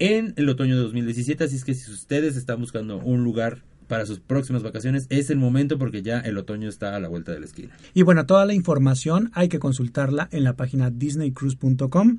en 0.00 0.34
el 0.36 0.48
otoño 0.48 0.74
de 0.74 0.82
2017, 0.82 1.44
así 1.44 1.54
es 1.54 1.64
que 1.64 1.74
si 1.74 1.92
ustedes 1.92 2.36
están 2.36 2.58
buscando 2.58 2.98
un 2.98 3.22
lugar 3.22 3.62
para 3.88 4.06
sus 4.06 4.20
próximas 4.20 4.62
vacaciones 4.62 5.06
es 5.08 5.30
el 5.30 5.38
momento 5.38 5.78
porque 5.78 6.02
ya 6.02 6.20
el 6.20 6.38
otoño 6.38 6.68
está 6.68 6.94
a 6.94 7.00
la 7.00 7.08
vuelta 7.08 7.32
de 7.32 7.40
la 7.40 7.46
esquina. 7.46 7.76
Y 7.94 8.02
bueno, 8.02 8.26
toda 8.26 8.46
la 8.46 8.54
información 8.54 9.30
hay 9.34 9.48
que 9.48 9.58
consultarla 9.58 10.28
en 10.30 10.44
la 10.44 10.54
página 10.54 10.90
disneycruise.com 10.90 12.18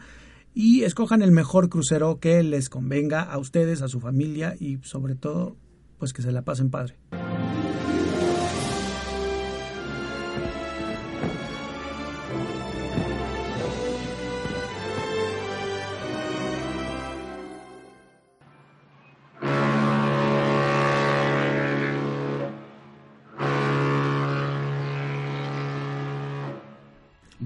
y 0.54 0.84
escojan 0.84 1.22
el 1.22 1.32
mejor 1.32 1.70
crucero 1.70 2.20
que 2.20 2.44
les 2.44 2.70
convenga 2.70 3.22
a 3.22 3.38
ustedes, 3.38 3.82
a 3.82 3.88
su 3.88 4.00
familia 4.00 4.56
y 4.60 4.80
sobre 4.82 5.16
todo 5.16 5.56
pues 6.00 6.12
que 6.12 6.22
se 6.22 6.32
la 6.32 6.42
pasen 6.42 6.70
padre. 6.70 6.96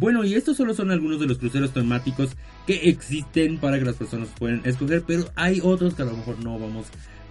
Bueno, 0.04 0.26
y 0.26 0.36
estos 0.36 0.58
solo 0.58 0.74
son 0.74 0.92
algunos 0.92 1.22
de 1.22 1.28
los 1.28 1.38
cruceros 1.38 1.72
temáticos 1.72 2.32
que 2.68 2.90
existen 2.90 3.58
para 3.58 3.80
que 3.80 3.86
las 3.86 3.96
personas 3.96 4.28
puedan 4.38 4.60
escoger, 4.66 5.04
pero 5.08 5.24
hay 5.36 5.62
otros 5.64 5.94
que 5.94 6.02
a 6.02 6.06
lo 6.06 6.18
mejor 6.18 6.44
no 6.44 6.60
vamos 6.60 6.88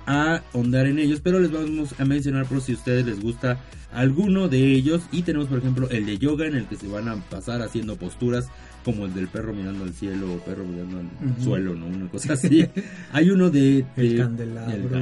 a 0.06 0.40
ahondar 0.54 0.86
en 0.86 0.98
ellos, 0.98 1.20
pero 1.22 1.38
les 1.38 1.52
vamos 1.52 1.94
a 2.00 2.06
mencionar 2.06 2.46
por 2.46 2.62
si 2.62 2.72
a 2.72 2.76
ustedes 2.76 3.04
les 3.04 3.20
gusta 3.20 3.60
alguno 3.92 4.48
de 4.48 4.72
ellos. 4.72 5.02
Y 5.12 5.20
tenemos, 5.20 5.48
por 5.48 5.58
ejemplo, 5.58 5.90
el 5.90 6.06
de 6.06 6.16
yoga, 6.16 6.46
en 6.46 6.54
el 6.54 6.64
que 6.64 6.76
se 6.76 6.88
van 6.88 7.08
a 7.08 7.16
pasar 7.16 7.60
haciendo 7.60 7.96
posturas 7.96 8.48
como 8.86 9.04
el 9.04 9.12
del 9.12 9.28
perro 9.28 9.52
mirando 9.52 9.84
al 9.84 9.92
cielo 9.92 10.32
o 10.32 10.38
perro 10.38 10.64
mirando 10.64 11.00
al 11.00 11.44
suelo, 11.44 11.74
¿no? 11.74 11.84
Una 11.88 12.08
cosa 12.08 12.32
así. 12.32 12.66
Hay 13.12 13.28
uno 13.28 13.50
de... 13.50 13.84
el 13.98 14.16
candelabro, 14.16 14.98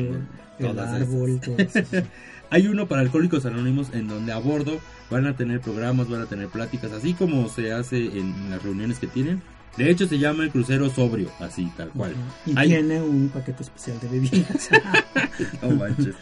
el, 0.59 0.77
árbol, 0.77 1.41
Hay 2.51 2.67
uno 2.67 2.87
para 2.87 3.03
alcohólicos 3.03 3.47
anónimos 3.47 3.89
en 3.93 4.09
donde 4.09 4.33
a 4.33 4.39
bordo 4.39 4.81
van 5.09 5.27
a 5.27 5.37
tener 5.37 5.61
programas, 5.61 6.09
van 6.09 6.23
a 6.23 6.27
tener 6.27 6.49
pláticas, 6.49 6.93
así 6.93 7.15
como 7.15 7.49
se 7.49 7.73
hace 7.73 7.97
en 8.19 8.51
las 8.51 8.63
reuniones 8.63 8.99
que 8.99 9.07
tienen. 9.07 9.43
De 9.77 9.89
hecho, 9.89 10.09
se 10.09 10.19
llama 10.19 10.43
el 10.43 10.51
crucero 10.51 10.91
sobrio, 10.91 11.31
así, 11.39 11.71
tal 11.77 11.91
cual. 11.91 12.13
Y 12.45 12.55
tiene 12.55 13.01
un 13.01 13.29
paquete 13.29 13.63
especial 13.63 14.01
de 14.01 14.09
bebidas. 14.09 14.69
no 15.63 15.71
manches. 15.71 16.17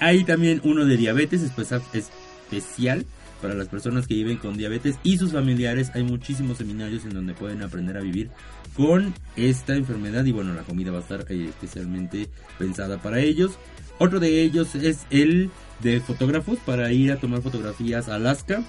hay 0.00 0.24
también 0.24 0.60
uno 0.64 0.86
de 0.86 0.96
diabetes 0.96 1.42
especial 1.42 3.04
para 3.42 3.54
las 3.54 3.68
personas 3.68 4.06
que 4.06 4.14
viven 4.14 4.38
con 4.38 4.56
diabetes 4.56 4.96
y 5.02 5.18
sus 5.18 5.32
familiares. 5.32 5.90
Hay 5.94 6.04
muchísimos 6.04 6.58
seminarios 6.58 7.04
en 7.04 7.12
donde 7.12 7.34
pueden 7.34 7.62
aprender 7.62 7.98
a 7.98 8.00
vivir 8.00 8.30
con 8.76 9.12
esta 9.36 9.74
enfermedad 9.74 10.24
y 10.24 10.32
bueno, 10.32 10.54
la 10.54 10.62
comida 10.62 10.92
va 10.92 10.98
a 10.98 11.02
estar 11.02 11.26
eh, 11.28 11.48
especialmente 11.48 12.28
pensada 12.58 13.02
para 13.02 13.20
ellos. 13.20 13.58
Otro 13.98 14.20
de 14.20 14.42
ellos 14.42 14.74
es 14.74 15.06
el 15.10 15.50
de 15.82 16.00
fotógrafos 16.00 16.58
para 16.60 16.92
ir 16.92 17.12
a 17.12 17.16
tomar 17.16 17.42
fotografías 17.42 18.08
a 18.08 18.14
Alaska. 18.14 18.62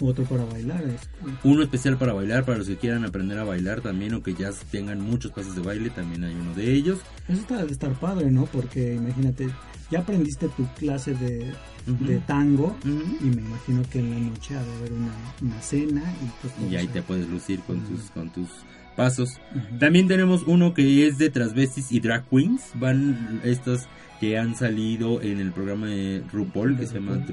Otro 0.00 0.24
para 0.24 0.44
bailar. 0.44 0.82
Uno 1.44 1.62
especial 1.62 1.98
para 1.98 2.12
bailar, 2.12 2.44
para 2.44 2.58
los 2.58 2.66
que 2.66 2.76
quieran 2.76 3.04
aprender 3.04 3.38
a 3.38 3.44
bailar 3.44 3.80
también 3.80 4.14
o 4.14 4.22
que 4.22 4.34
ya 4.34 4.50
tengan 4.70 5.00
muchos 5.00 5.32
pasos 5.32 5.54
de 5.54 5.62
baile, 5.62 5.90
también 5.90 6.24
hay 6.24 6.34
uno 6.34 6.54
de 6.54 6.72
ellos. 6.72 7.00
Eso 7.28 7.40
está 7.40 7.64
de 7.64 7.72
estar 7.72 7.92
padre, 7.98 8.30
¿no? 8.30 8.46
Porque 8.46 8.94
imagínate, 8.94 9.50
ya 9.90 10.00
aprendiste 10.00 10.48
tu 10.48 10.66
clase 10.74 11.14
de, 11.14 11.52
tango 12.26 12.76
y 12.84 13.26
me 13.26 13.42
imagino 13.42 13.82
que 13.90 13.98
en 13.98 14.10
la 14.10 14.30
noche 14.30 14.56
ha 14.56 14.62
de 14.62 14.72
haber 14.76 14.92
una, 14.92 15.60
cena 15.60 16.02
y, 16.22 16.30
pues, 16.40 16.70
y 16.70 16.76
ahí 16.76 16.86
te 16.86 17.02
puedes 17.02 17.28
lucir 17.28 17.60
con 17.60 17.80
tus 17.80 18.10
con 18.10 18.30
tus 18.30 18.48
pasos. 19.00 19.40
También 19.78 20.08
tenemos 20.08 20.42
uno 20.46 20.74
que 20.74 21.06
es 21.06 21.16
de 21.16 21.30
transvestis 21.30 21.90
y 21.90 22.00
drag 22.00 22.28
queens. 22.28 22.72
Van 22.74 23.40
estas 23.44 23.88
que 24.20 24.36
han 24.36 24.54
salido 24.54 25.22
en 25.22 25.40
el 25.40 25.52
programa 25.52 25.86
de 25.86 26.22
RuPaul, 26.30 26.76
que 26.76 26.86
se 26.86 26.96
llama 26.96 27.26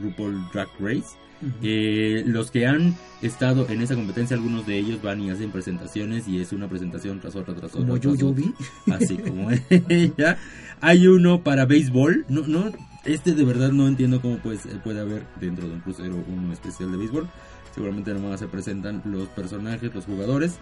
RuPaul 0.00 0.44
Drag 0.52 0.68
Race. 0.78 1.16
Eh, 1.60 2.22
los 2.24 2.52
que 2.52 2.68
han 2.68 2.94
estado 3.20 3.68
en 3.68 3.82
esa 3.82 3.96
competencia, 3.96 4.36
algunos 4.36 4.64
de 4.64 4.78
ellos 4.78 5.02
van 5.02 5.20
y 5.20 5.30
hacen 5.30 5.50
presentaciones 5.50 6.28
y 6.28 6.40
es 6.40 6.52
una 6.52 6.68
presentación 6.68 7.18
tras 7.18 7.34
otra, 7.34 7.52
tras 7.56 7.74
otra. 7.74 7.98
Como 7.98 8.14
yo, 8.14 8.32
vi. 8.32 8.54
Así 8.92 9.16
como 9.28 9.50
ella. 9.88 10.38
Hay 10.80 11.08
uno 11.08 11.42
para 11.42 11.66
béisbol. 11.66 12.26
No, 12.28 12.46
no, 12.46 12.70
este 13.04 13.34
de 13.34 13.44
verdad 13.44 13.72
no 13.72 13.88
entiendo 13.88 14.20
cómo 14.20 14.36
puede, 14.36 14.58
puede 14.84 15.00
haber 15.00 15.26
dentro 15.40 15.66
de 15.66 15.74
un 15.74 15.80
crucero 15.80 16.24
uno 16.28 16.52
especial 16.52 16.92
de 16.92 16.98
béisbol. 16.98 17.28
Seguramente 17.74 18.12
nomás 18.12 18.38
se 18.38 18.46
presentan 18.46 19.02
los 19.04 19.26
personajes, 19.28 19.92
los 19.92 20.04
jugadores. 20.04 20.58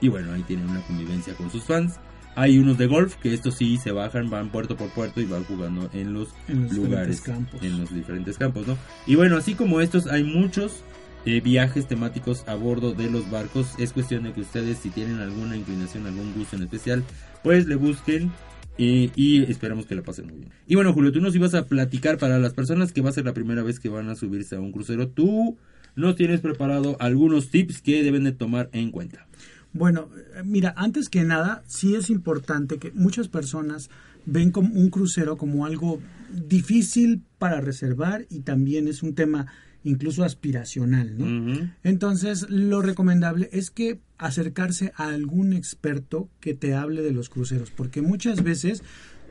Y 0.00 0.08
bueno, 0.08 0.32
ahí 0.32 0.42
tienen 0.42 0.68
una 0.68 0.80
convivencia 0.82 1.34
con 1.34 1.50
sus 1.50 1.64
fans. 1.64 1.98
Hay 2.36 2.58
unos 2.58 2.78
de 2.78 2.86
golf 2.86 3.14
que 3.16 3.32
estos 3.32 3.54
sí 3.54 3.76
se 3.76 3.92
bajan, 3.92 4.28
van 4.28 4.50
puerto 4.50 4.76
por 4.76 4.90
puerto 4.90 5.20
y 5.20 5.24
van 5.24 5.44
jugando 5.44 5.88
en 5.92 6.12
los, 6.12 6.30
lugares, 6.48 7.22
en 7.62 7.80
los 7.80 7.94
diferentes 7.94 8.38
campos, 8.38 8.66
¿no? 8.66 8.76
Y 9.06 9.14
bueno, 9.14 9.36
así 9.36 9.54
como 9.54 9.80
estos, 9.80 10.08
hay 10.08 10.24
muchos 10.24 10.82
eh, 11.26 11.40
viajes 11.40 11.86
temáticos 11.86 12.44
a 12.48 12.54
bordo 12.54 12.92
de 12.92 13.08
los 13.10 13.30
barcos. 13.30 13.74
Es 13.78 13.92
cuestión 13.92 14.24
de 14.24 14.32
que 14.32 14.40
ustedes, 14.40 14.78
si 14.78 14.90
tienen 14.90 15.20
alguna 15.20 15.56
inclinación, 15.56 16.06
algún 16.06 16.34
gusto 16.34 16.56
en 16.56 16.64
especial, 16.64 17.04
pues 17.42 17.66
le 17.66 17.76
busquen 17.76 18.32
eh, 18.76 19.10
y 19.14 19.42
esperamos 19.50 19.86
que 19.86 19.94
la 19.94 20.02
pasen 20.02 20.26
muy 20.26 20.38
bien. 20.38 20.50
Y 20.66 20.74
bueno, 20.74 20.92
Julio, 20.92 21.12
tú 21.12 21.20
nos 21.20 21.34
ibas 21.34 21.54
a 21.54 21.66
platicar 21.66 22.18
para 22.18 22.38
las 22.38 22.52
personas 22.52 22.92
que 22.92 23.00
va 23.00 23.10
a 23.10 23.12
ser 23.12 23.24
la 23.24 23.32
primera 23.32 23.62
vez 23.62 23.78
que 23.78 23.88
van 23.88 24.08
a 24.08 24.16
subirse 24.16 24.56
a 24.56 24.60
un 24.60 24.72
crucero. 24.72 25.08
Tú 25.08 25.56
nos 25.96 26.16
tienes 26.16 26.40
preparado 26.40 26.96
algunos 26.98 27.50
tips 27.50 27.80
que 27.80 28.02
deben 28.02 28.24
de 28.24 28.32
tomar 28.32 28.68
en 28.72 28.90
cuenta. 28.90 29.26
Bueno, 29.74 30.08
mira, 30.44 30.72
antes 30.76 31.08
que 31.08 31.24
nada, 31.24 31.64
sí 31.66 31.96
es 31.96 32.08
importante 32.08 32.78
que 32.78 32.92
muchas 32.92 33.28
personas 33.28 33.90
ven 34.24 34.52
como 34.52 34.72
un 34.72 34.88
crucero 34.88 35.36
como 35.36 35.66
algo 35.66 36.00
difícil 36.32 37.22
para 37.38 37.60
reservar 37.60 38.24
y 38.30 38.40
también 38.40 38.88
es 38.88 39.02
un 39.02 39.14
tema 39.14 39.46
incluso 39.82 40.24
aspiracional, 40.24 41.18
¿no? 41.18 41.70
Entonces, 41.82 42.48
lo 42.48 42.80
recomendable 42.80 43.50
es 43.52 43.70
que 43.70 44.00
acercarse 44.16 44.92
a 44.96 45.08
algún 45.08 45.52
experto 45.52 46.30
que 46.40 46.54
te 46.54 46.74
hable 46.74 47.02
de 47.02 47.12
los 47.12 47.28
cruceros, 47.28 47.70
porque 47.70 48.00
muchas 48.00 48.42
veces 48.42 48.82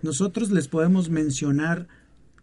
nosotros 0.03 0.51
les 0.51 0.67
podemos 0.67 1.09
mencionar 1.09 1.87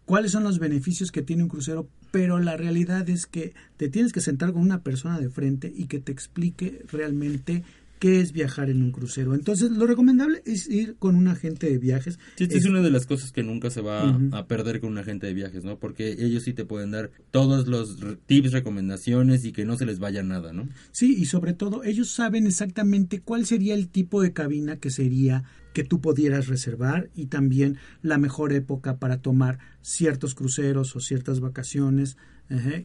cuáles 0.05 0.31
son 0.31 0.43
los 0.43 0.59
beneficios 0.59 1.11
que 1.11 1.21
tiene 1.21 1.43
un 1.43 1.49
crucero, 1.49 1.87
pero 2.11 2.39
la 2.39 2.57
realidad 2.57 3.07
es 3.09 3.27
que 3.27 3.53
te 3.77 3.87
tienes 3.87 4.11
que 4.11 4.19
sentar 4.19 4.51
con 4.51 4.61
una 4.61 4.81
persona 4.81 5.19
de 5.19 5.29
frente 5.29 5.71
y 5.73 5.85
que 5.85 5.99
te 5.99 6.11
explique 6.11 6.83
realmente 6.91 7.63
qué 8.01 8.19
es 8.19 8.31
viajar 8.31 8.71
en 8.71 8.81
un 8.81 8.91
crucero. 8.91 9.35
Entonces, 9.35 9.69
lo 9.69 9.85
recomendable 9.85 10.41
es 10.47 10.67
ir 10.67 10.95
con 10.97 11.15
un 11.15 11.27
agente 11.27 11.69
de 11.69 11.77
viajes. 11.77 12.17
Sí, 12.35 12.47
es, 12.49 12.65
una 12.65 12.81
de 12.81 12.89
las 12.89 13.05
cosas 13.05 13.31
que 13.31 13.43
nunca 13.43 13.69
se 13.69 13.81
va 13.81 14.19
a 14.31 14.47
perder 14.47 14.81
con 14.81 14.93
un 14.93 14.97
agente 14.97 15.27
de 15.27 15.35
viajes, 15.35 15.63
¿no? 15.63 15.77
Porque 15.77 16.13
ellos 16.13 16.41
sí 16.41 16.53
te 16.53 16.65
pueden 16.65 16.89
dar 16.89 17.11
todos 17.29 17.67
los 17.67 17.99
tips, 18.25 18.53
recomendaciones 18.53 19.45
y 19.45 19.51
que 19.51 19.65
no 19.65 19.77
se 19.77 19.85
les 19.85 19.99
vaya 19.99 20.23
nada, 20.23 20.51
¿no? 20.51 20.67
Sí, 20.91 21.15
y 21.15 21.25
sobre 21.25 21.53
todo, 21.53 21.83
ellos 21.83 22.09
saben 22.09 22.47
exactamente 22.47 23.21
cuál 23.21 23.45
sería 23.45 23.75
el 23.75 23.87
tipo 23.87 24.23
de 24.23 24.33
cabina 24.33 24.77
que 24.77 24.89
sería 24.89 25.43
que 25.71 25.83
tú 25.83 26.01
pudieras 26.01 26.47
reservar 26.47 27.11
y 27.13 27.27
también 27.27 27.77
la 28.01 28.17
mejor 28.17 28.51
época 28.51 28.97
para 28.97 29.21
tomar 29.21 29.59
ciertos 29.83 30.33
cruceros 30.33 30.95
o 30.95 31.01
ciertas 31.01 31.39
vacaciones. 31.39 32.17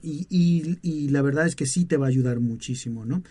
y, 0.02 0.26
y, 0.28 0.78
y, 0.82 1.08
la 1.08 1.22
verdad 1.22 1.46
es 1.46 1.56
que 1.56 1.64
sí 1.64 1.86
te 1.86 1.96
va 1.96 2.06
a 2.06 2.10
ayudar 2.10 2.38
muchísimo, 2.38 3.06
¿no? 3.06 3.22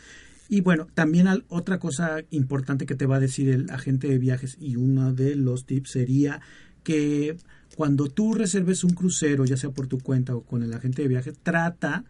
Y 0.47 0.61
bueno, 0.61 0.87
también 0.93 1.27
otra 1.47 1.79
cosa 1.79 2.17
importante 2.29 2.85
que 2.85 2.95
te 2.95 3.07
va 3.07 3.15
a 3.15 3.19
decir 3.19 3.49
el 3.49 3.69
agente 3.71 4.07
de 4.07 4.19
viajes 4.19 4.57
y 4.59 4.75
uno 4.75 5.13
de 5.13 5.35
los 5.35 5.65
tips 5.65 5.91
sería 5.91 6.41
que 6.83 7.35
cuando 7.75 8.07
tú 8.07 8.33
reserves 8.33 8.83
un 8.83 8.93
crucero, 8.93 9.45
ya 9.45 9.57
sea 9.57 9.71
por 9.71 9.87
tu 9.87 9.99
cuenta 9.99 10.35
o 10.35 10.43
con 10.43 10.63
el 10.63 10.73
agente 10.73 11.01
de 11.01 11.07
viajes, 11.07 11.35
trata 11.41 12.05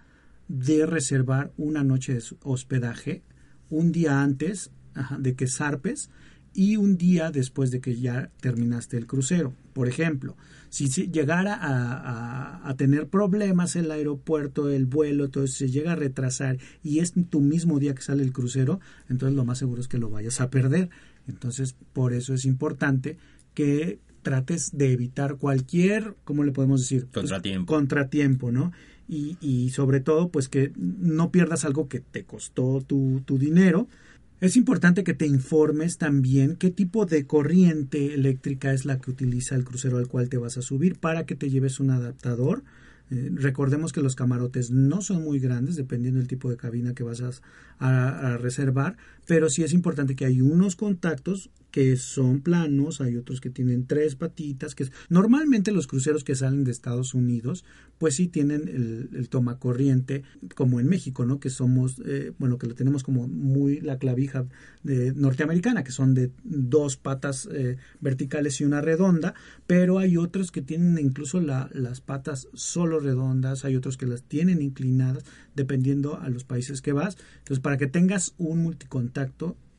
de 0.48 0.86
reservar 0.86 1.52
una 1.58 1.84
noche 1.84 2.14
de 2.14 2.24
hospedaje 2.44 3.24
un 3.70 3.92
día 3.92 4.22
antes 4.22 4.72
de 5.18 5.36
que 5.36 5.48
zarpes 5.48 6.10
y 6.54 6.78
un 6.78 6.98
día 6.98 7.32
después 7.32 7.72
de 7.72 7.82
que 7.82 7.96
ya 7.96 8.32
terminaste 8.42 8.98
el 8.98 9.08
crucero. 9.08 9.54
Por 9.74 9.88
ejemplo, 9.88 10.38
si 10.76 10.90
llegara 11.08 11.58
a, 11.62 12.76
tener 12.76 13.08
problemas 13.08 13.78
el 13.78 13.90
aeropuerto, 13.90 14.70
el 14.70 14.86
vuelo, 14.86 15.30
todo 15.30 15.46
eso, 15.46 15.60
se 15.60 15.70
llega 15.70 15.94
a 15.94 15.96
retrasar 15.96 16.58
y 16.84 17.00
es 17.00 17.14
tu 17.30 17.40
mismo 17.40 17.80
día 17.80 17.96
que 17.96 18.02
sale 18.02 18.24
el 18.24 18.34
crucero, 18.34 18.82
entonces 19.08 19.38
lo 19.38 19.46
más 19.46 19.58
seguro 19.58 19.80
es 19.80 19.88
que 19.88 19.98
lo 19.98 20.10
vayas 20.10 20.42
a 20.42 20.50
perder. 20.50 20.90
Entonces, 21.30 21.78
por 21.94 22.14
eso 22.14 22.34
es 22.34 22.44
importante 22.44 23.18
que 23.54 24.00
trates 24.22 24.78
de 24.78 24.92
evitar 24.92 25.38
cualquier, 25.38 26.16
¿cómo 26.26 26.44
le 26.44 26.52
podemos 26.52 26.82
decir? 26.82 27.04
Pues, 27.04 27.24
contratiempo. 27.24 27.74
contratiempo, 27.74 28.52
¿no? 28.52 28.74
Y, 29.08 29.38
y, 29.40 29.70
sobre 29.70 30.02
todo, 30.02 30.28
pues 30.28 30.50
que 30.50 30.74
no 30.76 31.32
pierdas 31.32 31.64
algo 31.64 31.88
que 31.88 32.02
te 32.02 32.26
costó 32.26 32.82
tu, 32.82 33.22
tu 33.26 33.38
dinero 33.38 33.88
es 34.42 34.58
importante 34.58 35.04
que 35.04 35.14
te 35.14 35.26
informes 35.26 35.98
también 35.98 36.56
qué 36.58 36.70
tipo 36.70 37.06
de 37.06 37.26
corriente 37.26 38.14
eléctrica 38.14 38.74
es 38.74 38.86
la 38.86 39.00
que 39.00 39.12
utiliza 39.12 39.56
el 39.56 39.64
crucero 39.64 39.98
al 39.98 40.08
cual 40.08 40.28
te 40.30 40.38
vas 40.38 40.58
a 40.58 40.62
subir 40.62 41.00
para 41.00 41.26
que 41.26 41.36
te 41.36 41.50
lleves 41.50 41.80
un 41.80 41.92
adaptador. 41.92 42.64
Eh, 43.12 43.30
recordemos 43.34 43.94
que 43.94 44.02
los 44.02 44.16
camarotes 44.16 44.72
no 44.72 45.02
son 45.02 45.24
muy 45.24 45.40
grandes 45.40 45.76
dependiendo 45.76 46.20
del 46.20 46.28
tipo 46.28 46.50
de 46.50 46.58
cabina 46.58 46.94
que 46.94 47.04
vas 47.04 47.22
a, 47.80 48.38
reservar, 48.38 48.98
pero 49.26 49.50
sí 49.50 49.64
es 49.64 49.74
importante 49.74 50.16
que 50.16 50.26
hay 50.26 50.42
unos 50.42 50.76
contactos 50.76 51.50
que 51.76 51.98
son 51.98 52.40
planos, 52.40 53.02
hay 53.02 53.18
otros 53.18 53.42
que 53.42 53.50
tienen 53.50 53.86
tres 53.86 54.16
patitas, 54.16 54.76
que 54.76 54.88
normalmente 55.10 55.74
los 55.74 55.88
cruceros 55.88 56.24
que 56.24 56.34
salen 56.34 56.64
de 56.64 56.72
Estados 56.72 57.14
Unidos, 57.14 57.66
pues 57.98 58.16
sí 58.16 58.30
tienen 58.30 58.70
el, 58.70 59.10
el 59.14 59.28
toma 59.28 59.60
corriente, 59.60 60.24
como 60.56 60.80
en 60.80 60.88
México, 60.88 61.26
¿no? 61.26 61.42
Que 61.42 61.50
somos, 61.50 62.02
eh, 62.06 62.32
bueno, 62.40 62.58
que 62.58 62.68
lo 62.68 62.76
tenemos 62.76 63.04
como 63.04 63.28
muy 63.28 63.82
la 63.82 63.98
clavija 63.98 64.46
de, 64.84 65.14
norteamericana, 65.16 65.84
que 65.84 65.92
son 65.92 66.14
de 66.14 66.32
dos 66.46 66.96
patas 66.96 67.50
eh, 67.52 67.76
verticales 68.00 68.62
y 68.62 68.64
una 68.64 68.80
redonda, 68.80 69.34
pero 69.68 70.00
hay 70.00 70.16
otros 70.16 70.52
que 70.52 70.62
tienen 70.62 70.98
incluso 70.98 71.42
las 71.42 72.00
patas 72.00 72.48
solo 72.54 73.02
redondas, 73.02 73.66
hay 73.66 73.76
otros 73.76 73.98
que 73.98 74.08
las 74.08 74.24
tienen 74.24 74.62
inclinadas, 74.62 75.26
dependiendo 75.56 76.20
a 76.20 76.30
los 76.30 76.46
países 76.46 76.82
que 76.82 76.94
vas. 76.94 77.18
Entonces, 77.40 77.60
para 77.60 77.78
que 77.78 77.88
tengas 77.88 78.34
un 78.38 78.60
multicontacto 78.60 79.15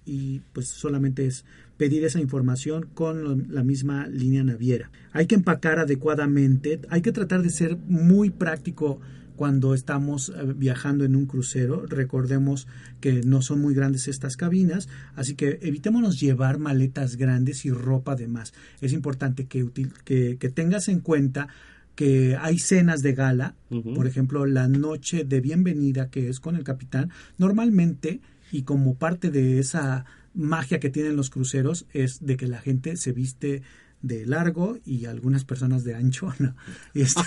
y 0.05 0.41
pues 0.53 0.69
solamente 0.69 1.27
es 1.27 1.45
pedir 1.77 2.05
esa 2.05 2.21
información 2.21 2.89
con 2.95 3.53
la 3.53 3.63
misma 3.63 4.07
línea 4.07 4.45
naviera. 4.45 4.91
Hay 5.13 5.27
que 5.27 5.35
empacar 5.35 5.79
adecuadamente, 5.79 6.81
hay 6.89 7.03
que 7.03 7.13
tratar 7.13 7.43
de 7.43 7.51
ser 7.51 7.77
muy 7.77 8.31
práctico 8.31 9.01
cuando 9.35 9.75
estamos 9.75 10.31
eh, 10.31 10.55
viajando 10.57 11.05
en 11.05 11.15
un 11.15 11.27
crucero. 11.27 11.85
Recordemos 11.87 12.67
que 13.01 13.21
no 13.23 13.43
son 13.43 13.61
muy 13.61 13.75
grandes 13.75 14.09
estas 14.09 14.37
cabinas, 14.37 14.89
así 15.15 15.35
que 15.35 15.59
evitémonos 15.61 16.19
llevar 16.19 16.59
maletas 16.59 17.17
grandes 17.17 17.67
y 17.67 17.71
ropa 17.71 18.17
de 18.17 18.29
más. 18.29 18.55
Es 18.81 18.93
importante 18.93 19.47
que, 19.47 19.69
que, 20.05 20.39
que 20.39 20.49
tengas 20.49 20.89
en 20.89 21.01
cuenta 21.01 21.49
que 21.95 22.37
hay 22.39 22.59
cenas 22.59 23.01
de 23.01 23.15
gala, 23.15 23.55
por 23.95 24.07
ejemplo, 24.07 24.45
la 24.45 24.69
noche 24.69 25.25
de 25.25 25.41
bienvenida 25.41 26.11
que 26.11 26.29
es 26.29 26.41
con 26.41 26.55
el 26.55 26.63
capitán, 26.63 27.11
normalmente 27.39 28.21
y 28.53 28.63
como 28.63 28.97
parte 28.97 29.31
de 29.31 29.59
esa 29.59 30.05
magia 30.35 30.81
que 30.81 30.91
tienen 30.91 31.17
los 31.17 31.31
cruceros 31.31 31.87
es 31.93 32.25
de 32.25 32.37
que 32.37 32.47
la 32.47 32.61
gente 32.61 32.97
se 32.97 33.13
viste 33.13 33.63
de 34.03 34.27
largo 34.27 34.79
y 34.85 35.07
algunas 35.07 35.45
personas 35.45 35.85
de 35.85 35.95
ancho. 35.95 36.33
Este, 36.95 37.23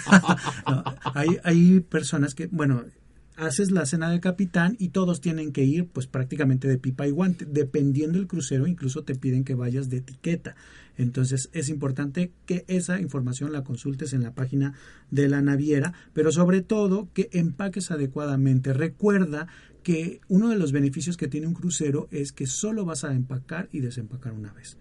hay, 1.13 1.38
hay 1.43 1.80
personas 1.82 2.36
que, 2.36 2.47
bueno, 2.47 2.84
haces 3.39 3.72
la 3.72 3.86
cena 3.86 4.09
del 4.09 4.20
capitán 4.20 4.76
y 4.80 4.89
todos 4.89 5.22
tienen 5.22 5.51
que 5.51 5.63
ir 5.63 5.88
pues 5.88 6.07
prácticamente 6.07 6.67
de 6.67 6.78
pipa 6.78 7.07
y 7.07 7.11
guante. 7.11 7.45
Dependiendo 7.45 8.17
del 8.17 8.28
crucero, 8.28 8.67
incluso 8.67 9.03
te 9.03 9.15
piden 9.15 9.43
que 9.43 9.55
vayas 9.55 9.89
de 9.89 9.97
etiqueta. 9.97 10.55
Entonces 10.97 11.49
es 11.53 11.70
importante 11.70 12.34
que 12.45 12.65
esa 12.67 12.99
información 12.99 13.53
la 13.53 13.63
consultes 13.63 14.11
en 14.11 14.24
la 14.24 14.34
página 14.34 14.74
de 15.11 15.30
la 15.30 15.41
naviera, 15.41 15.93
pero 16.13 16.32
sobre 16.32 16.61
todo 16.61 17.07
que 17.13 17.30
empaques 17.32 17.91
adecuadamente. 17.91 18.74
Recuerda 18.74 19.47
que 19.84 20.21
uno 20.27 20.49
de 20.49 20.57
los 20.57 20.71
beneficios 20.71 21.17
que 21.17 21.27
tiene 21.27 21.47
un 21.47 21.53
crucero 21.53 22.07
es 22.11 22.32
que 22.32 22.47
solo 22.47 22.86
vas 22.86 23.03
a 23.03 23.13
empacar 23.13 23.69
y 23.71 23.80
desempacar 23.80 24.34
una 24.34 24.53
vez 24.53 24.77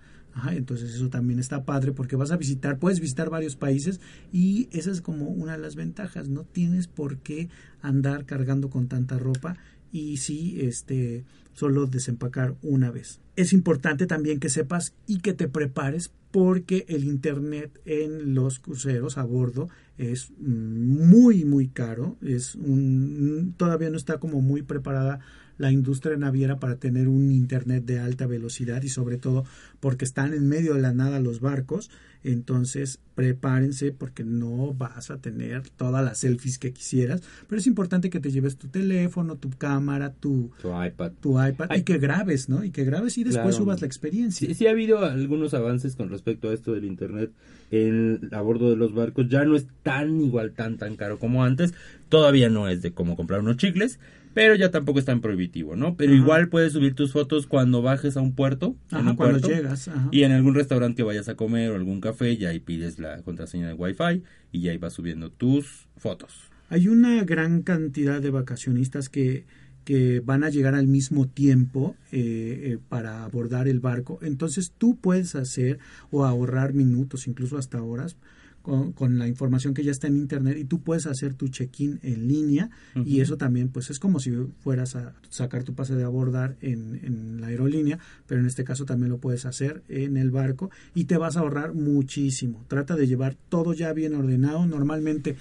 entonces 0.53 0.95
eso 0.95 1.09
también 1.09 1.39
está 1.39 1.65
padre 1.65 1.93
porque 1.93 2.17
vas 2.17 2.31
a 2.31 2.37
visitar, 2.37 2.79
puedes 2.79 3.01
visitar 3.01 3.31
varios 3.31 3.57
países 3.57 4.01
y 4.33 4.69
esa 4.73 4.91
es 4.91 5.01
como 5.01 5.29
una 5.29 5.53
de 5.53 5.59
las 5.59 5.75
ventajas, 5.75 6.29
no 6.29 6.45
tienes 6.45 6.87
por 6.87 7.19
qué 7.19 7.49
andar 7.83 8.25
cargando 8.25 8.71
con 8.71 8.89
tanta 8.89 9.19
ropa 9.19 9.57
y 9.91 10.19
sí, 10.19 10.61
este, 10.61 11.25
solo 11.55 11.87
desempacar 11.87 12.57
una 12.63 12.91
vez. 12.91 13.21
Es 13.37 13.53
importante 13.53 14.07
también 14.07 14.39
que 14.39 14.51
sepas 14.51 14.95
y 15.07 15.21
que 15.21 15.33
te 15.33 15.49
prepares 15.49 16.13
porque 16.31 16.85
el 16.89 17.05
internet 17.05 17.81
en 17.87 18.35
los 18.35 18.59
cruceros 18.59 19.17
a 19.17 19.25
bordo 19.25 19.69
es 19.99 20.31
muy 20.39 21.45
muy 21.45 21.69
caro, 21.69 22.17
es 22.23 22.55
un, 22.55 23.55
todavía 23.57 23.91
no 23.91 23.97
está 23.97 24.19
como 24.19 24.41
muy 24.41 24.63
preparada 24.63 25.21
la 25.59 25.73
industria 25.73 26.17
naviera 26.17 26.59
para 26.61 26.77
tener 26.77 27.09
un 27.09 27.33
internet 27.33 27.85
de 27.85 27.99
alta 27.99 28.27
velocidad 28.27 28.83
y 28.83 28.89
sobre 28.89 29.19
todo 29.19 29.45
porque 29.81 30.05
están 30.05 30.33
en 30.33 30.49
medio 30.49 30.75
de 30.75 30.81
la 30.81 30.95
nada 30.95 31.21
los 31.21 31.41
barcos, 31.41 31.91
entonces 32.25 33.01
prepárense 33.15 33.91
porque 33.91 34.23
no 34.23 34.75
vas 34.75 35.11
a 35.11 35.19
tener 35.19 35.69
todas 35.71 36.05
las 36.05 36.19
selfies 36.19 36.59
que 36.59 36.73
quisieras, 36.73 37.23
pero 37.49 37.59
es 37.59 37.67
importante 37.67 38.11
que 38.11 38.21
te 38.21 38.31
lleves 38.31 38.57
tu 38.57 38.69
teléfono, 38.69 39.37
tu 39.37 39.51
cámara, 39.51 40.13
tu, 40.13 40.53
iPad, 40.63 41.13
tu 41.21 41.43
iPad 41.43 41.75
y 41.77 41.83
que 41.83 41.99
grabes, 41.99 42.49
¿no? 42.49 42.63
Y 42.63 42.71
que 42.71 42.85
grabes 42.85 43.19
y 43.19 43.25
después 43.25 43.57
subas 43.57 43.81
la 43.81 43.87
experiencia. 43.87 44.47
Sí, 44.47 44.55
sí, 44.55 44.67
ha 44.67 44.71
habido 44.71 45.01
algunos 45.05 45.53
avances 45.55 45.97
con 45.97 46.11
respecto 46.11 46.51
a 46.51 46.55
esto 46.55 46.73
del 46.73 46.85
internet 46.85 47.33
en, 47.71 48.29
a 48.33 48.41
bordo 48.41 48.71
de 48.71 48.77
los 48.77 48.95
barcos, 48.95 49.29
ya 49.29 49.45
no 49.45 49.57
es 49.57 49.67
tan 49.83 50.21
igual, 50.21 50.53
tan, 50.53 50.79
tan 50.79 50.97
caro 50.97 51.19
como 51.19 51.45
antes, 51.45 51.75
todavía 52.09 52.49
no 52.49 52.69
es 52.69 52.83
de 52.83 52.93
cómo 52.93 53.17
comprar 53.17 53.41
unos 53.41 53.57
chicles, 53.57 53.99
pero 54.39 54.55
ya 54.55 54.71
tampoco 54.71 55.01
es 55.01 55.05
tan 55.05 55.21
prohibitivo, 55.21 55.75
¿no? 55.75 55.97
Pero 55.97 56.15
igual 56.15 56.49
puedes 56.49 56.73
subir 56.73 56.95
tus 56.95 57.11
fotos 57.11 57.49
cuando 57.49 57.83
bajes 57.83 58.17
a 58.17 58.21
un 58.21 58.37
puerto, 58.37 58.77
en 58.93 59.09
un 59.09 59.17
cuando 59.17 59.41
llegas, 59.41 59.91
y 60.13 60.23
en 60.23 60.31
algún 60.31 60.55
restaurante 60.55 60.99
que 60.99 61.03
vayas 61.03 61.29
a 61.29 61.35
comer 61.35 61.73
o 61.73 61.75
algún 61.75 62.01
café, 62.01 62.37
ya 62.37 62.51
ahí 62.51 62.61
pides 62.61 63.01
la 63.01 63.21
contraseña 63.23 63.67
de 63.67 63.75
Wi-Fi 63.75 64.23
y 64.53 64.61
ya 64.61 64.71
ahí 64.71 64.79
vas 64.79 64.93
subiendo 64.93 65.33
tus 65.33 65.89
fotos. 65.97 66.53
Hay 66.69 66.87
una 66.87 67.25
gran 67.25 67.63
cantidad 67.63 68.23
de 68.23 68.31
vacacionistas 68.31 69.09
que 69.09 69.45
que 69.85 70.21
van 70.21 70.45
a 70.45 70.51
llegar 70.51 70.75
al 70.75 70.87
mismo 70.87 71.27
tiempo 71.27 71.97
eh, 72.13 72.75
eh, 72.75 72.79
para 72.91 73.25
abordar 73.25 73.67
el 73.69 73.81
barco. 73.81 74.19
Entonces 74.21 74.75
tú 74.77 74.99
puedes 75.01 75.35
hacer 75.35 75.79
o 76.11 76.27
ahorrar 76.27 76.75
minutos, 76.75 77.27
incluso 77.27 77.57
hasta 77.57 77.83
horas, 77.83 78.19
con, 78.63 79.19
la 79.19 79.27
información 79.27 79.73
que 79.73 79.83
ya 79.83 79.91
está 79.91 80.09
en 80.09 80.17
internet 80.17 80.59
y 80.59 80.65
tú 80.65 80.81
puedes 80.81 81.07
hacer 81.07 81.35
tu 81.35 81.49
check-in 81.49 82.01
en 82.03 82.29
línea 82.29 82.71
y 83.05 83.21
eso 83.21 83.37
también 83.37 83.69
pues 83.69 83.89
es 83.91 83.99
como 83.99 84.21
si 84.21 84.33
fueras 84.61 84.95
a 84.95 85.15
sacar 85.31 85.65
tu 85.65 85.75
pase 85.75 85.95
de 85.95 86.05
abordar 86.05 86.57
en, 86.61 87.01
en, 87.03 87.41
la 87.41 87.47
aerolínea 87.47 87.99
pero 88.27 88.41
en 88.41 88.47
este 88.47 88.65
caso 88.65 88.85
también 88.85 89.11
lo 89.11 89.19
puedes 89.19 89.47
hacer 89.47 89.83
en 89.89 90.17
el 90.17 90.31
barco 90.31 90.71
y 90.95 91.05
te 91.05 91.17
vas 91.17 91.37
a 91.37 91.41
ahorrar 91.41 91.75
muchísimo. 91.75 92.65
Trata 92.69 92.97
de 92.97 93.07
llevar 93.07 93.37
todo 93.49 93.73
ya 93.73 93.93
bien 93.93 94.15
ordenado. 94.15 94.67
Normalmente 94.67 95.37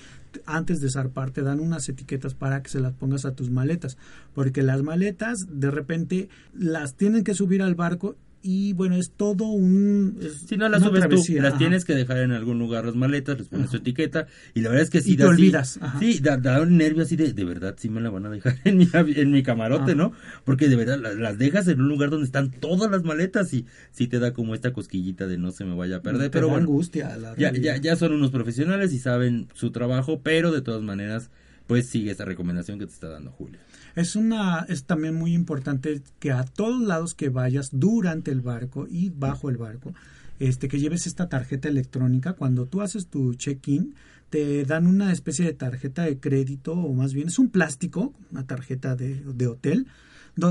antes 0.46 0.82
de 0.82 0.90
zarpar 0.90 1.32
te 1.32 1.42
dan 1.42 1.60
unas 1.60 1.90
etiquetas 1.90 2.34
para 2.34 2.62
que 2.62 2.70
se 2.70 2.80
las 2.80 2.94
pongas 2.94 3.26
a 3.26 3.34
tus 3.34 3.50
maletas 3.50 3.98
porque 4.34 4.62
las 4.62 4.84
maletas 4.84 5.48
de 5.50 5.72
repente 5.72 6.30
las 6.54 6.96
tienen 6.96 7.24
que 7.24 7.34
subir 7.34 7.62
al 7.62 7.76
barco 7.76 8.16
y 8.42 8.74
bueno, 8.74 8.96
es 8.96 9.12
todo 9.12 9.46
un... 9.46 10.20
si 10.48 10.58
no 10.58 10.70
las 10.70 10.84
subes 10.84 11.08
tú, 11.10 11.34
las 11.42 11.58
tienes 11.58 11.86
que 11.86 11.96
dejar 11.96 12.20
en 12.20 12.32
algún 12.32 12.60
lugar 12.60 12.86
las 12.86 12.96
maletas, 12.96 13.38
les 13.38 13.48
pones 13.48 13.70
su 13.70 13.78
etiqueta 13.78 14.28
y 14.54 14.62
la 14.62 14.70
verdad 14.70 14.84
es 14.84 14.90
que 14.90 15.02
si 15.02 15.14
y 15.14 15.18
te 15.18 15.26
olvidas. 15.26 15.80
Sí, 16.00 16.20
da, 16.20 16.38
da, 16.38 16.62
un 16.62 16.78
nervio 16.78 17.04
así 17.04 17.16
de, 17.16 17.34
de 17.34 17.44
verdad, 17.46 17.76
sí 17.78 17.90
me 17.90 18.00
la 18.00 18.10
van 18.10 18.26
a 18.26 18.30
dejar 18.30 18.58
en 18.64 18.78
mi, 18.78 18.88
en 18.94 19.32
mi 19.32 19.44
camarote, 19.44 19.96
¿no? 19.96 20.14
Porque 20.46 20.70
de 20.70 20.76
verdad 20.76 21.00
las, 21.00 21.38
dejas 21.38 21.68
en 21.68 21.82
un 21.82 21.90
lugar 21.90 22.10
donde 22.10 22.26
están 22.26 22.52
todas 22.52 22.90
las 22.92 23.04
maletas 23.04 23.54
y 23.54 23.66
sí 23.92 24.08
te 24.08 24.20
da 24.20 24.34
como 24.34 24.56
esta 24.56 24.72
cosquillita 24.72 25.28
de 25.28 25.38
no 25.38 25.52
se 25.52 25.66
me 25.66 25.76
vaya 25.76 25.98
a 25.98 26.02
perder. 26.02 26.32
pero 26.32 26.48
bueno, 26.48 26.64
angustia. 26.64 27.18
ya, 27.38 27.52
ya, 27.52 27.78
ya 27.78 27.96
son 27.96 28.14
unos 28.14 28.32
profesionales 28.32 28.94
y 28.94 29.00
saben 29.00 29.48
su 29.54 29.72
trabajo, 29.72 30.22
pero 30.24 30.52
de 30.52 30.62
todas 30.62 30.82
maneras, 30.82 31.32
pues 31.66 31.88
sigue 31.90 32.12
esta 32.12 32.26
recomendación 32.26 32.80
que 32.80 32.86
te 32.86 32.94
está 32.94 33.10
dando 33.10 33.32
Julio. 33.32 33.60
Es 33.98 34.16
una 34.16 34.64
es 34.70 34.84
también 34.84 35.16
muy 35.16 35.34
importante 35.34 36.04
que 36.20 36.32
a 36.32 36.46
todos 36.46 36.80
lados 36.80 37.16
que 37.16 37.30
vayas 37.30 37.70
durante 37.72 38.30
el 38.30 38.42
barco 38.42 38.86
y 38.88 39.10
bajo 39.10 39.50
el 39.50 39.58
barco, 39.58 39.92
este 40.38 40.68
que 40.68 40.80
lleves 40.80 41.08
esta 41.08 41.30
tarjeta 41.30 41.68
electrónica. 41.68 42.34
Cuando 42.34 42.68
tú 42.68 42.82
haces 42.82 43.08
tu 43.08 43.34
check-in 43.34 43.96
te 44.30 44.66
dan 44.66 44.86
una 44.86 45.12
especie 45.12 45.46
de 45.46 45.54
tarjeta 45.54 46.04
de 46.04 46.20
crédito 46.20 46.74
o 46.74 46.94
más 46.94 47.16
bien 47.16 47.30
es 47.30 47.40
un 47.40 47.50
plástico, 47.50 48.14
una 48.30 48.46
tarjeta 48.46 48.96
de, 48.96 49.16
de 49.34 49.48
hotel 49.48 49.88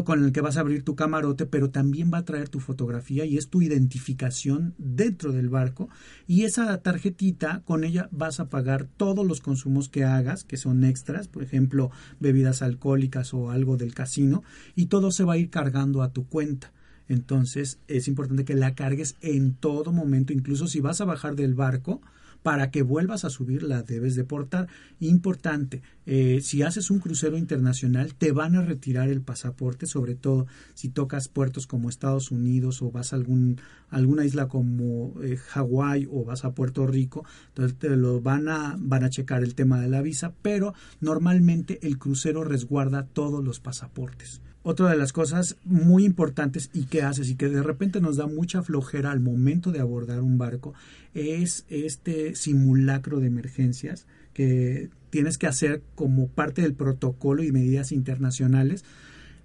con 0.04 0.24
el 0.24 0.32
que 0.32 0.40
vas 0.40 0.56
a 0.56 0.60
abrir 0.60 0.82
tu 0.82 0.96
camarote, 0.96 1.46
pero 1.46 1.70
también 1.70 2.10
va 2.12 2.18
a 2.18 2.24
traer 2.24 2.48
tu 2.48 2.58
fotografía 2.58 3.24
y 3.24 3.36
es 3.36 3.48
tu 3.48 3.62
identificación 3.62 4.74
dentro 4.78 5.32
del 5.32 5.48
barco. 5.48 5.88
Y 6.26 6.42
esa 6.42 6.76
tarjetita, 6.82 7.62
con 7.64 7.84
ella 7.84 8.08
vas 8.10 8.40
a 8.40 8.48
pagar 8.48 8.88
todos 8.96 9.24
los 9.24 9.40
consumos 9.40 9.88
que 9.88 10.04
hagas, 10.04 10.42
que 10.42 10.56
son 10.56 10.82
extras, 10.84 11.28
por 11.28 11.44
ejemplo, 11.44 11.90
bebidas 12.18 12.62
alcohólicas 12.62 13.32
o 13.32 13.50
algo 13.50 13.76
del 13.76 13.94
casino, 13.94 14.42
y 14.74 14.86
todo 14.86 15.12
se 15.12 15.24
va 15.24 15.34
a 15.34 15.38
ir 15.38 15.50
cargando 15.50 16.02
a 16.02 16.12
tu 16.12 16.26
cuenta. 16.26 16.72
Entonces 17.08 17.78
es 17.86 18.08
importante 18.08 18.44
que 18.44 18.54
la 18.54 18.74
cargues 18.74 19.14
en 19.20 19.54
todo 19.54 19.92
momento, 19.92 20.32
incluso 20.32 20.66
si 20.66 20.80
vas 20.80 21.00
a 21.00 21.04
bajar 21.04 21.36
del 21.36 21.54
barco, 21.54 22.00
para 22.42 22.70
que 22.70 22.82
vuelvas 22.82 23.24
a 23.24 23.30
subir 23.30 23.62
la 23.62 23.82
debes 23.82 24.14
de 24.14 24.24
portar. 24.24 24.68
Importante, 25.00 25.82
eh, 26.06 26.40
si 26.42 26.62
haces 26.62 26.90
un 26.90 26.98
crucero 26.98 27.36
internacional 27.36 28.14
te 28.14 28.32
van 28.32 28.56
a 28.56 28.62
retirar 28.62 29.08
el 29.08 29.22
pasaporte, 29.22 29.86
sobre 29.86 30.14
todo 30.14 30.46
si 30.74 30.88
tocas 30.88 31.28
puertos 31.28 31.66
como 31.66 31.88
Estados 31.88 32.30
Unidos 32.30 32.82
o 32.82 32.90
vas 32.90 33.12
a 33.12 33.16
algún, 33.16 33.60
alguna 33.90 34.24
isla 34.24 34.48
como 34.48 35.14
eh, 35.22 35.36
Hawái 35.36 36.08
o 36.10 36.24
vas 36.24 36.44
a 36.44 36.54
Puerto 36.54 36.86
Rico, 36.86 37.24
entonces 37.48 37.78
te 37.78 37.96
lo 37.96 38.20
van 38.20 38.48
a, 38.48 38.76
van 38.78 39.04
a 39.04 39.10
checar 39.10 39.42
el 39.42 39.54
tema 39.54 39.80
de 39.80 39.88
la 39.88 40.02
visa, 40.02 40.32
pero 40.42 40.74
normalmente 41.00 41.78
el 41.86 41.98
crucero 41.98 42.44
resguarda 42.44 43.06
todos 43.06 43.44
los 43.44 43.60
pasaportes 43.60 44.40
otra 44.66 44.90
de 44.90 44.96
las 44.96 45.12
cosas 45.12 45.56
muy 45.64 46.04
importantes 46.04 46.70
y 46.74 46.86
que 46.86 47.02
haces 47.02 47.30
y 47.30 47.36
que 47.36 47.48
de 47.48 47.62
repente 47.62 48.00
nos 48.00 48.16
da 48.16 48.26
mucha 48.26 48.64
flojera 48.64 49.12
al 49.12 49.20
momento 49.20 49.70
de 49.70 49.78
abordar 49.78 50.22
un 50.22 50.38
barco 50.38 50.74
es 51.14 51.64
este 51.68 52.34
simulacro 52.34 53.20
de 53.20 53.28
emergencias 53.28 54.08
que 54.32 54.90
tienes 55.10 55.38
que 55.38 55.46
hacer 55.46 55.82
como 55.94 56.26
parte 56.26 56.62
del 56.62 56.74
protocolo 56.74 57.44
y 57.44 57.52
medidas 57.52 57.92
internacionales 57.92 58.84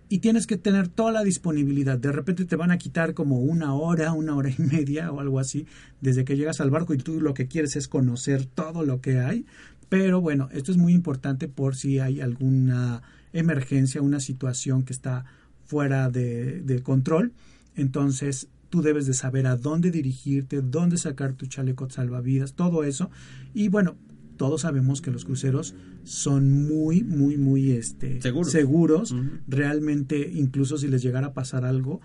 y 0.09 0.19
tienes 0.19 0.47
que 0.47 0.57
tener 0.57 0.87
toda 0.87 1.11
la 1.11 1.23
disponibilidad. 1.23 1.99
De 1.99 2.11
repente 2.11 2.45
te 2.45 2.55
van 2.55 2.71
a 2.71 2.79
quitar 2.79 3.13
como 3.13 3.41
una 3.41 3.75
hora, 3.75 4.13
una 4.13 4.35
hora 4.35 4.49
y 4.49 4.59
media 4.59 5.11
o 5.11 5.19
algo 5.19 5.37
así 5.39 5.67
desde 6.01 6.25
que 6.25 6.35
llegas 6.35 6.61
al 6.61 6.71
barco 6.71 6.95
y 6.95 6.97
tú 6.97 7.21
lo 7.21 7.35
que 7.35 7.47
quieres 7.47 7.75
es 7.75 7.87
conocer 7.87 8.47
todo 8.47 8.83
lo 8.85 9.01
que 9.01 9.19
hay. 9.19 9.45
Pero 9.87 10.19
bueno, 10.19 10.49
esto 10.51 10.71
es 10.71 10.77
muy 10.77 10.93
importante 10.93 11.47
por 11.47 11.75
si 11.75 11.99
hay 11.99 12.21
alguna 12.21 13.03
emergencia, 13.33 14.01
una 14.01 14.19
situación 14.19 14.83
que 14.83 14.93
está 14.93 15.25
fuera 15.65 16.09
de, 16.09 16.81
control, 16.83 17.31
entonces 17.75 18.47
tú 18.69 18.81
debes 18.81 19.05
de 19.05 19.13
saber 19.13 19.47
a 19.47 19.55
dónde 19.55 19.91
dirigirte, 19.91 20.61
dónde 20.61 20.97
sacar 20.97 21.33
tu 21.33 21.45
chaleco 21.45 21.89
salvavidas, 21.89 22.53
todo 22.53 22.83
eso. 22.83 23.09
Y 23.53 23.69
bueno, 23.69 23.95
todos 24.37 24.61
sabemos 24.61 25.01
que 25.01 25.11
los 25.11 25.25
cruceros 25.25 25.75
son 26.03 26.51
muy, 26.67 27.03
muy, 27.03 27.37
muy 27.37 27.71
este, 27.71 28.19
seguros. 28.43 29.15
Realmente, 29.47 30.31
incluso 30.33 30.77
si 30.77 30.87
les 30.87 31.01
llegara 31.01 31.27
a 31.27 31.33
pasar 31.33 31.63
algo, 31.63 32.01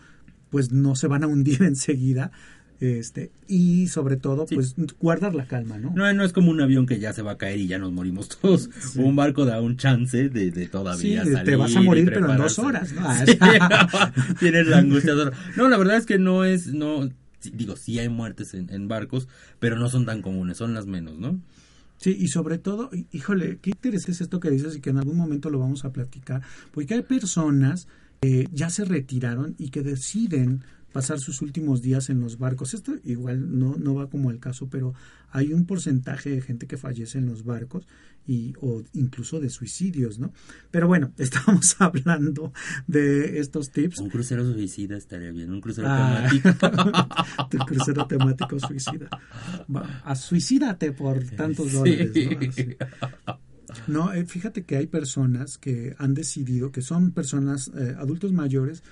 pues 0.51 0.73
no 0.73 0.97
se 0.97 1.09
van 1.09 1.25
a 1.25 1.27
hundir 1.27 1.63
enseguida. 1.65 2.33
Este 2.81 3.31
y 3.49 3.87
sobre 3.89 4.17
todo 4.17 4.47
pues 4.47 4.75
guardar 5.01 5.35
la 5.35 5.47
calma 5.47 5.79
no 5.79 5.93
no 5.95 6.13
no 6.13 6.25
es 6.25 6.33
como 6.33 6.51
un 6.51 6.61
avión 6.61 6.87
que 6.87 6.99
ya 6.99 7.13
se 7.13 7.23
va 7.23 7.33
a 7.33 7.39
caer 7.39 7.59
y 7.59 7.67
ya 7.67 7.79
nos 7.79 7.93
morimos 7.93 8.29
todos. 8.29 8.69
Un 8.97 9.17
barco 9.17 9.45
da 9.45 9.61
un 9.61 9.77
chance 9.77 10.29
de, 10.29 10.51
de 10.51 10.67
todavía 10.69 11.25
sí, 11.25 11.31
te 11.45 11.57
vas 11.57 11.75
a 11.75 11.81
morir 11.81 12.11
pero 12.13 12.31
en 12.31 12.39
dos 12.39 12.59
horas 12.59 12.93
¿no? 12.93 14.35
tienes 14.39 14.67
la 14.67 14.79
angustia 14.79 15.15
no 15.57 15.69
la 15.69 15.77
verdad 15.79 15.97
es 15.97 16.07
que 16.07 16.19
no 16.19 16.45
es 16.45 16.69
no 16.69 17.09
digo 17.53 17.77
sí 17.77 17.99
hay 17.99 18.09
muertes 18.09 18.55
en, 18.55 18.71
en 18.71 18.89
barcos 18.89 19.29
pero 19.59 19.79
no 19.79 19.89
son 19.89 20.05
tan 20.05 20.23
comunes 20.23 20.57
son 20.57 20.75
las 20.75 20.87
menos 20.87 21.19
no 21.19 21.41
Sí, 21.99 22.15
y 22.19 22.29
sobre 22.29 22.59
todo, 22.59 22.91
híjole, 23.11 23.59
qué 23.63 23.71
interesante 23.71 24.13
es 24.13 24.21
esto 24.21 24.39
que 24.39 24.51
dices 24.51 24.77
y 24.77 24.81
que 24.81 24.91
en 24.91 24.99
algún 24.99 25.17
momento 25.17 25.49
lo 25.49 25.59
vamos 25.59 25.85
a 25.85 25.93
platicar, 25.93 26.43
porque 26.73 26.95
hay 26.95 27.03
personas 27.03 27.89
que 28.21 28.49
ya 28.53 28.71
se 28.71 28.85
retiraron 28.85 29.55
y 29.59 29.71
que 29.71 29.83
deciden 29.83 30.63
pasar 30.93 31.19
sus 31.19 31.43
últimos 31.43 31.83
días 31.83 32.11
en 32.11 32.21
los 32.21 32.39
barcos. 32.39 32.75
Esto 32.75 32.95
igual 33.05 33.59
no, 33.59 33.77
no 33.77 33.95
va 33.95 34.09
como 34.09 34.31
el 34.31 34.39
caso, 34.39 34.69
pero 34.69 34.95
hay 35.31 35.53
un 35.53 35.67
porcentaje 35.67 36.31
de 36.31 36.41
gente 36.41 36.67
que 36.67 36.77
fallece 36.77 37.19
en 37.19 37.27
los 37.27 37.45
barcos 37.45 37.87
y 38.27 38.55
o 38.61 38.83
incluso 38.93 39.41
de 39.41 39.51
suicidios, 39.51 40.19
¿no? 40.19 40.33
Pero 40.71 40.89
bueno, 40.89 41.13
estamos 41.19 41.77
hablando 41.79 42.53
de 42.87 43.39
estos 43.39 43.71
tips. 43.71 44.01
Un 44.01 44.11
crucero 44.11 44.45
suicida 44.53 44.97
estaría 44.97 45.31
bien, 45.31 45.53
un 45.53 45.61
crucero 45.61 45.89
ah, 45.91 46.29
temático. 46.31 46.67
un 47.53 47.67
crucero 47.67 48.07
temático 48.07 48.59
suicida. 48.59 49.09
a 50.05 50.15
suicídate 50.15 50.93
por 50.93 51.23
tantos 51.25 51.73
dólares, 51.73 52.13
¿no? 53.27 53.39
No, 53.87 54.13
eh, 54.13 54.25
fíjate 54.25 54.65
que 54.65 54.77
hay 54.77 54.87
personas 54.87 55.59
que 55.59 55.95
han 55.99 56.15
decidido, 56.15 56.73
que 56.73 56.83
son 56.83 57.13
personas, 57.13 57.71
eh, 57.77 57.95
adultos 57.99 58.33
mayores, 58.33 58.83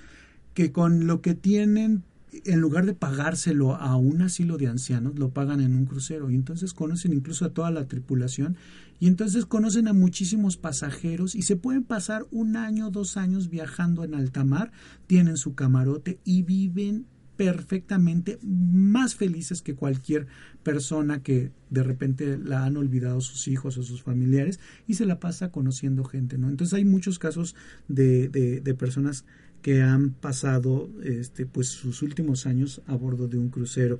que 0.54 0.72
con 0.72 1.06
lo 1.06 1.20
que 1.20 1.34
tienen, 1.34 2.04
en 2.44 2.60
lugar 2.60 2.86
de 2.86 2.94
pagárselo 2.94 3.76
a 3.76 3.96
un 3.96 4.22
asilo 4.22 4.56
de 4.56 4.68
ancianos, 4.68 5.18
lo 5.18 5.30
pagan 5.30 5.60
en 5.60 5.74
un 5.74 5.84
crucero. 5.84 6.30
Y 6.30 6.34
entonces 6.34 6.72
conocen 6.72 7.12
incluso 7.12 7.44
a 7.44 7.50
toda 7.50 7.70
la 7.70 7.86
tripulación. 7.86 8.56
Y 9.00 9.08
entonces 9.08 9.46
conocen 9.46 9.88
a 9.88 9.92
muchísimos 9.92 10.56
pasajeros 10.56 11.34
y 11.34 11.42
se 11.42 11.56
pueden 11.56 11.82
pasar 11.82 12.26
un 12.30 12.56
año, 12.56 12.90
dos 12.90 13.16
años 13.16 13.50
viajando 13.50 14.04
en 14.04 14.14
alta 14.14 14.44
mar, 14.44 14.72
tienen 15.06 15.36
su 15.36 15.54
camarote 15.54 16.20
y 16.24 16.42
viven 16.42 17.06
perfectamente 17.36 18.38
más 18.42 19.16
felices 19.16 19.60
que 19.60 19.74
cualquier 19.74 20.26
persona 20.62 21.22
que 21.22 21.50
de 21.70 21.82
repente 21.82 22.38
la 22.38 22.64
han 22.64 22.76
olvidado 22.76 23.20
sus 23.20 23.48
hijos 23.48 23.76
o 23.76 23.82
sus 23.82 24.02
familiares 24.02 24.60
y 24.86 24.94
se 24.94 25.04
la 25.06 25.18
pasa 25.18 25.50
conociendo 25.50 26.04
gente, 26.04 26.38
¿no? 26.38 26.48
Entonces 26.48 26.74
hay 26.74 26.84
muchos 26.84 27.18
casos 27.18 27.56
de, 27.88 28.28
de, 28.28 28.60
de 28.60 28.74
personas 28.74 29.24
que 29.64 29.80
han 29.80 30.10
pasado 30.10 30.90
este, 31.02 31.46
pues 31.46 31.68
sus 31.68 32.02
últimos 32.02 32.44
años 32.44 32.82
a 32.86 32.94
bordo 32.96 33.28
de 33.28 33.38
un 33.38 33.48
crucero. 33.48 33.98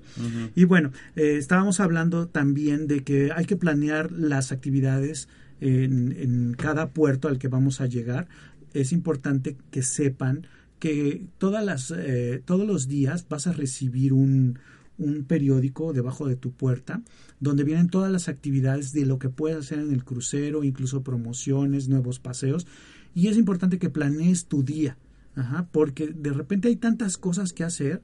Y 0.55 0.65
bueno, 0.65 0.93
eh, 1.17 1.37
estábamos 1.39 1.81
hablando 1.81 2.29
también 2.29 2.87
de 2.87 3.03
que 3.03 3.33
hay 3.35 3.47
que 3.47 3.57
planear 3.57 4.13
las 4.13 4.53
actividades 4.53 5.27
en, 5.63 6.55
cada 6.59 6.91
puerto 6.91 7.29
al 7.29 7.39
que 7.39 7.49
vamos 7.49 7.81
a 7.81 7.87
llegar. 7.87 8.29
Es 8.75 8.93
importante 8.93 9.57
que 9.71 9.81
sepan 9.81 10.47
que 10.79 11.29
todas 11.39 11.65
las, 11.65 11.91
eh, 11.97 12.43
todos 12.45 12.67
los 12.67 12.87
días 12.87 13.27
vas 13.31 13.47
a 13.47 13.55
recibir 13.55 14.13
un, 14.13 14.59
un 14.99 15.25
periódico 15.25 15.95
debajo 15.95 16.29
de 16.29 16.37
tu 16.37 16.53
puerta 16.53 17.01
donde 17.41 17.65
vienen 17.65 17.89
todas 17.89 18.13
las 18.13 18.29
actividades 18.29 18.93
de 18.93 19.07
lo 19.07 19.19
que 19.19 19.31
puedes 19.31 19.57
hacer 19.57 19.79
en 19.79 19.95
el 19.95 20.05
crucero, 20.05 20.63
incluso 20.63 21.03
promociones, 21.03 21.89
nuevos 21.89 22.19
paseos. 22.19 22.67
Y 23.15 23.29
es 23.29 23.39
importante 23.39 23.79
que 23.79 23.89
planees 23.89 24.45
tu 24.45 24.63
día. 24.63 24.99
Ajá, 25.37 25.69
porque 25.73 26.09
de 26.09 26.33
repente 26.33 26.69
hay 26.69 26.77
tantas 26.77 27.17
cosas 27.19 27.53
que 27.53 27.65
hacer 27.65 28.03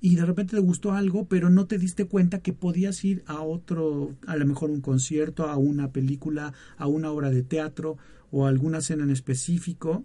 y 0.00 0.16
de 0.16 0.24
repente 0.24 0.56
te 0.56 0.62
gustó 0.62 0.92
algo, 0.92 1.26
pero 1.28 1.50
no 1.50 1.66
te 1.66 1.78
diste 1.78 2.06
cuenta 2.06 2.40
que 2.40 2.54
podías 2.54 3.04
ir 3.04 3.22
a 3.26 3.42
otro, 3.42 4.16
a 4.26 4.36
lo 4.36 4.46
mejor 4.46 4.70
un 4.70 4.80
concierto, 4.80 5.44
a 5.44 5.56
una 5.56 5.92
película, 5.92 6.54
a 6.78 6.86
una 6.86 7.10
obra 7.10 7.30
de 7.30 7.42
teatro 7.42 7.98
o 8.30 8.46
a 8.46 8.48
alguna 8.48 8.80
cena 8.80 9.04
en 9.04 9.10
específico. 9.10 10.04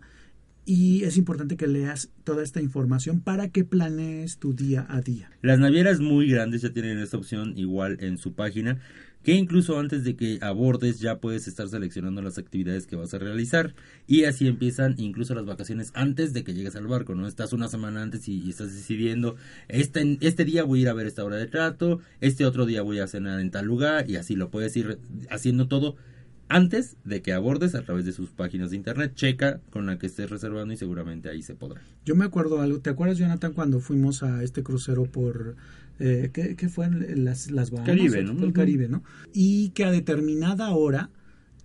Y 0.65 1.03
es 1.03 1.15
importante 1.15 1.57
que 1.57 1.67
leas 1.67 2.09
toda 2.23 2.43
esta 2.43 2.59
información 2.59 3.21
para 3.21 3.49
que 3.49 3.63
planees 3.63 4.39
tu 4.39 4.53
día 4.53 4.85
a 4.89 4.99
día. 4.99 5.29
Las 5.41 5.59
navieras 5.59 5.99
muy 5.99 6.27
grandes 6.27 6.63
ya 6.63 6.73
tienen 6.73 6.97
esta 6.97 7.17
opción 7.17 7.55
igual 7.55 7.97
en 8.01 8.17
su 8.17 8.33
página 8.33 8.79
que 9.25 9.33
incluso 9.33 9.79
antes 9.79 10.03
de 10.03 10.15
que 10.15 10.37
abordes 10.41 10.99
ya 10.99 11.17
puedes 11.17 11.47
estar 11.47 11.67
seleccionando 11.67 12.21
las 12.21 12.37
actividades 12.37 12.85
que 12.85 12.95
vas 12.95 13.11
a 13.15 13.17
realizar 13.17 13.73
y 14.05 14.25
así 14.25 14.47
empiezan 14.47 14.93
incluso 14.99 15.33
las 15.33 15.47
vacaciones 15.47 15.91
antes 15.95 16.31
de 16.31 16.43
que 16.43 16.53
llegues 16.53 16.75
al 16.75 16.85
barco, 16.85 17.15
¿no? 17.15 17.27
Estás 17.27 17.51
una 17.51 17.67
semana 17.67 18.03
antes 18.03 18.27
y, 18.27 18.47
estás 18.47 18.71
decidiendo, 18.71 19.35
este, 19.67 20.19
este 20.21 20.45
día 20.45 20.63
voy 20.63 20.77
a 20.77 20.81
ir 20.83 20.89
a 20.89 20.93
ver 20.93 21.07
esta 21.07 21.23
hora 21.23 21.37
de 21.37 21.47
trato, 21.47 22.01
este 22.21 22.45
otro 22.45 22.67
día 22.67 22.83
voy 22.83 22.99
a 22.99 23.07
cenar 23.07 23.39
en 23.39 23.49
tal 23.49 23.65
lugar 23.65 24.07
y 24.07 24.17
así 24.17 24.35
lo 24.35 24.51
puedes 24.51 24.77
ir 24.77 24.99
haciendo 25.31 25.67
todo 25.67 25.95
antes 26.47 26.95
de 27.03 27.23
que 27.23 27.33
abordes 27.33 27.73
a 27.73 27.81
través 27.81 28.05
de 28.05 28.11
sus 28.11 28.29
páginas 28.29 28.69
de 28.69 28.75
internet. 28.75 29.13
Checa 29.15 29.59
con 29.71 29.87
la 29.87 29.97
que 29.97 30.05
estés 30.05 30.29
reservando 30.29 30.71
y 30.71 30.77
seguramente 30.77 31.29
ahí 31.29 31.41
se 31.41 31.55
podrá. 31.55 31.81
Yo 32.05 32.15
me 32.15 32.25
acuerdo 32.25 32.61
algo. 32.61 32.79
¿Te 32.79 32.91
acuerdas, 32.91 33.17
Jonathan, 33.17 33.53
cuando 33.53 33.79
fuimos 33.79 34.21
a 34.21 34.43
este 34.43 34.61
crucero 34.61 35.05
por... 35.05 35.55
Eh, 35.99 36.29
¿qué, 36.33 36.69
fue? 36.69 36.89
Las, 36.89 37.51
las 37.51 37.71
Bahamas. 37.71 37.87
Caribe, 37.87 38.23
¿no? 38.23 38.43
El 38.43 38.53
Caribe, 38.53 38.89
¿no? 38.89 39.03
Y 39.33 39.69
que 39.69 39.85
a 39.85 39.91
determinada 39.91 40.71
hora 40.71 41.09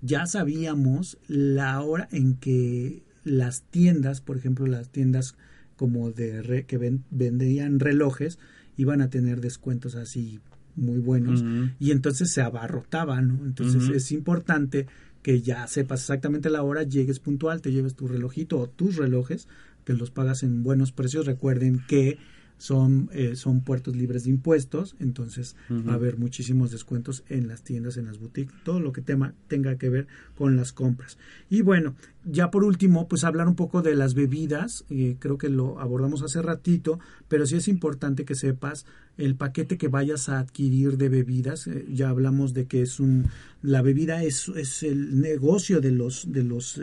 ya 0.02 0.26
sabíamos 0.26 1.18
la 1.26 1.80
hora 1.82 2.08
en 2.12 2.36
que 2.36 3.02
las 3.24 3.62
tiendas, 3.62 4.20
por 4.20 4.36
ejemplo, 4.36 4.66
las 4.66 4.90
tiendas 4.90 5.36
como 5.76 6.10
de 6.10 6.64
que 6.66 7.00
vendían 7.10 7.80
relojes, 7.80 8.38
iban 8.76 9.00
a 9.02 9.10
tener 9.10 9.40
descuentos 9.40 9.94
así 9.94 10.40
muy 10.76 10.98
buenos 10.98 11.44
y 11.78 11.90
entonces 11.90 12.32
se 12.32 12.40
abarrotaba, 12.40 13.20
¿no? 13.20 13.44
Entonces 13.44 13.88
es 13.88 14.12
importante 14.12 14.86
que 15.22 15.42
ya 15.42 15.66
sepas 15.66 16.00
exactamente 16.00 16.48
la 16.48 16.62
hora, 16.62 16.82
llegues 16.82 17.18
puntual, 17.18 17.60
te 17.60 17.72
lleves 17.72 17.94
tu 17.94 18.08
relojito 18.08 18.58
o 18.58 18.68
tus 18.68 18.96
relojes, 18.96 19.48
que 19.84 19.92
los 19.92 20.10
pagas 20.10 20.42
en 20.42 20.62
buenos 20.62 20.92
precios. 20.92 21.26
Recuerden 21.26 21.82
que 21.86 22.18
son, 22.60 23.08
eh, 23.14 23.36
son 23.36 23.62
puertos 23.62 23.96
libres 23.96 24.24
de 24.24 24.30
impuestos, 24.30 24.94
entonces 25.00 25.56
va 25.70 25.92
a 25.92 25.94
haber 25.94 26.18
muchísimos 26.18 26.70
descuentos 26.70 27.24
en 27.30 27.48
las 27.48 27.62
tiendas, 27.62 27.96
en 27.96 28.04
las 28.04 28.18
boutiques, 28.18 28.54
todo 28.64 28.80
lo 28.80 28.92
que 28.92 29.00
tema, 29.00 29.32
tenga 29.48 29.78
que 29.78 29.88
ver 29.88 30.08
con 30.36 30.56
las 30.58 30.74
compras. 30.74 31.16
Y 31.48 31.62
bueno, 31.62 31.94
ya 32.26 32.50
por 32.50 32.62
último, 32.62 33.08
pues 33.08 33.24
hablar 33.24 33.48
un 33.48 33.54
poco 33.54 33.80
de 33.80 33.94
las 33.94 34.12
bebidas, 34.12 34.84
eh, 34.90 35.16
creo 35.18 35.38
que 35.38 35.48
lo 35.48 35.80
abordamos 35.80 36.20
hace 36.20 36.42
ratito, 36.42 37.00
pero 37.28 37.46
sí 37.46 37.56
es 37.56 37.66
importante 37.66 38.26
que 38.26 38.34
sepas 38.34 38.84
el 39.16 39.36
paquete 39.36 39.78
que 39.78 39.88
vayas 39.88 40.28
a 40.28 40.38
adquirir 40.38 40.98
de 40.98 41.08
bebidas, 41.08 41.66
eh, 41.66 41.86
ya 41.90 42.10
hablamos 42.10 42.52
de 42.52 42.66
que 42.66 42.82
es 42.82 43.00
un, 43.00 43.28
la 43.62 43.80
bebida 43.80 44.22
es, 44.22 44.48
es 44.48 44.82
el 44.82 45.18
negocio 45.18 45.80
de 45.80 45.92
los, 45.92 46.30
de 46.30 46.44
los 46.44 46.78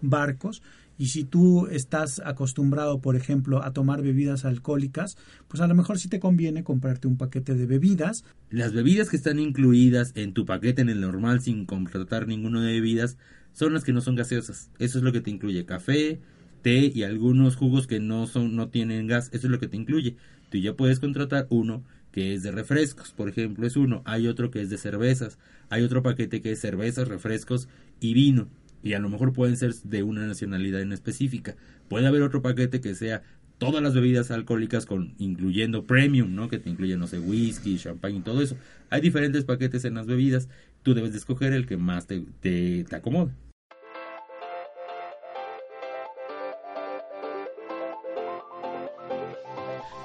barcos, 0.00 0.62
y 0.98 1.06
si 1.06 1.24
tú 1.24 1.66
estás 1.66 2.20
acostumbrado, 2.24 3.00
por 3.00 3.16
ejemplo, 3.16 3.62
a 3.62 3.72
tomar 3.72 4.02
bebidas 4.02 4.44
alcohólicas, 4.44 5.16
pues 5.48 5.60
a 5.60 5.66
lo 5.66 5.74
mejor 5.74 5.98
sí 5.98 6.08
te 6.08 6.20
conviene 6.20 6.64
comprarte 6.64 7.06
un 7.06 7.16
paquete 7.16 7.54
de 7.54 7.66
bebidas. 7.66 8.24
Las 8.50 8.72
bebidas 8.72 9.10
que 9.10 9.16
están 9.16 9.38
incluidas 9.38 10.12
en 10.14 10.32
tu 10.32 10.46
paquete 10.46 10.82
en 10.82 10.88
el 10.88 11.00
normal 11.00 11.40
sin 11.40 11.66
contratar 11.66 12.26
ninguno 12.26 12.62
de 12.62 12.72
bebidas 12.72 13.18
son 13.52 13.74
las 13.74 13.84
que 13.84 13.92
no 13.92 14.00
son 14.00 14.16
gaseosas. 14.16 14.70
Eso 14.78 14.98
es 14.98 15.04
lo 15.04 15.12
que 15.12 15.20
te 15.20 15.30
incluye 15.30 15.66
café, 15.66 16.20
té 16.62 16.90
y 16.94 17.02
algunos 17.02 17.56
jugos 17.56 17.86
que 17.86 18.00
no 18.00 18.26
son 18.26 18.56
no 18.56 18.68
tienen 18.68 19.06
gas. 19.06 19.28
Eso 19.32 19.46
es 19.46 19.50
lo 19.50 19.58
que 19.58 19.68
te 19.68 19.76
incluye. 19.76 20.16
Tú 20.50 20.58
ya 20.58 20.74
puedes 20.74 21.00
contratar 21.00 21.46
uno 21.50 21.82
que 22.12 22.32
es 22.32 22.42
de 22.42 22.50
refrescos, 22.50 23.12
por 23.12 23.28
ejemplo, 23.28 23.66
es 23.66 23.76
uno. 23.76 24.00
Hay 24.06 24.26
otro 24.26 24.50
que 24.50 24.62
es 24.62 24.70
de 24.70 24.78
cervezas. 24.78 25.38
Hay 25.68 25.82
otro 25.82 26.02
paquete 26.02 26.40
que 26.40 26.52
es 26.52 26.60
cervezas, 26.60 27.08
refrescos 27.08 27.68
y 28.00 28.14
vino 28.14 28.48
y 28.82 28.94
a 28.94 28.98
lo 28.98 29.08
mejor 29.08 29.32
pueden 29.32 29.56
ser 29.56 29.74
de 29.74 30.02
una 30.02 30.26
nacionalidad 30.26 30.80
en 30.80 30.92
específica. 30.92 31.56
Puede 31.88 32.06
haber 32.06 32.22
otro 32.22 32.42
paquete 32.42 32.80
que 32.80 32.94
sea 32.94 33.22
todas 33.58 33.82
las 33.82 33.94
bebidas 33.94 34.30
alcohólicas 34.30 34.86
con 34.86 35.14
incluyendo 35.18 35.86
premium, 35.86 36.34
¿no? 36.34 36.48
Que 36.48 36.58
te 36.58 36.70
incluye 36.70 36.96
no 36.96 37.06
sé, 37.06 37.18
whisky, 37.18 37.78
champán 37.78 38.16
y 38.16 38.20
todo 38.22 38.42
eso. 38.42 38.58
Hay 38.90 39.00
diferentes 39.00 39.44
paquetes 39.44 39.84
en 39.84 39.94
las 39.94 40.06
bebidas. 40.06 40.48
Tú 40.82 40.94
debes 40.94 41.12
de 41.12 41.18
escoger 41.18 41.52
el 41.52 41.66
que 41.66 41.76
más 41.76 42.06
te, 42.06 42.24
te, 42.40 42.84
te 42.84 42.96
acomode. 42.96 43.32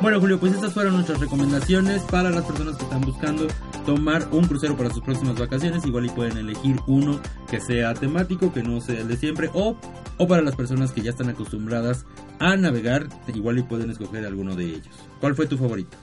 Bueno, 0.01 0.19
Julio, 0.19 0.39
pues 0.39 0.53
estas 0.53 0.73
fueron 0.73 0.95
nuestras 0.95 1.19
recomendaciones 1.19 2.01
para 2.01 2.31
las 2.31 2.43
personas 2.43 2.75
que 2.75 2.85
están 2.85 3.01
buscando 3.01 3.47
tomar 3.85 4.27
un 4.31 4.47
crucero 4.47 4.75
para 4.75 4.89
sus 4.89 5.03
próximas 5.03 5.37
vacaciones. 5.37 5.85
Igual 5.85 6.07
y 6.07 6.09
pueden 6.09 6.37
elegir 6.37 6.77
uno 6.87 7.21
que 7.47 7.61
sea 7.61 7.93
temático, 7.93 8.51
que 8.51 8.63
no 8.63 8.81
sea 8.81 9.01
el 9.01 9.07
de 9.07 9.15
siempre, 9.15 9.51
o, 9.53 9.79
o 10.17 10.27
para 10.27 10.41
las 10.41 10.55
personas 10.55 10.91
que 10.91 11.01
ya 11.01 11.11
están 11.11 11.29
acostumbradas 11.29 12.07
a 12.39 12.57
navegar, 12.57 13.09
igual 13.31 13.59
y 13.59 13.63
pueden 13.63 13.91
escoger 13.91 14.25
alguno 14.25 14.55
de 14.55 14.65
ellos. 14.65 14.89
¿Cuál 15.19 15.35
fue 15.35 15.45
tu 15.45 15.55
favorito? 15.55 15.95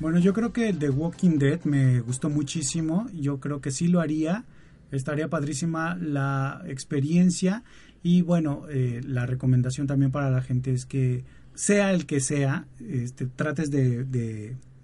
Bueno, 0.00 0.18
yo 0.18 0.32
creo 0.32 0.54
que 0.54 0.72
de 0.72 0.88
Walking 0.88 1.36
Dead 1.38 1.62
me 1.64 2.00
gustó 2.00 2.30
muchísimo. 2.30 3.06
Yo 3.12 3.38
creo 3.38 3.60
que 3.60 3.70
sí 3.70 3.88
lo 3.88 4.00
haría. 4.00 4.46
Estaría 4.90 5.28
padrísima 5.28 5.94
la 5.96 6.62
experiencia. 6.66 7.64
Y 8.02 8.22
bueno, 8.22 8.62
eh, 8.70 9.02
la 9.04 9.26
recomendación 9.26 9.86
también 9.86 10.10
para 10.10 10.30
la 10.30 10.40
gente 10.40 10.72
es 10.72 10.86
que 10.86 11.24
sea 11.56 11.92
el 11.92 12.06
que 12.06 12.20
sea, 12.20 12.68
este, 12.78 13.26
trates 13.26 13.72
de, 13.72 14.04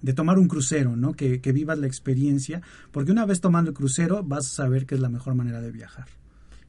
de 0.02 0.12
tomar 0.12 0.38
un 0.38 0.48
crucero, 0.48 0.96
¿no? 0.96 1.14
Que, 1.14 1.40
que 1.40 1.52
vivas 1.52 1.78
la 1.78 1.86
experiencia, 1.86 2.60
porque 2.90 3.12
una 3.12 3.24
vez 3.24 3.40
tomando 3.40 3.70
el 3.70 3.76
crucero 3.76 4.22
vas 4.22 4.46
a 4.46 4.50
saber 4.50 4.84
que 4.84 4.96
es 4.96 5.00
la 5.00 5.08
mejor 5.08 5.34
manera 5.34 5.60
de 5.60 5.70
viajar. 5.70 6.06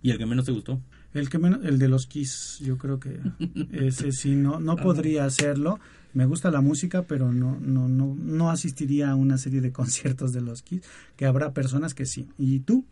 ¿Y 0.02 0.12
el 0.12 0.18
que 0.18 0.26
menos 0.26 0.46
te 0.46 0.52
gustó? 0.52 0.82
El 1.14 1.30
que 1.30 1.40
menos, 1.40 1.64
el 1.64 1.80
de 1.80 1.88
los 1.88 2.08
Kiss, 2.08 2.60
yo 2.62 2.78
creo 2.78 3.00
que 3.00 3.20
ese 3.72 4.12
sí 4.12 4.36
no, 4.36 4.60
no 4.60 4.76
podría 4.78 5.26
hacerlo. 5.26 5.80
Me 6.14 6.26
gusta 6.26 6.52
la 6.52 6.62
música, 6.62 7.04
pero 7.04 7.32
no, 7.32 7.58
no, 7.60 7.88
no, 7.88 8.16
no 8.16 8.52
asistiría 8.52 9.12
a 9.12 9.16
una 9.16 9.38
serie 9.38 9.62
de 9.62 9.72
conciertos 9.74 10.32
de 10.32 10.42
los 10.42 10.62
Kiss, 10.62 10.82
que 11.16 11.26
habrá 11.26 11.54
personas 11.54 11.94
que 11.94 12.06
sí. 12.06 12.30
¿Y 12.38 12.60
tú? 12.60 12.86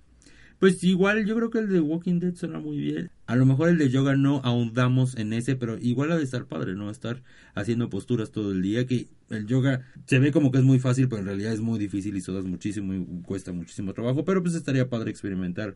Pues 0.61 0.83
igual 0.83 1.25
yo 1.25 1.35
creo 1.35 1.49
que 1.49 1.57
el 1.57 1.69
de 1.69 1.79
Walking 1.79 2.19
Dead 2.19 2.35
suena 2.35 2.59
muy 2.59 2.77
bien. 2.77 3.09
A 3.25 3.35
lo 3.35 3.47
mejor 3.47 3.69
el 3.69 3.79
de 3.79 3.89
yoga 3.89 4.15
no 4.15 4.41
ahondamos 4.43 5.17
en 5.17 5.33
ese, 5.33 5.55
pero 5.55 5.79
igual 5.79 6.11
ha 6.11 6.17
de 6.17 6.23
estar 6.23 6.45
padre, 6.45 6.75
¿no? 6.75 6.91
Estar 6.91 7.23
haciendo 7.55 7.89
posturas 7.89 8.29
todo 8.29 8.51
el 8.51 8.61
día, 8.61 8.85
que 8.85 9.07
el 9.31 9.47
yoga 9.47 9.81
se 10.05 10.19
ve 10.19 10.31
como 10.31 10.51
que 10.51 10.59
es 10.59 10.63
muy 10.63 10.77
fácil, 10.77 11.09
pero 11.09 11.21
en 11.21 11.25
realidad 11.25 11.51
es 11.51 11.61
muy 11.61 11.79
difícil 11.79 12.15
y 12.15 12.21
sudas 12.21 12.45
muchísimo 12.45 12.93
y 12.93 13.03
cuesta 13.23 13.51
muchísimo 13.51 13.95
trabajo, 13.95 14.23
pero 14.23 14.43
pues 14.43 14.53
estaría 14.53 14.87
padre 14.87 15.09
experimentar 15.09 15.75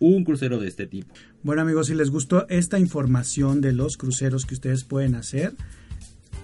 un 0.00 0.24
crucero 0.24 0.58
de 0.58 0.66
este 0.66 0.88
tipo. 0.88 1.14
Bueno 1.44 1.62
amigos, 1.62 1.86
si 1.86 1.94
les 1.94 2.10
gustó 2.10 2.48
esta 2.48 2.80
información 2.80 3.60
de 3.60 3.70
los 3.70 3.96
cruceros 3.96 4.46
que 4.46 4.54
ustedes 4.54 4.82
pueden 4.82 5.14
hacer, 5.14 5.52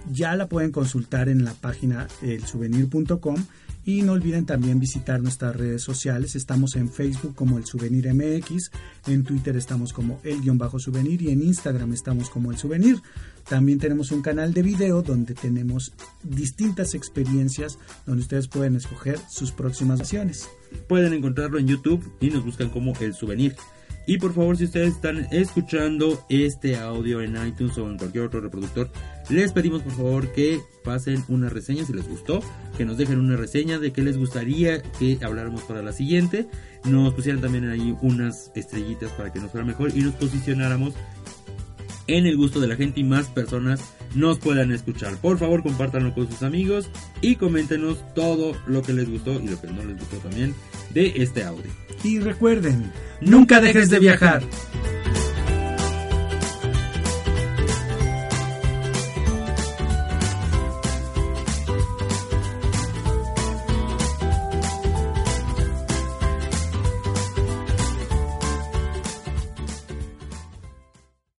ya 0.09 0.37
la 0.37 0.47
pueden 0.47 0.71
consultar 0.71 1.27
en 1.27 1.43
la 1.43 1.55
página 1.55 2.07
elsouvenir.com 2.21 3.35
y 3.83 4.01
no 4.01 4.13
olviden 4.13 4.45
también 4.45 4.79
visitar 4.79 5.21
nuestras 5.21 5.55
redes 5.55 5.81
sociales. 5.81 6.35
Estamos 6.35 6.75
en 6.75 6.89
Facebook 6.89 7.35
como 7.35 7.57
el 7.57 7.65
Souvenir 7.65 8.13
MX, 8.13 8.71
en 9.07 9.23
Twitter 9.23 9.55
estamos 9.55 9.93
como 9.93 10.19
el-souvenir 10.23 11.21
y 11.21 11.29
en 11.29 11.41
Instagram 11.41 11.93
estamos 11.93 12.29
como 12.29 12.51
el 12.51 12.57
Souvenir. 12.57 13.01
También 13.47 13.79
tenemos 13.79 14.11
un 14.11 14.21
canal 14.21 14.53
de 14.53 14.61
video 14.61 15.01
donde 15.01 15.33
tenemos 15.33 15.93
distintas 16.23 16.93
experiencias 16.93 17.79
donde 18.05 18.21
ustedes 18.21 18.47
pueden 18.47 18.75
escoger 18.75 19.17
sus 19.29 19.51
próximas 19.51 19.99
acciones. 19.99 20.47
Pueden 20.87 21.13
encontrarlo 21.13 21.57
en 21.57 21.67
YouTube 21.67 22.03
y 22.19 22.29
nos 22.29 22.45
buscan 22.45 22.69
como 22.69 22.93
el 22.99 23.13
Souvenir. 23.13 23.55
Y 24.07 24.17
por 24.17 24.33
favor, 24.33 24.57
si 24.57 24.65
ustedes 24.65 24.95
están 24.95 25.27
escuchando 25.31 26.25
este 26.29 26.75
audio 26.75 27.21
en 27.21 27.35
iTunes 27.47 27.77
o 27.77 27.89
en 27.89 27.97
cualquier 27.97 28.25
otro 28.25 28.41
reproductor, 28.41 28.91
les 29.31 29.53
pedimos 29.53 29.81
por 29.81 29.93
favor 29.93 30.31
que 30.33 30.59
pasen 30.83 31.23
una 31.27 31.49
reseña 31.49 31.85
si 31.85 31.93
les 31.93 32.07
gustó, 32.07 32.41
que 32.77 32.85
nos 32.85 32.97
dejen 32.97 33.19
una 33.19 33.37
reseña 33.37 33.79
de 33.79 33.91
qué 33.91 34.01
les 34.01 34.17
gustaría 34.17 34.81
que 34.81 35.19
habláramos 35.21 35.63
para 35.63 35.81
la 35.81 35.93
siguiente, 35.93 36.47
nos 36.85 37.13
pusieran 37.13 37.41
también 37.41 37.69
ahí 37.69 37.95
unas 38.01 38.51
estrellitas 38.55 39.11
para 39.11 39.31
que 39.31 39.39
nos 39.39 39.51
fuera 39.51 39.65
mejor 39.65 39.91
y 39.95 40.01
nos 40.01 40.13
posicionáramos 40.15 40.93
en 42.07 42.25
el 42.25 42.35
gusto 42.37 42.59
de 42.59 42.67
la 42.67 42.75
gente 42.75 42.99
y 42.99 43.03
más 43.03 43.27
personas 43.27 43.81
nos 44.15 44.39
puedan 44.39 44.71
escuchar. 44.71 45.15
Por 45.17 45.37
favor, 45.37 45.63
compártanlo 45.63 46.13
con 46.13 46.29
sus 46.29 46.43
amigos 46.43 46.89
y 47.21 47.35
coméntenos 47.35 48.03
todo 48.13 48.55
lo 48.67 48.81
que 48.81 48.93
les 48.93 49.09
gustó 49.09 49.39
y 49.39 49.47
lo 49.47 49.61
que 49.61 49.67
no 49.67 49.83
les 49.83 49.97
gustó 49.97 50.17
también 50.17 50.53
de 50.93 51.13
este 51.17 51.43
audio. 51.43 51.71
Y 52.03 52.19
recuerden, 52.19 52.91
nunca 53.21 53.61
dejes 53.61 53.89
de 53.89 53.99
viajar. 53.99 54.43